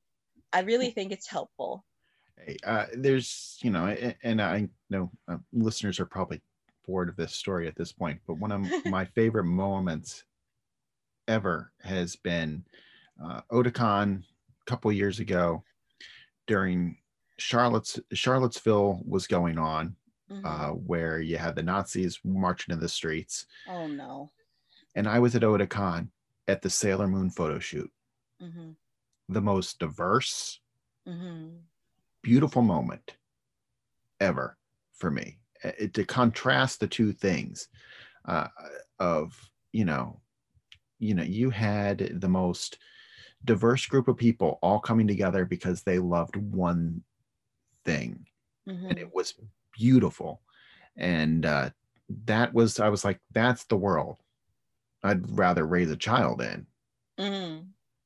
i 0.52 0.60
really 0.60 0.90
think 0.90 1.10
it's 1.10 1.26
helpful. 1.26 1.84
Uh, 2.64 2.86
there's 2.94 3.58
you 3.62 3.70
know 3.70 3.86
and 4.22 4.42
i 4.42 4.68
know 4.90 5.10
uh, 5.28 5.38
listeners 5.52 6.00
are 6.00 6.06
probably 6.06 6.42
bored 6.84 7.08
of 7.08 7.16
this 7.16 7.32
story 7.32 7.66
at 7.68 7.76
this 7.76 7.92
point 7.92 8.20
but 8.26 8.38
one 8.38 8.50
of 8.52 8.60
my 8.86 9.04
favorite 9.04 9.44
moments 9.44 10.24
ever 11.28 11.72
has 11.82 12.16
been 12.16 12.64
uh, 13.24 13.40
otakon 13.52 14.24
couple 14.66 14.90
years 14.92 15.20
ago 15.20 15.62
during 16.46 16.98
Charlotte's 17.38 17.98
Charlottesville 18.12 19.03
was 19.07 19.27
going 19.27 19.59
on, 19.59 19.96
mm-hmm. 20.31 20.44
uh, 20.44 20.68
where 20.70 21.20
you 21.20 21.37
had 21.37 21.57
the 21.57 21.62
Nazis 21.62 22.18
marching 22.24 22.72
in 22.72 22.81
the 22.81 22.88
streets. 22.88 23.46
Oh 23.68 23.87
no! 23.87 24.31
And 24.94 25.09
I 25.09 25.18
was 25.18 25.35
at 25.35 25.42
Otakon 25.42 26.09
at 26.48 26.62
the 26.62 26.70
Sailor 26.70 27.09
Moon 27.09 27.31
photo 27.31 27.59
shoot. 27.59 27.90
Mm-hmm. 28.42 28.70
The 29.31 29.40
most 29.40 29.79
diverse, 29.79 30.61
mm-hmm. 31.09 31.48
beautiful 32.22 32.62
moment 32.62 33.16
ever 34.20 34.57
for 34.94 35.11
me. 35.11 35.38
It, 35.62 35.94
to 35.94 36.05
contrast 36.05 36.81
the 36.81 36.87
two 36.87 37.12
things 37.12 37.68
uh, 38.27 38.48
of 38.98 39.50
you 39.72 39.85
know, 39.85 40.20
you 40.98 41.14
know, 41.14 41.24
you 41.24 41.50
had 41.50 42.20
the 42.20 42.29
most 42.29 42.79
diverse 43.44 43.87
group 43.87 44.09
of 44.09 44.16
people 44.16 44.59
all 44.62 44.78
coming 44.78 45.07
together 45.07 45.44
because 45.44 45.83
they 45.83 45.98
loved 45.98 46.37
one 46.37 47.02
thing 47.85 48.26
mm-hmm. 48.68 48.87
and 48.87 48.98
it 48.98 49.14
was 49.14 49.35
beautiful 49.72 50.40
and 50.96 51.44
uh, 51.44 51.70
that 52.24 52.52
was 52.54 52.80
i 52.80 52.88
was 52.88 53.04
like 53.04 53.20
that's 53.33 53.64
the 53.64 53.76
world 53.76 54.18
i'd 55.04 55.38
rather 55.38 55.66
raise 55.66 55.90
a 55.90 55.96
child 55.96 56.40
in 56.40 56.66
mm-hmm. 57.18 57.62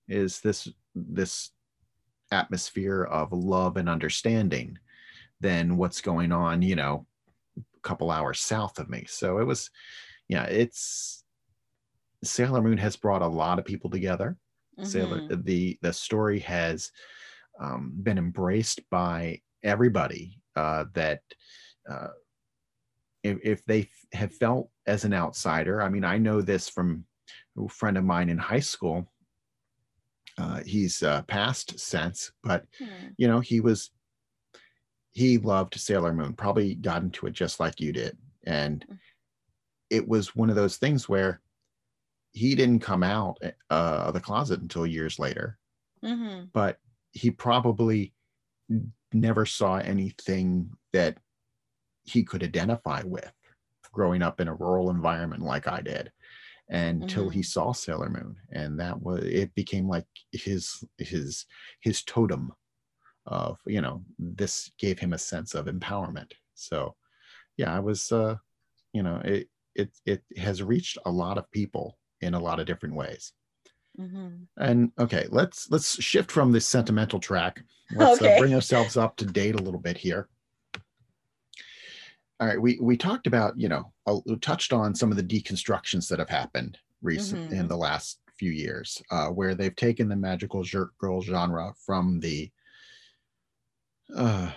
is 0.09 0.41
this 0.41 0.69
this 0.95 1.51
atmosphere 2.31 3.05
of 3.05 3.33
love 3.33 3.77
and 3.77 3.89
understanding 3.89 4.79
than 5.41 5.77
what's 5.77 6.01
going 6.01 6.33
on 6.33 6.63
you 6.63 6.77
know 6.77 7.07
a 7.57 7.81
couple 7.81 8.11
hours 8.11 8.41
south 8.41 8.79
of 8.79 8.91
me 8.91 9.05
so 9.09 9.39
it 9.39 9.45
was 9.45 9.71
yeah 10.29 10.45
it's 10.45 11.25
sailor 12.25 12.61
moon 12.61 12.79
has 12.79 12.97
brought 12.97 13.23
a 13.23 13.27
lot 13.27 13.59
of 13.59 13.65
people 13.65 13.89
together 13.89 14.37
mm-hmm. 14.79 14.87
Sailor, 14.87 15.29
the 15.29 15.79
the 15.83 15.93
story 15.93 16.39
has 16.41 16.91
um, 17.61 17.93
been 18.03 18.19
embraced 18.19 18.81
by 18.91 19.41
everybody 19.63 20.41
uh, 20.57 20.85
that 20.95 21.21
uh, 21.91 22.09
if, 23.25 23.39
if 23.43 23.65
they 23.65 23.89
have 24.13 24.35
felt 24.35 24.71
as 24.87 25.05
an 25.05 25.13
outsider 25.13 25.83
i 25.83 25.89
mean 25.89 26.05
i 26.05 26.17
know 26.19 26.41
this 26.41 26.69
from 26.69 27.05
a 27.59 27.69
friend 27.69 27.99
of 27.99 28.05
mine 28.05 28.29
in 28.29 28.39
high 28.39 28.61
school 28.61 29.11
uh, 30.39 30.61
he's 30.65 31.03
uh, 31.03 31.23
passed 31.23 31.79
since 31.79 32.33
but 32.43 32.65
mm. 32.81 32.89
you 33.17 33.27
know 33.27 33.41
he 33.41 33.61
was 33.61 33.91
he 35.13 35.39
loved 35.39 35.79
sailor 35.79 36.13
moon 36.13 36.33
probably 36.33 36.75
got 36.75 37.03
into 37.03 37.27
it 37.27 37.33
just 37.33 37.59
like 37.61 37.81
you 37.81 37.93
did 37.93 38.17
and 38.47 38.85
mm. 38.91 38.99
it 39.91 40.07
was 40.07 40.37
one 40.37 40.49
of 40.49 40.57
those 40.57 40.77
things 40.77 41.09
where 41.09 41.41
he 42.39 42.55
didn't 42.55 42.81
come 42.81 43.03
out 43.03 43.37
uh, 43.43 44.05
of 44.07 44.15
the 44.15 44.21
closet 44.21 44.61
until 44.61 44.87
years 44.87 45.19
later. 45.19 45.59
Mm-hmm. 46.05 46.45
but 46.53 46.79
he 47.11 47.29
probably 47.33 48.15
never 49.13 49.45
saw 49.45 49.79
anything 49.79 50.71
that 50.93 51.19
he 52.05 52.23
could 52.23 52.45
identify 52.45 53.03
with 53.05 53.33
growing 53.93 54.23
up 54.23 54.41
in 54.41 54.47
a 54.47 54.55
rural 54.55 54.91
environment 54.91 55.43
like 55.43 55.67
I 55.67 55.81
did 55.81 56.13
until 56.69 57.29
he 57.29 57.43
saw 57.43 57.73
Sailor 57.73 58.11
Moon 58.11 58.37
and 58.53 58.79
that 58.79 59.03
was 59.03 59.25
it 59.25 59.53
became 59.57 59.89
like 59.89 60.07
his 60.31 60.85
his 60.99 61.47
his 61.81 62.05
totem 62.05 62.53
of 63.27 63.59
you 63.67 63.81
know 63.81 64.05
this 64.21 64.71
gave 64.79 65.01
him 65.01 65.15
a 65.15 65.19
sense 65.19 65.55
of 65.55 65.67
empowerment 65.67 66.31
so 66.55 66.95
yeah 67.57 67.75
I 67.75 67.81
was 67.81 68.13
uh 68.13 68.37
you 68.93 69.03
know 69.03 69.21
it 69.25 69.49
it 69.75 69.91
it 70.07 70.23
has 70.37 70.63
reached 70.63 70.99
a 71.07 71.11
lot 71.11 71.39
of 71.39 71.51
people 71.51 71.99
in 72.21 72.35
a 72.35 72.41
lot 72.41 72.61
of 72.61 72.67
different 72.67 72.95
ways 72.95 73.33
Mm-hmm. 73.99 74.45
and 74.57 74.93
okay, 74.99 75.27
let's 75.31 75.71
let's 75.71 76.01
shift 76.03 76.31
from 76.31 76.53
this 76.53 76.67
sentimental 76.67 77.19
track. 77.19 77.63
Let's 77.91 78.21
Okay. 78.21 78.35
uh, 78.35 78.39
bring 78.39 78.55
ourselves 78.55 78.97
up 78.97 79.17
to 79.17 79.25
date 79.25 79.55
a 79.55 79.63
little 79.63 79.81
bit 79.81 79.97
here. 79.97 80.29
All 82.41 82.47
right, 82.47 82.61
we 82.61 82.79
we 82.81 82.97
talked 82.97 83.27
about 83.27 83.59
you 83.59 83.69
know 83.69 83.93
uh, 84.07 84.21
touched 84.41 84.73
on 84.73 84.95
some 84.95 85.11
of 85.11 85.17
the 85.17 85.25
deconstructions 85.25 86.09
that 86.09 86.19
have 86.21 86.29
happened 86.29 86.79
recent 87.03 87.43
in 87.51 87.67
Mhm. 87.67 87.69
the 87.69 87.77
last 87.77 88.21
few 88.37 88.53
years, 88.53 89.03
uh, 89.11 89.29
where 89.29 89.55
they've 89.57 89.75
taken 89.75 90.09
the 90.09 90.17
magical 90.17 90.65
girl 90.99 91.21
genre 91.21 91.73
from 91.85 92.21
the 92.21 92.51
uh, 94.15 94.53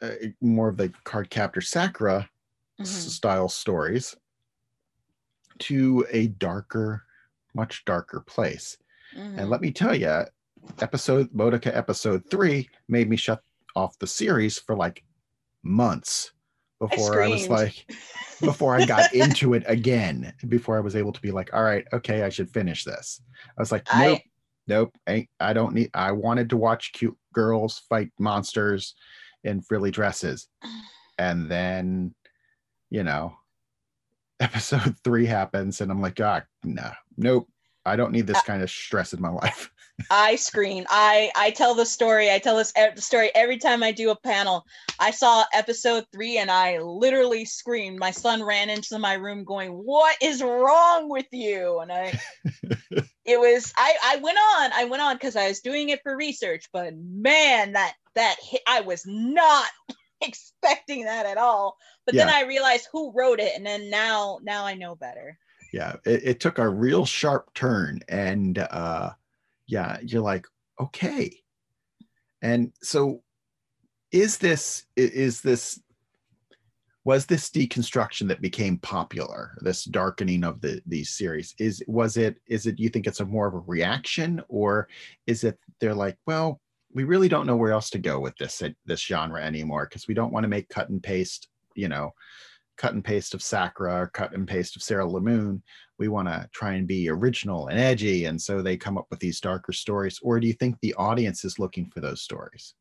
uh, 0.00 0.10
more 0.40 0.68
of 0.68 0.76
the 0.76 0.88
cardcaptor 1.04 1.62
Sakura 1.64 2.28
Mhm. 2.78 2.86
style 2.86 3.48
stories 3.48 4.14
to 5.62 6.06
a 6.10 6.28
darker, 6.28 7.04
much 7.54 7.84
darker 7.84 8.20
place. 8.20 8.76
Mhm. 9.16 9.38
And 9.38 9.50
let 9.50 9.60
me 9.60 9.70
tell 9.70 9.94
you, 9.94 10.22
episode 10.80 11.30
Madoka 11.32 11.74
episode 11.76 12.22
three 12.30 12.68
made 12.88 13.08
me 13.08 13.16
shut 13.16 13.42
off 13.74 13.98
the 13.98 14.06
series 14.06 14.58
for 14.58 14.76
like 14.76 15.04
months 15.62 16.32
before 16.78 17.22
I, 17.22 17.28
was 17.28 17.48
like, 17.48 17.90
before 18.40 18.74
I 18.74 18.84
got 18.84 19.12
into 19.14 19.54
it 19.54 19.62
again, 19.66 20.32
before 20.48 20.76
I 20.76 20.80
was 20.80 20.96
able 20.96 21.12
to 21.12 21.20
be 21.20 21.30
like, 21.30 21.54
all 21.54 21.62
right, 21.62 21.84
okay, 21.92 22.22
I 22.22 22.28
should 22.28 22.50
finish 22.50 22.84
this. 22.84 23.20
I 23.56 23.60
was 23.62 23.70
like, 23.70 23.86
I- 23.92 24.06
nope, 24.06 24.20
nope, 24.66 24.98
ain't, 25.06 25.28
I 25.38 25.52
don't 25.52 25.74
need, 25.74 25.90
I 25.94 26.10
wanted 26.12 26.50
to 26.50 26.56
watch 26.56 26.92
cute 26.92 27.16
girls 27.32 27.82
fight 27.88 28.10
monsters 28.18 28.94
in 29.44 29.60
frilly 29.62 29.90
dresses. 29.90 30.48
And 31.18 31.48
then, 31.48 32.14
you 32.90 33.04
know, 33.04 33.36
episode 34.42 34.96
three 35.04 35.26
happens 35.26 35.80
and 35.80 35.90
I'm 35.90 36.00
like, 36.00 36.20
ah, 36.20 36.42
no, 36.64 36.90
nope. 37.16 37.48
I 37.84 37.96
don't 37.96 38.12
need 38.12 38.28
this 38.28 38.38
Uh, 38.38 38.42
kind 38.42 38.62
of 38.62 38.70
stress 38.70 39.12
in 39.12 39.20
my 39.20 39.30
life. 39.30 39.70
I 40.10 40.36
scream. 40.36 40.84
I 40.88 41.30
I 41.36 41.50
tell 41.50 41.74
the 41.74 41.84
story. 41.84 42.30
I 42.30 42.38
tell 42.38 42.56
this 42.56 42.72
e- 42.78 43.00
story 43.00 43.30
every 43.34 43.58
time 43.58 43.82
I 43.82 43.90
do 43.92 44.10
a 44.10 44.16
panel. 44.16 44.64
I 45.00 45.10
saw 45.10 45.44
episode 45.52 46.04
three 46.12 46.38
and 46.38 46.50
I 46.50 46.78
literally 46.78 47.44
screamed. 47.44 47.98
My 47.98 48.10
son 48.12 48.42
ran 48.42 48.70
into 48.70 48.98
my 48.98 49.14
room 49.14 49.44
going, 49.44 49.72
"What 49.72 50.16
is 50.22 50.42
wrong 50.42 51.08
with 51.08 51.26
you?" 51.32 51.80
And 51.80 51.92
I, 51.92 52.18
it 53.24 53.38
was. 53.38 53.72
I 53.76 53.94
I 54.02 54.16
went 54.16 54.38
on. 54.38 54.72
I 54.72 54.84
went 54.84 55.02
on 55.02 55.16
because 55.16 55.36
I 55.36 55.48
was 55.48 55.60
doing 55.60 55.90
it 55.90 56.00
for 56.02 56.16
research. 56.16 56.68
But 56.72 56.94
man, 56.96 57.72
that 57.72 57.94
that 58.14 58.36
hit. 58.40 58.62
I 58.66 58.80
was 58.80 59.04
not 59.06 59.68
expecting 60.26 61.04
that 61.04 61.26
at 61.26 61.38
all. 61.38 61.76
But 62.06 62.14
then 62.14 62.28
I 62.28 62.42
realized 62.42 62.88
who 62.92 63.12
wrote 63.12 63.40
it, 63.40 63.52
and 63.56 63.64
then 63.66 63.90
now 63.90 64.38
now 64.42 64.64
I 64.64 64.74
know 64.74 64.94
better. 64.94 65.38
yeah 65.72 65.96
it, 66.04 66.22
it 66.24 66.40
took 66.40 66.58
a 66.58 66.68
real 66.68 67.04
sharp 67.06 67.52
turn 67.54 68.00
and 68.08 68.58
uh 68.58 69.10
yeah 69.66 69.98
you're 70.02 70.22
like 70.22 70.46
okay 70.80 71.34
and 72.42 72.72
so 72.82 73.22
is 74.12 74.38
this 74.38 74.84
is 74.96 75.40
this 75.40 75.80
was 77.04 77.26
this 77.26 77.50
deconstruction 77.50 78.28
that 78.28 78.40
became 78.40 78.78
popular 78.78 79.56
this 79.62 79.84
darkening 79.84 80.44
of 80.44 80.60
the 80.60 80.80
these 80.86 81.10
series 81.10 81.54
is 81.58 81.82
was 81.86 82.16
it 82.16 82.36
is 82.46 82.66
it 82.66 82.78
you 82.78 82.88
think 82.88 83.06
it's 83.06 83.20
a 83.20 83.24
more 83.24 83.46
of 83.48 83.54
a 83.54 83.58
reaction 83.66 84.42
or 84.48 84.88
is 85.26 85.44
it 85.44 85.58
they're 85.80 85.94
like 85.94 86.16
well 86.26 86.60
we 86.94 87.04
really 87.04 87.28
don't 87.28 87.46
know 87.46 87.56
where 87.56 87.72
else 87.72 87.90
to 87.90 87.98
go 87.98 88.20
with 88.20 88.36
this 88.36 88.62
this 88.84 89.00
genre 89.00 89.42
anymore 89.42 89.86
because 89.88 90.06
we 90.06 90.14
don't 90.14 90.32
want 90.32 90.44
to 90.44 90.48
make 90.48 90.68
cut 90.68 90.88
and 90.88 91.02
paste 91.02 91.48
you 91.74 91.88
know 91.88 92.12
cut 92.76 92.94
and 92.94 93.04
paste 93.04 93.34
of 93.34 93.42
Sakura 93.42 93.94
or 94.02 94.06
cut 94.08 94.34
and 94.34 94.48
paste 94.48 94.76
of 94.76 94.82
Sailor 94.82 95.20
Moon. 95.20 95.62
We 95.98 96.08
want 96.08 96.28
to 96.28 96.48
try 96.52 96.72
and 96.72 96.86
be 96.86 97.08
original 97.08 97.68
and 97.68 97.78
edgy. 97.78 98.24
And 98.24 98.40
so 98.40 98.62
they 98.62 98.76
come 98.76 98.98
up 98.98 99.06
with 99.10 99.20
these 99.20 99.40
darker 99.40 99.72
stories. 99.72 100.18
Or 100.22 100.40
do 100.40 100.46
you 100.46 100.52
think 100.52 100.76
the 100.80 100.94
audience 100.94 101.44
is 101.44 101.58
looking 101.58 101.90
for 101.90 102.00
those 102.00 102.22
stories? 102.22 102.74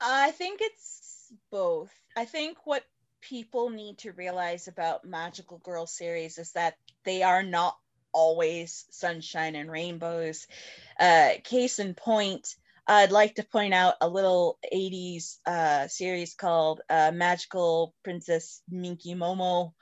I 0.00 0.30
think 0.30 0.60
it's 0.62 1.32
both. 1.50 1.92
I 2.16 2.24
think 2.24 2.58
what 2.64 2.84
people 3.20 3.70
need 3.70 3.98
to 3.98 4.12
realize 4.12 4.68
about 4.68 5.04
Magical 5.04 5.58
Girl 5.58 5.86
series 5.86 6.38
is 6.38 6.52
that 6.52 6.76
they 7.04 7.22
are 7.22 7.42
not 7.42 7.76
always 8.12 8.84
sunshine 8.90 9.54
and 9.54 9.70
rainbows. 9.70 10.46
Uh, 10.98 11.30
case 11.44 11.78
in 11.78 11.94
point, 11.94 12.56
I'd 12.86 13.12
like 13.12 13.36
to 13.36 13.44
point 13.44 13.74
out 13.74 13.94
a 14.00 14.08
little 14.08 14.58
80s 14.72 15.38
uh, 15.46 15.88
series 15.88 16.34
called 16.34 16.80
uh, 16.90 17.12
Magical 17.14 17.94
Princess 18.02 18.62
Minky 18.68 19.14
Momo, 19.14 19.72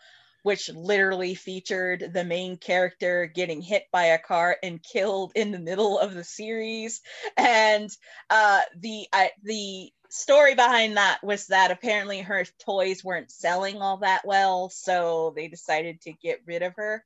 which 0.42 0.68
literally 0.70 1.34
featured 1.34 2.10
the 2.12 2.24
main 2.24 2.56
character 2.56 3.26
getting 3.26 3.62
hit 3.62 3.84
by 3.92 4.06
a 4.06 4.18
car 4.18 4.56
and 4.62 4.82
killed 4.82 5.32
in 5.34 5.50
the 5.50 5.58
middle 5.58 5.98
of 5.98 6.14
the 6.14 6.24
series. 6.24 7.00
And 7.36 7.90
uh, 8.28 8.60
the 8.78 9.06
the 9.42 9.92
story 10.10 10.54
behind 10.54 10.96
that 10.96 11.20
was 11.22 11.46
that 11.46 11.70
apparently 11.70 12.20
her 12.20 12.44
toys 12.64 13.02
weren't 13.02 13.30
selling 13.30 13.80
all 13.80 13.98
that 13.98 14.24
well, 14.24 14.68
so 14.68 15.32
they 15.34 15.48
decided 15.48 16.00
to 16.02 16.12
get 16.12 16.42
rid 16.46 16.62
of 16.62 16.74
her. 16.76 17.04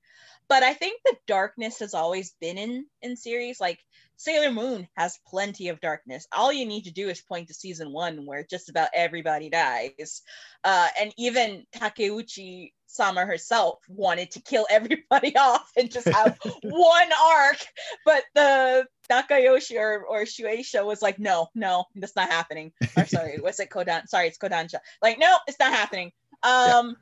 But 0.48 0.62
I 0.62 0.74
think 0.74 1.00
the 1.05 1.16
darkness 1.26 1.78
has 1.78 1.94
always 1.94 2.32
been 2.40 2.59
in 2.59 2.86
in 3.00 3.16
series 3.16 3.61
like 3.61 3.78
Sailor 4.16 4.52
Moon 4.52 4.88
has 4.96 5.18
plenty 5.26 5.68
of 5.68 5.80
darkness. 5.80 6.26
All 6.32 6.52
you 6.52 6.66
need 6.66 6.84
to 6.84 6.92
do 6.92 7.09
is 7.09 7.20
point 7.20 7.48
to 7.48 7.55
season 7.55 7.92
one, 7.92 8.26
where 8.26 8.44
just 8.44 8.68
about 8.68 8.90
everybody 8.94 9.50
dies. 9.50 10.22
Uh, 10.62 10.88
and 11.00 11.12
even 11.16 11.66
Takeuchi 11.74 12.72
Sama 12.95 13.26
herself 13.26 13.80
wanted 13.88 14.30
to 14.30 14.40
kill 14.40 14.66
everybody 14.70 15.36
off 15.38 15.70
and 15.76 15.90
just 15.90 16.07
have 16.09 16.38
one 16.62 17.09
arc. 17.12 17.59
But 18.05 18.22
the 18.34 18.86
Nakayoshi 19.11 19.78
or, 19.78 20.05
or 20.05 20.22
Shueisha 20.22 20.84
was 20.84 21.03
like, 21.03 21.18
no, 21.18 21.49
no, 21.55 21.86
that's 21.97 22.14
not 22.14 22.30
happening. 22.30 22.72
Or 22.97 23.05
sorry, 23.05 23.38
what's 23.40 23.59
it 23.59 23.70
Kodan? 23.70 24.07
Sorry, 24.07 24.28
it's 24.28 24.38
Kodansha. 24.38 24.78
Like, 25.03 25.18
no, 25.18 25.36
it's 25.49 25.59
not 25.59 25.72
happening. 25.72 26.12
Um, 26.45 26.97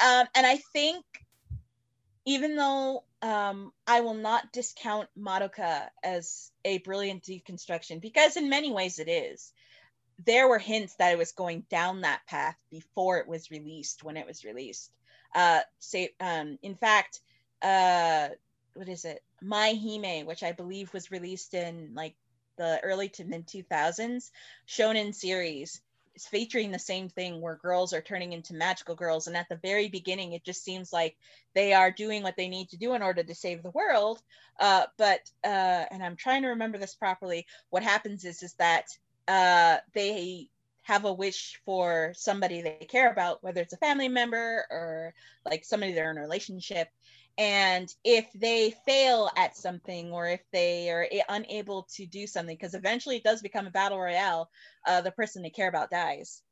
um, 0.00 0.26
and 0.34 0.46
I 0.46 0.58
think 0.72 1.04
even 2.24 2.56
though 2.56 3.04
um, 3.20 3.70
I 3.86 4.00
will 4.00 4.14
not 4.14 4.50
discount 4.50 5.08
Madoka 5.18 5.88
as 6.02 6.50
a 6.64 6.78
brilliant 6.78 7.22
deconstruction, 7.22 8.00
because 8.00 8.38
in 8.38 8.48
many 8.48 8.72
ways 8.72 8.98
it 8.98 9.08
is, 9.08 9.52
there 10.24 10.48
were 10.48 10.58
hints 10.58 10.94
that 10.96 11.12
it 11.12 11.18
was 11.18 11.32
going 11.32 11.66
down 11.70 12.00
that 12.00 12.20
path 12.26 12.56
before 12.70 13.18
it 13.18 13.28
was 13.28 13.50
released 13.50 14.02
when 14.02 14.16
it 14.16 14.26
was 14.26 14.44
released. 14.44 14.90
Uh, 15.34 15.60
say, 15.78 16.10
um, 16.20 16.58
in 16.62 16.74
fact, 16.74 17.20
uh, 17.62 18.28
what 18.74 18.88
is 18.88 19.04
it? 19.04 19.22
My 19.42 19.74
Hime, 19.74 20.26
which 20.26 20.42
I 20.42 20.52
believe 20.52 20.92
was 20.92 21.10
released 21.10 21.54
in 21.54 21.92
like 21.94 22.14
the 22.56 22.80
early 22.82 23.08
to 23.10 23.24
mid 23.24 23.46
2000s, 23.46 24.30
shonen 24.68 25.14
series 25.14 25.80
is 26.14 26.26
featuring 26.26 26.70
the 26.70 26.78
same 26.78 27.08
thing 27.08 27.40
where 27.40 27.56
girls 27.56 27.92
are 27.92 28.00
turning 28.00 28.32
into 28.32 28.54
magical 28.54 28.94
girls. 28.94 29.26
And 29.26 29.36
at 29.36 29.48
the 29.48 29.56
very 29.56 29.88
beginning, 29.88 30.32
it 30.32 30.44
just 30.44 30.64
seems 30.64 30.92
like 30.92 31.16
they 31.54 31.72
are 31.72 31.90
doing 31.90 32.22
what 32.22 32.36
they 32.36 32.48
need 32.48 32.68
to 32.70 32.76
do 32.76 32.94
in 32.94 33.02
order 33.02 33.22
to 33.22 33.34
save 33.34 33.62
the 33.62 33.70
world. 33.70 34.22
Uh, 34.60 34.84
but, 34.96 35.20
uh, 35.44 35.84
and 35.90 36.02
I'm 36.02 36.16
trying 36.16 36.42
to 36.42 36.48
remember 36.48 36.78
this 36.78 36.94
properly, 36.94 37.46
what 37.70 37.82
happens 37.82 38.24
is, 38.24 38.42
is 38.42 38.54
that 38.54 38.86
uh, 39.26 39.78
they 39.92 40.48
have 40.84 41.06
a 41.06 41.12
wish 41.12 41.60
for 41.64 42.12
somebody 42.14 42.60
they 42.62 42.86
care 42.88 43.10
about, 43.10 43.42
whether 43.42 43.60
it's 43.60 43.72
a 43.72 43.78
family 43.78 44.08
member 44.08 44.64
or 44.70 45.14
like 45.44 45.64
somebody 45.64 45.92
they're 45.92 46.10
in 46.10 46.18
a 46.18 46.20
relationship. 46.20 46.88
And 47.36 47.92
if 48.04 48.30
they 48.34 48.74
fail 48.86 49.30
at 49.36 49.56
something 49.56 50.12
or 50.12 50.28
if 50.28 50.40
they 50.52 50.90
are 50.90 51.06
unable 51.28 51.88
to 51.94 52.06
do 52.06 52.26
something, 52.26 52.54
because 52.54 52.74
eventually 52.74 53.16
it 53.16 53.24
does 53.24 53.42
become 53.42 53.66
a 53.66 53.70
battle 53.70 53.98
royale, 53.98 54.50
uh, 54.86 55.00
the 55.00 55.10
person 55.10 55.42
they 55.42 55.50
care 55.50 55.68
about 55.68 55.90
dies. 55.90 56.42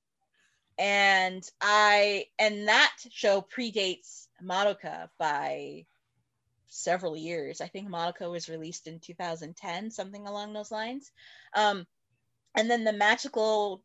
And 0.78 1.44
I, 1.60 2.24
and 2.38 2.68
that 2.68 2.92
show 3.10 3.42
predates 3.42 4.26
Madoka 4.42 5.10
by 5.18 5.84
several 6.68 7.16
years. 7.16 7.60
I 7.60 7.68
think 7.68 7.88
Madoka 7.88 8.30
was 8.30 8.48
released 8.48 8.86
in 8.86 8.98
2010, 8.98 9.90
something 9.90 10.26
along 10.26 10.54
those 10.54 10.70
lines. 10.70 11.12
Um, 11.54 11.86
and 12.54 12.70
then 12.70 12.84
the 12.84 12.92
magical 12.92 13.82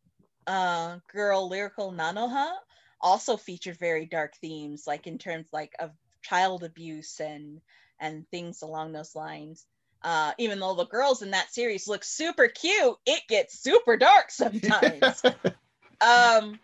uh, 0.47 0.99
girl 1.13 1.49
lyrical 1.49 1.91
Nanoha 1.93 2.53
also 3.01 3.37
featured 3.37 3.77
very 3.77 4.05
dark 4.05 4.35
themes, 4.37 4.85
like 4.87 5.07
in 5.07 5.19
terms 5.19 5.47
like 5.53 5.73
of 5.79 5.91
child 6.23 6.63
abuse 6.63 7.19
and 7.21 7.61
and 7.99 8.27
things 8.31 8.61
along 8.63 8.93
those 8.93 9.15
lines. 9.15 9.65
uh, 10.03 10.33
even 10.39 10.59
though 10.59 10.75
the 10.75 10.85
girls 10.87 11.21
in 11.23 11.31
that 11.31 11.51
series 11.53 11.87
look 11.87 12.03
super 12.03 12.47
cute, 12.47 12.95
it 13.05 13.21
gets 13.29 13.59
super 13.59 13.97
dark 13.97 14.31
sometimes. 14.31 15.23
um, 16.01 16.59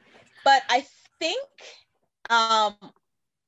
but 0.46 0.64
I 0.70 0.86
think 1.20 1.40
um, 2.30 2.76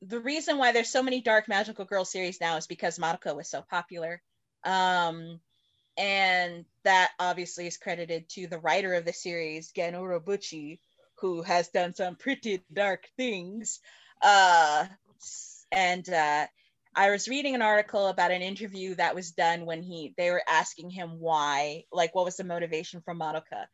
the 0.01 0.19
reason 0.19 0.57
why 0.57 0.71
there's 0.71 0.89
so 0.89 1.03
many 1.03 1.21
dark 1.21 1.47
magical 1.47 1.85
girl 1.85 2.05
series 2.05 2.39
now 2.41 2.57
is 2.57 2.67
because 2.67 2.99
Madoka 2.99 3.35
was 3.35 3.49
so 3.49 3.61
popular. 3.61 4.21
Um, 4.63 5.39
and 5.97 6.65
that 6.83 7.11
obviously 7.19 7.67
is 7.67 7.77
credited 7.77 8.27
to 8.29 8.47
the 8.47 8.59
writer 8.59 8.93
of 8.93 9.05
the 9.05 9.13
series, 9.13 9.71
Gen 9.71 9.93
Urobuchi, 9.93 10.79
who 11.19 11.41
has 11.41 11.69
done 11.69 11.93
some 11.93 12.15
pretty 12.15 12.63
dark 12.73 13.07
things. 13.17 13.79
Uh, 14.21 14.85
and 15.71 16.07
uh, 16.09 16.47
I 16.95 17.09
was 17.09 17.27
reading 17.27 17.55
an 17.55 17.61
article 17.61 18.07
about 18.07 18.31
an 18.31 18.41
interview 18.41 18.95
that 18.95 19.15
was 19.15 19.31
done 19.31 19.65
when 19.65 19.81
he 19.81 20.13
they 20.17 20.31
were 20.31 20.43
asking 20.47 20.89
him 20.89 21.19
why, 21.19 21.83
like 21.91 22.15
what 22.15 22.25
was 22.25 22.37
the 22.37 22.43
motivation 22.43 23.01
for 23.01 23.13
Madoka, 23.13 23.65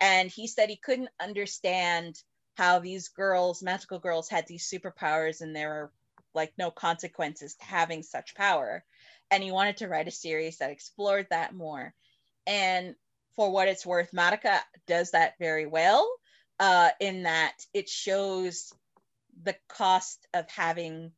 and 0.00 0.30
he 0.30 0.46
said 0.46 0.68
he 0.68 0.76
couldn't 0.76 1.10
understand 1.20 2.16
how 2.56 2.78
these 2.78 3.08
girls, 3.08 3.62
magical 3.62 3.98
girls, 3.98 4.28
had 4.28 4.46
these 4.46 4.68
superpowers 4.68 5.40
and 5.40 5.54
there 5.54 5.68
were 5.68 5.92
like 6.34 6.52
no 6.58 6.70
consequences 6.70 7.54
to 7.54 7.64
having 7.64 8.02
such 8.02 8.34
power, 8.34 8.84
and 9.30 9.42
he 9.42 9.52
wanted 9.52 9.78
to 9.78 9.88
write 9.88 10.08
a 10.08 10.12
series 10.12 10.58
that 10.58 10.70
explored 10.70 11.26
that 11.30 11.54
more. 11.54 11.94
And 12.46 12.94
for 13.36 13.50
what 13.50 13.68
it's 13.68 13.86
worth, 13.86 14.12
Madoka 14.12 14.60
does 14.86 15.12
that 15.12 15.34
very 15.38 15.66
well, 15.66 16.08
uh, 16.60 16.90
in 17.00 17.24
that 17.24 17.54
it 17.72 17.88
shows 17.88 18.72
the 19.42 19.56
cost 19.68 20.26
of 20.32 20.48
having 20.48 21.12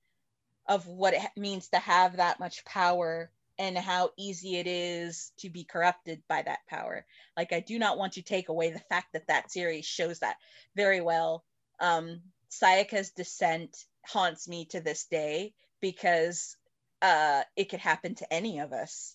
of 0.68 0.86
what 0.88 1.14
it 1.14 1.22
means 1.36 1.68
to 1.68 1.78
have 1.78 2.16
that 2.16 2.40
much 2.40 2.64
power 2.64 3.30
and 3.58 3.78
how 3.78 4.10
easy 4.16 4.56
it 4.56 4.66
is 4.66 5.32
to 5.38 5.48
be 5.48 5.64
corrupted 5.64 6.22
by 6.28 6.42
that 6.42 6.66
power. 6.68 7.06
Like, 7.36 7.52
I 7.52 7.60
do 7.60 7.78
not 7.78 7.98
want 7.98 8.14
to 8.14 8.22
take 8.22 8.48
away 8.48 8.70
the 8.70 8.80
fact 8.80 9.12
that 9.12 9.28
that 9.28 9.50
series 9.50 9.84
shows 9.86 10.18
that 10.18 10.36
very 10.74 11.00
well. 11.00 11.44
Um, 11.80 12.20
Sayaka's 12.50 13.10
descent 13.10 13.76
haunts 14.04 14.48
me 14.48 14.66
to 14.66 14.80
this 14.80 15.06
day 15.06 15.54
because 15.80 16.56
uh, 17.02 17.42
it 17.56 17.68
could 17.68 17.80
happen 17.80 18.14
to 18.16 18.32
any 18.32 18.60
of 18.60 18.72
us, 18.72 19.14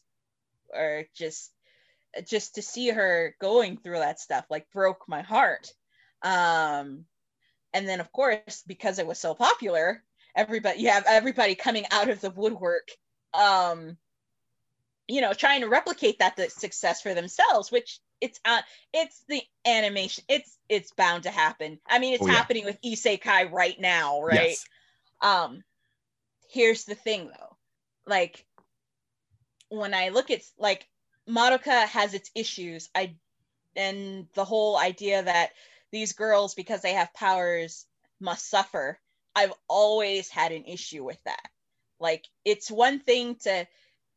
or 0.73 1.05
just 1.15 1.51
just 2.27 2.55
to 2.55 2.61
see 2.61 2.89
her 2.89 3.35
going 3.39 3.77
through 3.77 3.99
that 3.99 4.19
stuff 4.19 4.45
like 4.49 4.71
broke 4.71 5.07
my 5.07 5.21
heart. 5.21 5.71
Um, 6.23 7.05
and 7.73 7.87
then 7.87 7.99
of 7.99 8.11
course 8.11 8.63
because 8.67 8.99
it 8.99 9.07
was 9.07 9.17
so 9.17 9.33
popular, 9.33 10.03
everybody 10.35 10.79
you 10.79 10.89
have 10.89 11.05
everybody 11.07 11.55
coming 11.55 11.85
out 11.91 12.09
of 12.09 12.21
the 12.21 12.29
woodwork 12.31 12.89
um 13.33 13.97
you 15.07 15.21
know 15.21 15.33
trying 15.33 15.61
to 15.61 15.67
replicate 15.67 16.19
that 16.19 16.35
the 16.35 16.49
success 16.49 17.01
for 17.01 17.13
themselves 17.13 17.71
which 17.71 17.99
it's 18.19 18.39
uh 18.45 18.61
it's 18.93 19.23
the 19.27 19.41
animation 19.65 20.23
it's 20.27 20.57
it's 20.69 20.91
bound 20.93 21.23
to 21.23 21.29
happen 21.29 21.79
i 21.87 21.99
mean 21.99 22.13
it's 22.13 22.23
oh, 22.23 22.27
yeah. 22.27 22.33
happening 22.33 22.65
with 22.65 22.81
isekai 22.81 23.51
right 23.51 23.79
now 23.79 24.21
right 24.21 24.49
yes. 24.49 24.65
um 25.21 25.63
here's 26.49 26.85
the 26.85 26.95
thing 26.95 27.27
though 27.27 27.50
like 28.07 28.45
when 29.69 29.93
i 29.93 30.09
look 30.09 30.29
at 30.31 30.41
like 30.57 30.87
madoka 31.29 31.85
has 31.87 32.13
its 32.13 32.31
issues 32.35 32.89
i 32.95 33.15
and 33.75 34.27
the 34.33 34.43
whole 34.43 34.77
idea 34.77 35.23
that 35.23 35.51
these 35.91 36.13
girls 36.13 36.55
because 36.55 36.81
they 36.81 36.93
have 36.93 37.13
powers 37.13 37.85
must 38.19 38.49
suffer 38.49 38.99
I've 39.35 39.53
always 39.67 40.29
had 40.29 40.51
an 40.51 40.65
issue 40.65 41.03
with 41.03 41.21
that. 41.25 41.47
Like, 41.99 42.25
it's 42.43 42.69
one 42.71 42.99
thing 42.99 43.35
to 43.43 43.67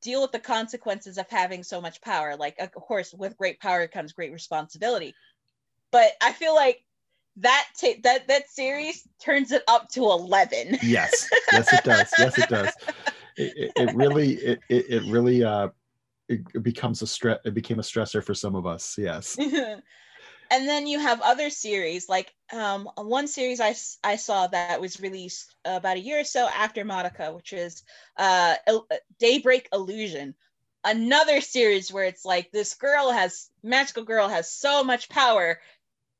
deal 0.02 0.22
with 0.22 0.32
the 0.32 0.38
consequences 0.38 1.18
of 1.18 1.28
having 1.28 1.62
so 1.62 1.80
much 1.80 2.00
power. 2.00 2.36
Like, 2.36 2.58
of 2.58 2.72
course, 2.72 3.12
with 3.12 3.36
great 3.36 3.60
power 3.60 3.86
comes 3.86 4.12
great 4.12 4.32
responsibility. 4.32 5.14
But 5.90 6.12
I 6.20 6.32
feel 6.32 6.54
like 6.54 6.82
that 7.38 7.66
that 8.02 8.28
that 8.28 8.48
series 8.48 9.02
turns 9.20 9.50
it 9.50 9.64
up 9.66 9.88
to 9.90 10.02
11 10.04 10.78
yes 10.84 11.28
yes 11.50 11.72
it 11.72 11.82
does 11.82 12.08
yes 12.16 12.38
it 12.38 12.48
does 12.48 12.72
it, 13.36 13.72
it, 13.76 13.94
really 13.94 14.34
it, 14.34 14.60
it 14.68 15.02
really 15.10 15.44
uh 15.44 15.68
it, 16.28 16.62
becomes 16.62 17.02
a 17.02 17.06
stress 17.06 17.38
it 17.44 17.54
became 17.54 17.78
a 17.78 17.82
stressor 17.82 18.22
for 18.22 18.34
some 18.34 18.54
of 18.54 18.66
us 18.66 18.96
yes 18.98 19.36
and 20.50 20.68
then 20.68 20.86
you 20.86 20.98
have 20.98 21.20
other 21.20 21.50
series 21.50 22.08
like 22.08 22.32
um, 22.52 22.88
one 22.96 23.26
series 23.26 23.60
I, 23.60 23.74
I 24.04 24.16
saw 24.16 24.46
that 24.48 24.80
was 24.80 25.00
released 25.00 25.54
about 25.64 25.96
a 25.96 26.00
year 26.00 26.20
or 26.20 26.24
so 26.24 26.46
after 26.46 26.84
Madoka, 26.84 27.34
which 27.34 27.52
is 27.52 27.82
uh, 28.16 28.56
Daybreak 29.18 29.68
Illusion. 29.72 30.34
Another 30.84 31.40
series 31.40 31.92
where 31.92 32.04
it's 32.04 32.24
like 32.24 32.52
this 32.52 32.74
girl 32.74 33.10
has 33.10 33.50
magical 33.62 34.04
girl 34.04 34.28
has 34.28 34.50
so 34.50 34.84
much 34.84 35.08
power, 35.08 35.58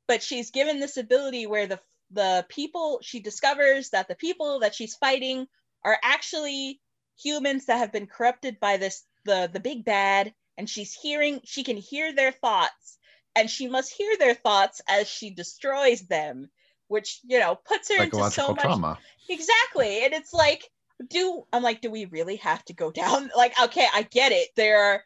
but 0.07 0.23
she's 0.23 0.49
given 0.49 0.79
this 0.79 0.97
ability 0.97 1.45
where 1.45 1.67
the 1.67 1.79
the 2.11 2.45
people 2.49 2.99
she 3.01 3.19
discovers 3.19 3.89
that 3.91 4.07
the 4.07 4.15
people 4.15 4.59
that 4.59 4.75
she's 4.75 4.95
fighting 4.95 5.47
are 5.83 5.97
actually 6.03 6.79
humans 7.17 7.65
that 7.65 7.77
have 7.77 7.91
been 7.91 8.07
corrupted 8.07 8.59
by 8.59 8.77
this 8.77 9.03
the 9.25 9.49
the 9.51 9.59
big 9.59 9.85
bad, 9.85 10.33
and 10.57 10.69
she's 10.69 10.93
hearing 10.93 11.41
she 11.43 11.63
can 11.63 11.77
hear 11.77 12.13
their 12.13 12.31
thoughts 12.31 12.97
and 13.35 13.49
she 13.49 13.67
must 13.67 13.91
hear 13.91 14.17
their 14.17 14.33
thoughts 14.33 14.81
as 14.87 15.07
she 15.07 15.29
destroys 15.29 16.01
them, 16.01 16.49
which 16.87 17.19
you 17.23 17.39
know 17.39 17.55
puts 17.55 17.89
her 17.89 18.03
into 18.03 18.31
so 18.31 18.49
much 18.49 18.61
trauma. 18.61 18.97
Exactly, 19.29 20.05
and 20.05 20.13
it's 20.13 20.33
like, 20.33 20.69
do 21.09 21.43
I'm 21.51 21.63
like, 21.63 21.81
do 21.81 21.91
we 21.91 22.05
really 22.05 22.37
have 22.37 22.63
to 22.65 22.73
go 22.73 22.91
down? 22.91 23.29
Like, 23.37 23.59
okay, 23.61 23.85
I 23.93 24.03
get 24.03 24.31
it. 24.31 24.49
There 24.55 24.81
are 24.81 25.03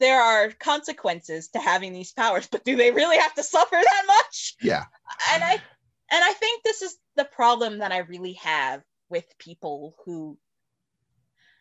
there 0.00 0.20
are 0.20 0.50
consequences 0.50 1.48
to 1.48 1.58
having 1.58 1.92
these 1.92 2.12
powers, 2.12 2.46
but 2.46 2.64
do 2.64 2.76
they 2.76 2.90
really 2.90 3.18
have 3.18 3.34
to 3.34 3.42
suffer 3.42 3.76
that 3.76 4.02
much? 4.06 4.54
Yeah. 4.62 4.84
And 5.32 5.42
I 5.42 5.52
and 5.52 6.24
I 6.24 6.32
think 6.32 6.62
this 6.62 6.82
is 6.82 6.96
the 7.16 7.24
problem 7.24 7.78
that 7.78 7.92
I 7.92 7.98
really 7.98 8.34
have 8.34 8.82
with 9.08 9.24
people 9.38 9.96
who 10.04 10.38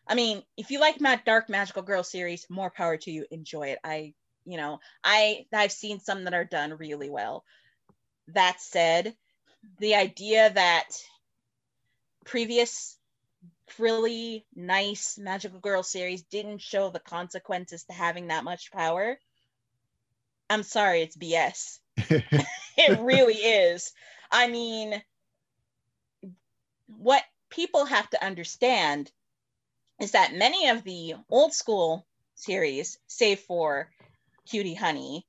I 0.07 0.15
mean, 0.15 0.43
if 0.57 0.71
you 0.71 0.79
like 0.79 0.99
Mad 0.99 1.21
Dark 1.25 1.49
Magical 1.49 1.81
Girl 1.81 2.03
series, 2.03 2.45
more 2.49 2.69
power 2.69 2.97
to 2.97 3.11
you. 3.11 3.25
Enjoy 3.31 3.67
it. 3.67 3.79
I 3.83 4.13
you 4.45 4.57
know 4.57 4.79
i 5.03 5.45
i've 5.53 5.71
seen 5.71 5.99
some 5.99 6.23
that 6.23 6.33
are 6.33 6.45
done 6.45 6.75
really 6.77 7.09
well 7.09 7.43
that 8.29 8.59
said 8.61 9.15
the 9.79 9.95
idea 9.95 10.51
that 10.53 10.89
previous 12.25 12.97
really 13.79 14.45
nice 14.55 15.17
magical 15.17 15.59
girl 15.59 15.83
series 15.83 16.23
didn't 16.23 16.61
show 16.61 16.89
the 16.89 16.99
consequences 16.99 17.83
to 17.85 17.93
having 17.93 18.27
that 18.27 18.43
much 18.43 18.71
power 18.71 19.17
i'm 20.49 20.63
sorry 20.63 21.01
it's 21.01 21.17
bs 21.17 21.79
it 22.77 22.99
really 23.01 23.33
is 23.35 23.93
i 24.31 24.47
mean 24.47 25.01
what 26.87 27.23
people 27.49 27.85
have 27.85 28.09
to 28.09 28.23
understand 28.23 29.11
is 30.03 30.11
that 30.11 30.35
many 30.35 30.67
of 30.67 30.83
the 30.83 31.15
old 31.29 31.53
school 31.53 32.05
series 32.35 32.99
save 33.07 33.39
for 33.39 33.89
Cutie 34.45 34.73
Honey 34.73 35.25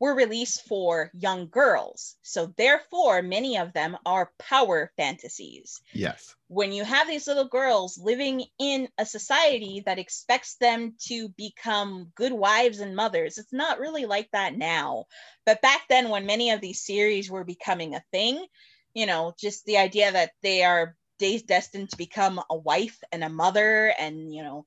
were 0.00 0.14
released 0.14 0.66
for 0.66 1.10
young 1.12 1.48
girls. 1.48 2.16
So 2.22 2.54
therefore, 2.56 3.20
many 3.20 3.58
of 3.58 3.72
them 3.72 3.98
are 4.06 4.32
power 4.38 4.92
fantasies. 4.96 5.82
Yes. 5.92 6.34
When 6.46 6.72
you 6.72 6.84
have 6.84 7.06
these 7.06 7.26
little 7.26 7.48
girls 7.48 7.98
living 7.98 8.44
in 8.58 8.88
a 8.96 9.04
society 9.04 9.82
that 9.84 9.98
expects 9.98 10.54
them 10.54 10.94
to 11.08 11.28
become 11.30 12.12
good 12.14 12.32
wives 12.32 12.80
and 12.80 12.96
mothers, 12.96 13.36
it's 13.36 13.52
not 13.52 13.80
really 13.80 14.06
like 14.06 14.30
that 14.30 14.56
now. 14.56 15.04
But 15.44 15.60
back 15.60 15.82
then, 15.88 16.08
when 16.08 16.26
many 16.26 16.50
of 16.52 16.60
these 16.62 16.80
series 16.80 17.30
were 17.30 17.44
becoming 17.44 17.94
a 17.94 18.04
thing, 18.10 18.46
you 18.94 19.04
know, 19.04 19.34
just 19.38 19.66
the 19.66 19.78
idea 19.78 20.12
that 20.12 20.30
they 20.42 20.62
are 20.62 20.96
days 21.18 21.42
destined 21.42 21.90
to 21.90 21.96
become 21.96 22.40
a 22.50 22.56
wife 22.56 23.02
and 23.12 23.22
a 23.24 23.28
mother 23.28 23.92
and, 23.98 24.32
you 24.34 24.42
know, 24.42 24.66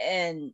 and 0.00 0.52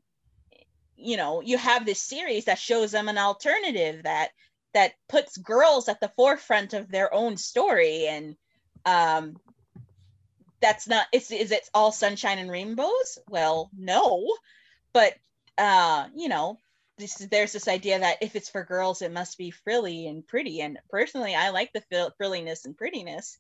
you 0.99 1.16
know 1.16 1.41
you 1.41 1.57
have 1.57 1.86
this 1.86 2.03
series 2.03 2.47
that 2.47 2.59
shows 2.59 2.91
them 2.91 3.09
an 3.09 3.18
alternative 3.18 4.03
that 4.03 4.30
that 4.74 4.93
puts 5.09 5.36
girls 5.39 5.89
at 5.89 6.01
the 6.01 6.12
forefront 6.16 6.74
of 6.74 6.91
their 6.91 7.12
own 7.14 7.36
story. 7.36 8.07
And 8.07 8.36
um 8.84 9.36
that's 10.61 10.89
not 10.89 11.07
It's 11.12 11.30
is 11.30 11.53
it 11.53 11.68
all 11.72 11.93
sunshine 11.93 12.39
and 12.39 12.51
rainbows? 12.51 13.18
Well 13.28 13.70
no 13.76 14.26
but 14.93 15.14
uh 15.57 16.09
you 16.14 16.28
know 16.28 16.59
this 16.99 17.14
there's 17.14 17.53
this 17.53 17.68
idea 17.68 18.01
that 18.01 18.18
if 18.20 18.34
it's 18.34 18.49
for 18.51 18.64
girls 18.64 19.01
it 19.01 19.12
must 19.12 19.39
be 19.39 19.51
frilly 19.53 20.09
and 20.09 20.26
pretty. 20.26 20.61
And 20.61 20.78
personally 20.91 21.34
i 21.34 21.51
like 21.51 21.72
the 21.72 22.12
frilliness 22.18 22.64
and 22.64 22.76
prettiness 22.76 23.39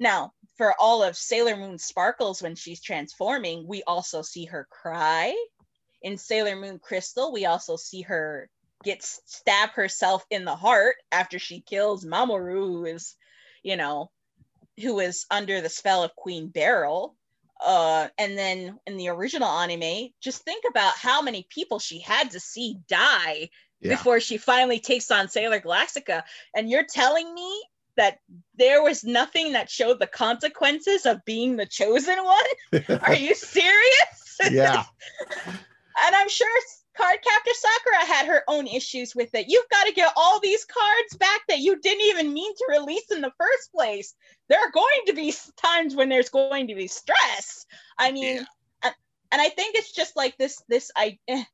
now 0.00 0.32
for 0.56 0.74
all 0.80 1.02
of 1.04 1.16
sailor 1.16 1.56
moon 1.56 1.78
sparkles 1.78 2.42
when 2.42 2.56
she's 2.56 2.82
transforming 2.82 3.66
we 3.68 3.84
also 3.84 4.22
see 4.22 4.46
her 4.46 4.66
cry 4.70 5.32
in 6.02 6.16
Sailor 6.16 6.56
Moon 6.56 6.78
Crystal, 6.78 7.32
we 7.32 7.46
also 7.46 7.76
see 7.76 8.02
her 8.02 8.48
get 8.82 9.02
stab 9.02 9.70
herself 9.70 10.24
in 10.30 10.44
the 10.44 10.56
heart 10.56 10.96
after 11.12 11.38
she 11.38 11.60
kills 11.60 12.04
Mamoru, 12.04 12.66
who 12.66 12.84
is, 12.86 13.16
you 13.62 13.76
know, 13.76 14.10
who 14.80 15.00
is 15.00 15.26
under 15.30 15.60
the 15.60 15.68
spell 15.68 16.02
of 16.02 16.16
Queen 16.16 16.48
Beryl. 16.48 17.16
uh, 17.62 18.08
and 18.16 18.38
then 18.38 18.78
in 18.86 18.96
the 18.96 19.08
original 19.08 19.48
anime, 19.48 20.08
just 20.20 20.42
think 20.44 20.64
about 20.68 20.96
how 20.96 21.20
many 21.20 21.46
people 21.50 21.78
she 21.78 22.00
had 22.00 22.30
to 22.30 22.40
see 22.40 22.78
die 22.88 23.50
yeah. 23.80 23.90
before 23.90 24.20
she 24.20 24.38
finally 24.38 24.80
takes 24.80 25.10
on 25.10 25.28
Sailor 25.28 25.60
Galactica. 25.60 26.22
And 26.54 26.70
you're 26.70 26.86
telling 26.86 27.34
me 27.34 27.62
that 28.00 28.18
there 28.56 28.82
was 28.82 29.04
nothing 29.04 29.52
that 29.52 29.68
showed 29.68 30.00
the 30.00 30.06
consequences 30.06 31.04
of 31.04 31.22
being 31.26 31.56
the 31.56 31.66
chosen 31.66 32.16
one? 32.24 32.80
Are 33.02 33.14
you 33.14 33.34
serious? 33.34 34.38
yeah. 34.50 34.84
and 35.46 36.16
I'm 36.16 36.30
sure 36.30 36.48
Cardcaptor 36.98 37.52
Sakura 37.52 38.06
had 38.06 38.26
her 38.26 38.42
own 38.48 38.66
issues 38.66 39.14
with 39.14 39.34
it. 39.34 39.46
You've 39.48 39.68
got 39.70 39.84
to 39.84 39.92
get 39.92 40.12
all 40.16 40.40
these 40.40 40.64
cards 40.64 41.16
back 41.18 41.40
that 41.48 41.58
you 41.58 41.78
didn't 41.80 42.06
even 42.06 42.32
mean 42.32 42.54
to 42.54 42.66
release 42.70 43.10
in 43.10 43.20
the 43.20 43.32
first 43.38 43.72
place. 43.74 44.14
There 44.48 44.58
are 44.58 44.70
going 44.70 45.02
to 45.06 45.12
be 45.12 45.34
times 45.56 45.94
when 45.94 46.08
there's 46.08 46.30
going 46.30 46.68
to 46.68 46.74
be 46.74 46.88
stress. 46.88 47.66
I 47.98 48.12
mean, 48.12 48.36
yeah. 48.36 48.44
and, 48.82 48.94
and, 49.32 49.42
I 49.42 49.50
think 49.50 49.76
it's 49.76 49.92
just 49.92 50.16
like 50.16 50.38
this. 50.38 50.62
This 50.68 50.90
I 50.96 51.18
eh, 51.28 51.44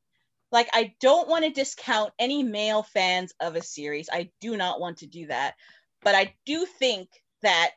like. 0.51 0.69
I 0.73 0.93
don't 0.99 1.29
want 1.29 1.45
to 1.45 1.51
discount 1.51 2.13
any 2.17 2.43
male 2.43 2.83
fans 2.83 3.33
of 3.39 3.55
a 3.55 3.61
series. 3.61 4.09
I 4.11 4.31
do 4.41 4.57
not 4.57 4.79
want 4.79 4.97
to 4.97 5.07
do 5.07 5.27
that, 5.27 5.55
but 6.03 6.15
I 6.15 6.33
do 6.45 6.65
think 6.65 7.09
that 7.41 7.71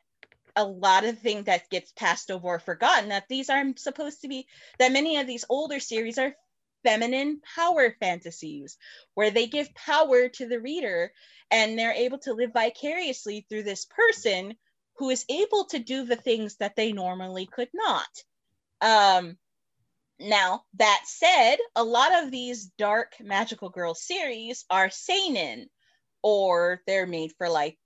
a 0.55 0.65
lot 0.65 1.05
of 1.05 1.19
things 1.19 1.45
that 1.45 1.69
gets 1.69 1.91
passed 1.93 2.29
over 2.29 2.47
or 2.47 2.59
forgotten 2.59 3.09
that 3.09 3.27
these 3.29 3.49
are 3.49 3.63
supposed 3.77 4.21
to 4.21 4.27
be 4.27 4.47
that 4.79 4.91
many 4.91 5.17
of 5.17 5.27
these 5.27 5.45
older 5.49 5.79
series 5.79 6.17
are 6.17 6.35
feminine 6.83 7.39
power 7.55 7.95
fantasies 7.99 8.77
where 9.13 9.31
they 9.31 9.47
give 9.47 9.73
power 9.75 10.27
to 10.27 10.47
the 10.47 10.59
reader 10.59 11.11
and 11.49 11.77
they're 11.77 11.93
able 11.93 12.17
to 12.17 12.33
live 12.33 12.51
vicariously 12.53 13.45
through 13.47 13.63
this 13.63 13.85
person 13.85 14.55
who 14.95 15.09
is 15.09 15.25
able 15.29 15.65
to 15.65 15.79
do 15.79 16.05
the 16.05 16.15
things 16.15 16.57
that 16.57 16.75
they 16.75 16.91
normally 16.91 17.45
could 17.45 17.69
not. 17.73 18.07
Um, 18.81 19.37
now, 20.19 20.63
that 20.75 21.01
said, 21.05 21.57
a 21.75 21.83
lot 21.83 22.23
of 22.23 22.31
these 22.31 22.65
dark 22.77 23.13
magical 23.19 23.69
girl 23.69 23.95
series 23.95 24.65
are 24.69 24.89
seinen 24.89 25.69
or 26.21 26.81
they're 26.85 27.07
made 27.07 27.31
for 27.37 27.49
like 27.49 27.77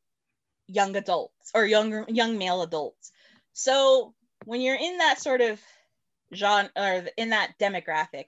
young 0.67 0.95
adults 0.95 1.51
or 1.53 1.65
younger 1.65 2.05
young 2.07 2.37
male 2.37 2.61
adults. 2.61 3.11
So 3.53 4.13
when 4.45 4.61
you're 4.61 4.75
in 4.75 4.97
that 4.97 5.21
sort 5.21 5.41
of 5.41 5.59
genre 6.33 6.71
or 6.75 7.07
in 7.17 7.29
that 7.29 7.57
demographic, 7.59 8.25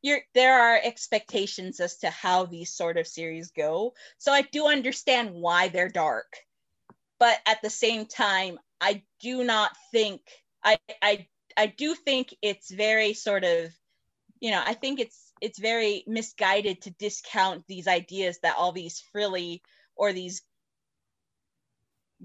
you're 0.00 0.20
there 0.34 0.58
are 0.60 0.80
expectations 0.82 1.80
as 1.80 1.98
to 1.98 2.10
how 2.10 2.46
these 2.46 2.72
sort 2.72 2.96
of 2.96 3.06
series 3.06 3.50
go. 3.50 3.94
So 4.18 4.32
I 4.32 4.42
do 4.42 4.66
understand 4.66 5.32
why 5.32 5.68
they're 5.68 5.88
dark. 5.88 6.36
But 7.18 7.38
at 7.46 7.62
the 7.62 7.70
same 7.70 8.06
time, 8.06 8.58
I 8.80 9.02
do 9.20 9.44
not 9.44 9.76
think 9.92 10.22
I 10.64 10.78
I 11.00 11.28
I 11.56 11.66
do 11.66 11.94
think 11.94 12.34
it's 12.42 12.70
very 12.70 13.14
sort 13.14 13.44
of 13.44 13.72
you 14.40 14.50
know, 14.50 14.62
I 14.64 14.74
think 14.74 14.98
it's 14.98 15.32
it's 15.40 15.58
very 15.58 16.02
misguided 16.08 16.82
to 16.82 16.90
discount 16.90 17.64
these 17.68 17.86
ideas 17.86 18.38
that 18.42 18.56
all 18.58 18.72
these 18.72 19.00
frilly 19.12 19.62
or 19.94 20.12
these 20.12 20.42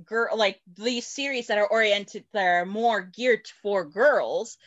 girl 0.06 0.38
like 0.38 0.62
these 0.76 1.08
series 1.08 1.48
that 1.48 1.58
are 1.58 1.68
oriented 1.68 2.26
that 2.34 2.45
are 2.45 2.66
more 2.66 3.02
geared 3.02 3.48
for 3.62 3.86
girls 3.86 4.58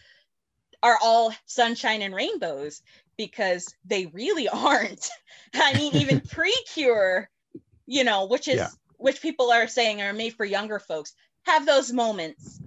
are 0.83 0.99
all 1.03 1.33
sunshine 1.47 2.03
and 2.03 2.14
rainbows 2.14 2.83
because 3.16 3.74
they 3.85 4.07
really 4.07 4.49
aren't. 4.53 5.11
I 5.55 5.74
mean, 5.74 5.97
even 5.97 6.20
Precure, 6.31 7.28
you 7.87 8.05
know, 8.05 8.26
which 8.26 8.49
is 8.49 8.57
yeah. 8.57 8.68
which 8.97 9.22
people 9.22 9.51
are 9.51 9.68
saying 9.68 10.01
are 10.03 10.12
made 10.12 10.35
for 10.35 10.45
younger 10.45 10.78
folks, 10.78 11.14
have 11.43 11.66
those 11.66 11.93
moments, 11.93 12.61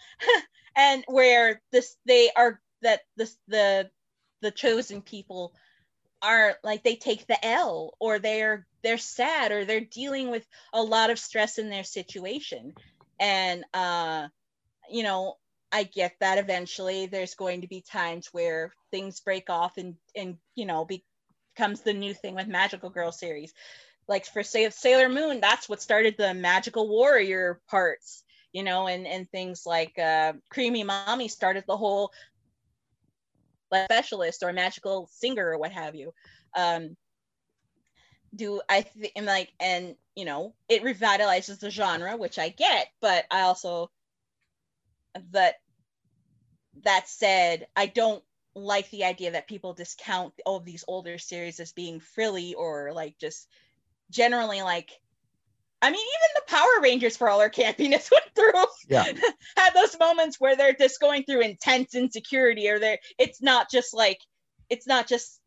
and 0.76 1.04
where 1.08 1.60
this 1.72 1.96
they 2.06 2.30
are 2.36 2.60
that 2.82 3.00
this 3.16 3.36
the 3.48 3.90
the 4.42 4.50
chosen 4.50 5.02
people 5.02 5.52
are 6.22 6.56
like 6.62 6.82
they 6.82 6.96
take 6.96 7.26
the 7.26 7.44
L 7.44 7.94
or 7.98 8.18
they're 8.18 8.66
they're 8.82 8.98
sad 8.98 9.52
or 9.52 9.64
they're 9.64 9.80
dealing 9.80 10.30
with 10.30 10.46
a 10.72 10.82
lot 10.82 11.10
of 11.10 11.18
stress 11.18 11.58
in 11.58 11.70
their 11.70 11.84
situation 11.84 12.72
and 13.18 13.64
uh 13.74 14.26
you 14.90 15.02
know 15.02 15.36
I 15.72 15.84
get 15.84 16.14
that 16.20 16.38
eventually 16.38 17.06
there's 17.06 17.34
going 17.34 17.60
to 17.60 17.68
be 17.68 17.80
times 17.80 18.28
where 18.32 18.72
things 18.90 19.20
break 19.20 19.48
off 19.50 19.76
and 19.76 19.94
and 20.16 20.36
you 20.54 20.66
know 20.66 20.84
be, 20.84 21.04
becomes 21.54 21.80
the 21.82 21.92
new 21.92 22.14
thing 22.14 22.34
with 22.34 22.48
Magical 22.48 22.90
Girl 22.90 23.12
series. 23.12 23.52
Like 24.08 24.26
for 24.26 24.42
say 24.42 24.68
Sailor 24.70 25.08
Moon, 25.08 25.40
that's 25.40 25.68
what 25.68 25.82
started 25.82 26.16
the 26.18 26.34
magical 26.34 26.88
warrior 26.88 27.60
parts, 27.68 28.24
you 28.52 28.64
know, 28.64 28.88
and 28.88 29.06
and 29.06 29.30
things 29.30 29.64
like 29.66 29.96
uh, 29.98 30.32
Creamy 30.50 30.84
Mami 30.84 31.30
started 31.30 31.64
the 31.66 31.76
whole 31.76 32.10
like 33.70 33.84
specialist 33.84 34.42
or 34.42 34.52
magical 34.52 35.08
singer 35.12 35.50
or 35.50 35.58
what 35.58 35.72
have 35.72 35.94
you. 35.94 36.12
Um, 36.56 36.96
do 38.34 38.60
I 38.68 38.82
think 38.82 39.12
like 39.22 39.52
and 39.58 39.96
you 40.14 40.24
know 40.24 40.54
it 40.68 40.82
revitalizes 40.82 41.58
the 41.58 41.70
genre, 41.70 42.16
which 42.16 42.38
I 42.38 42.48
get, 42.48 42.88
but 43.00 43.24
I 43.30 43.42
also 43.42 43.90
that 45.32 45.56
that 46.84 47.08
said, 47.08 47.66
I 47.76 47.86
don't 47.86 48.22
like 48.54 48.90
the 48.90 49.04
idea 49.04 49.32
that 49.32 49.48
people 49.48 49.74
discount 49.74 50.34
all 50.44 50.56
of 50.56 50.64
these 50.64 50.84
older 50.88 51.18
series 51.18 51.60
as 51.60 51.72
being 51.72 52.00
frilly 52.00 52.54
or 52.54 52.92
like 52.92 53.16
just 53.18 53.48
generally 54.10 54.62
like 54.62 54.90
I 55.82 55.90
mean, 55.90 56.00
even 56.00 56.34
the 56.34 56.54
Power 56.54 56.82
Rangers, 56.82 57.16
for 57.16 57.30
all 57.30 57.40
our 57.40 57.48
campiness, 57.48 58.10
went 58.10 58.24
through 58.34 58.52
yeah. 58.88 59.04
had 59.56 59.72
those 59.74 59.98
moments 59.98 60.38
where 60.38 60.56
they're 60.56 60.74
just 60.74 61.00
going 61.00 61.24
through 61.24 61.40
intense 61.40 61.94
insecurity, 61.94 62.68
or 62.68 62.78
they're 62.78 62.98
it's 63.18 63.40
not 63.40 63.70
just 63.70 63.94
like 63.94 64.18
it's 64.68 64.86
not 64.86 65.08
just 65.08 65.39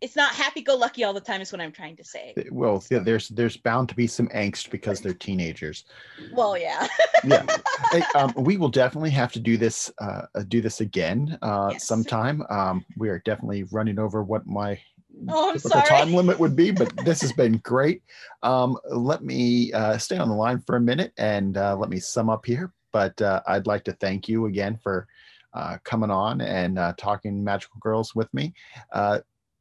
it's 0.00 0.14
not 0.14 0.32
happy-go-lucky 0.32 1.02
all 1.02 1.12
the 1.12 1.20
time 1.20 1.40
is 1.40 1.50
what 1.50 1.60
i'm 1.60 1.72
trying 1.72 1.96
to 1.96 2.04
say. 2.04 2.34
Well 2.50 2.82
yeah, 2.90 3.00
there's 3.00 3.28
there's 3.28 3.56
bound 3.56 3.88
to 3.88 3.94
be 3.94 4.06
some 4.06 4.28
angst 4.28 4.70
because 4.70 5.00
they're 5.00 5.14
teenagers. 5.14 5.84
Well 6.32 6.56
yeah. 6.56 6.86
Yeah. 7.24 7.44
Hey, 7.92 8.02
um, 8.16 8.34
we 8.36 8.56
will 8.56 8.68
definitely 8.68 9.10
have 9.10 9.32
to 9.32 9.40
do 9.40 9.56
this 9.56 9.90
uh, 10.00 10.22
uh 10.34 10.42
do 10.48 10.60
this 10.60 10.80
again 10.80 11.38
uh, 11.42 11.70
yes. 11.72 11.86
sometime. 11.86 12.42
Um, 12.50 12.84
we 12.96 13.08
are 13.08 13.20
definitely 13.20 13.64
running 13.70 13.98
over 13.98 14.22
what 14.22 14.46
my 14.46 14.78
oh, 15.28 15.52
typical 15.52 15.80
time 15.82 16.12
limit 16.12 16.38
would 16.38 16.56
be 16.56 16.70
but 16.80 16.92
this 17.04 17.20
has 17.20 17.32
been 17.32 17.58
great. 17.58 18.02
Um, 18.42 18.76
let 18.90 19.22
me 19.22 19.72
uh, 19.72 19.96
stay 19.96 20.18
on 20.18 20.28
the 20.28 20.34
line 20.34 20.60
for 20.66 20.76
a 20.76 20.80
minute 20.80 21.12
and 21.18 21.56
uh, 21.56 21.76
let 21.76 21.88
me 21.88 21.98
sum 22.00 22.28
up 22.28 22.44
here 22.44 22.72
but 22.90 23.20
uh, 23.20 23.42
i'd 23.48 23.66
like 23.66 23.84
to 23.84 23.92
thank 23.92 24.28
you 24.28 24.46
again 24.46 24.78
for 24.82 25.06
coming 25.84 26.10
on 26.10 26.40
and 26.40 26.78
talking 26.96 27.42
magical 27.42 27.78
girls 27.80 28.14
with 28.14 28.32
me 28.32 28.54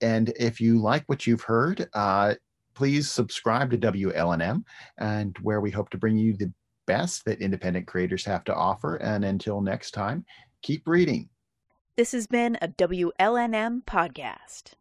and 0.01 0.33
if 0.39 0.59
you 0.59 0.79
like 0.79 1.03
what 1.07 1.27
you've 1.27 1.41
heard, 1.41 1.87
uh, 1.93 2.35
please 2.73 3.09
subscribe 3.09 3.71
to 3.71 3.77
WLNM, 3.77 4.63
and 4.97 5.35
where 5.41 5.61
we 5.61 5.71
hope 5.71 5.89
to 5.89 5.97
bring 5.97 6.17
you 6.17 6.35
the 6.35 6.51
best 6.85 7.25
that 7.25 7.41
independent 7.41 7.87
creators 7.87 8.23
have 8.25 8.43
to 8.45 8.55
offer. 8.55 8.95
And 8.97 9.25
until 9.25 9.61
next 9.61 9.91
time, 9.91 10.25
keep 10.61 10.87
reading. 10.87 11.29
This 11.95 12.11
has 12.11 12.27
been 12.27 12.57
a 12.61 12.67
WLNM 12.67 13.83
podcast. 13.85 14.73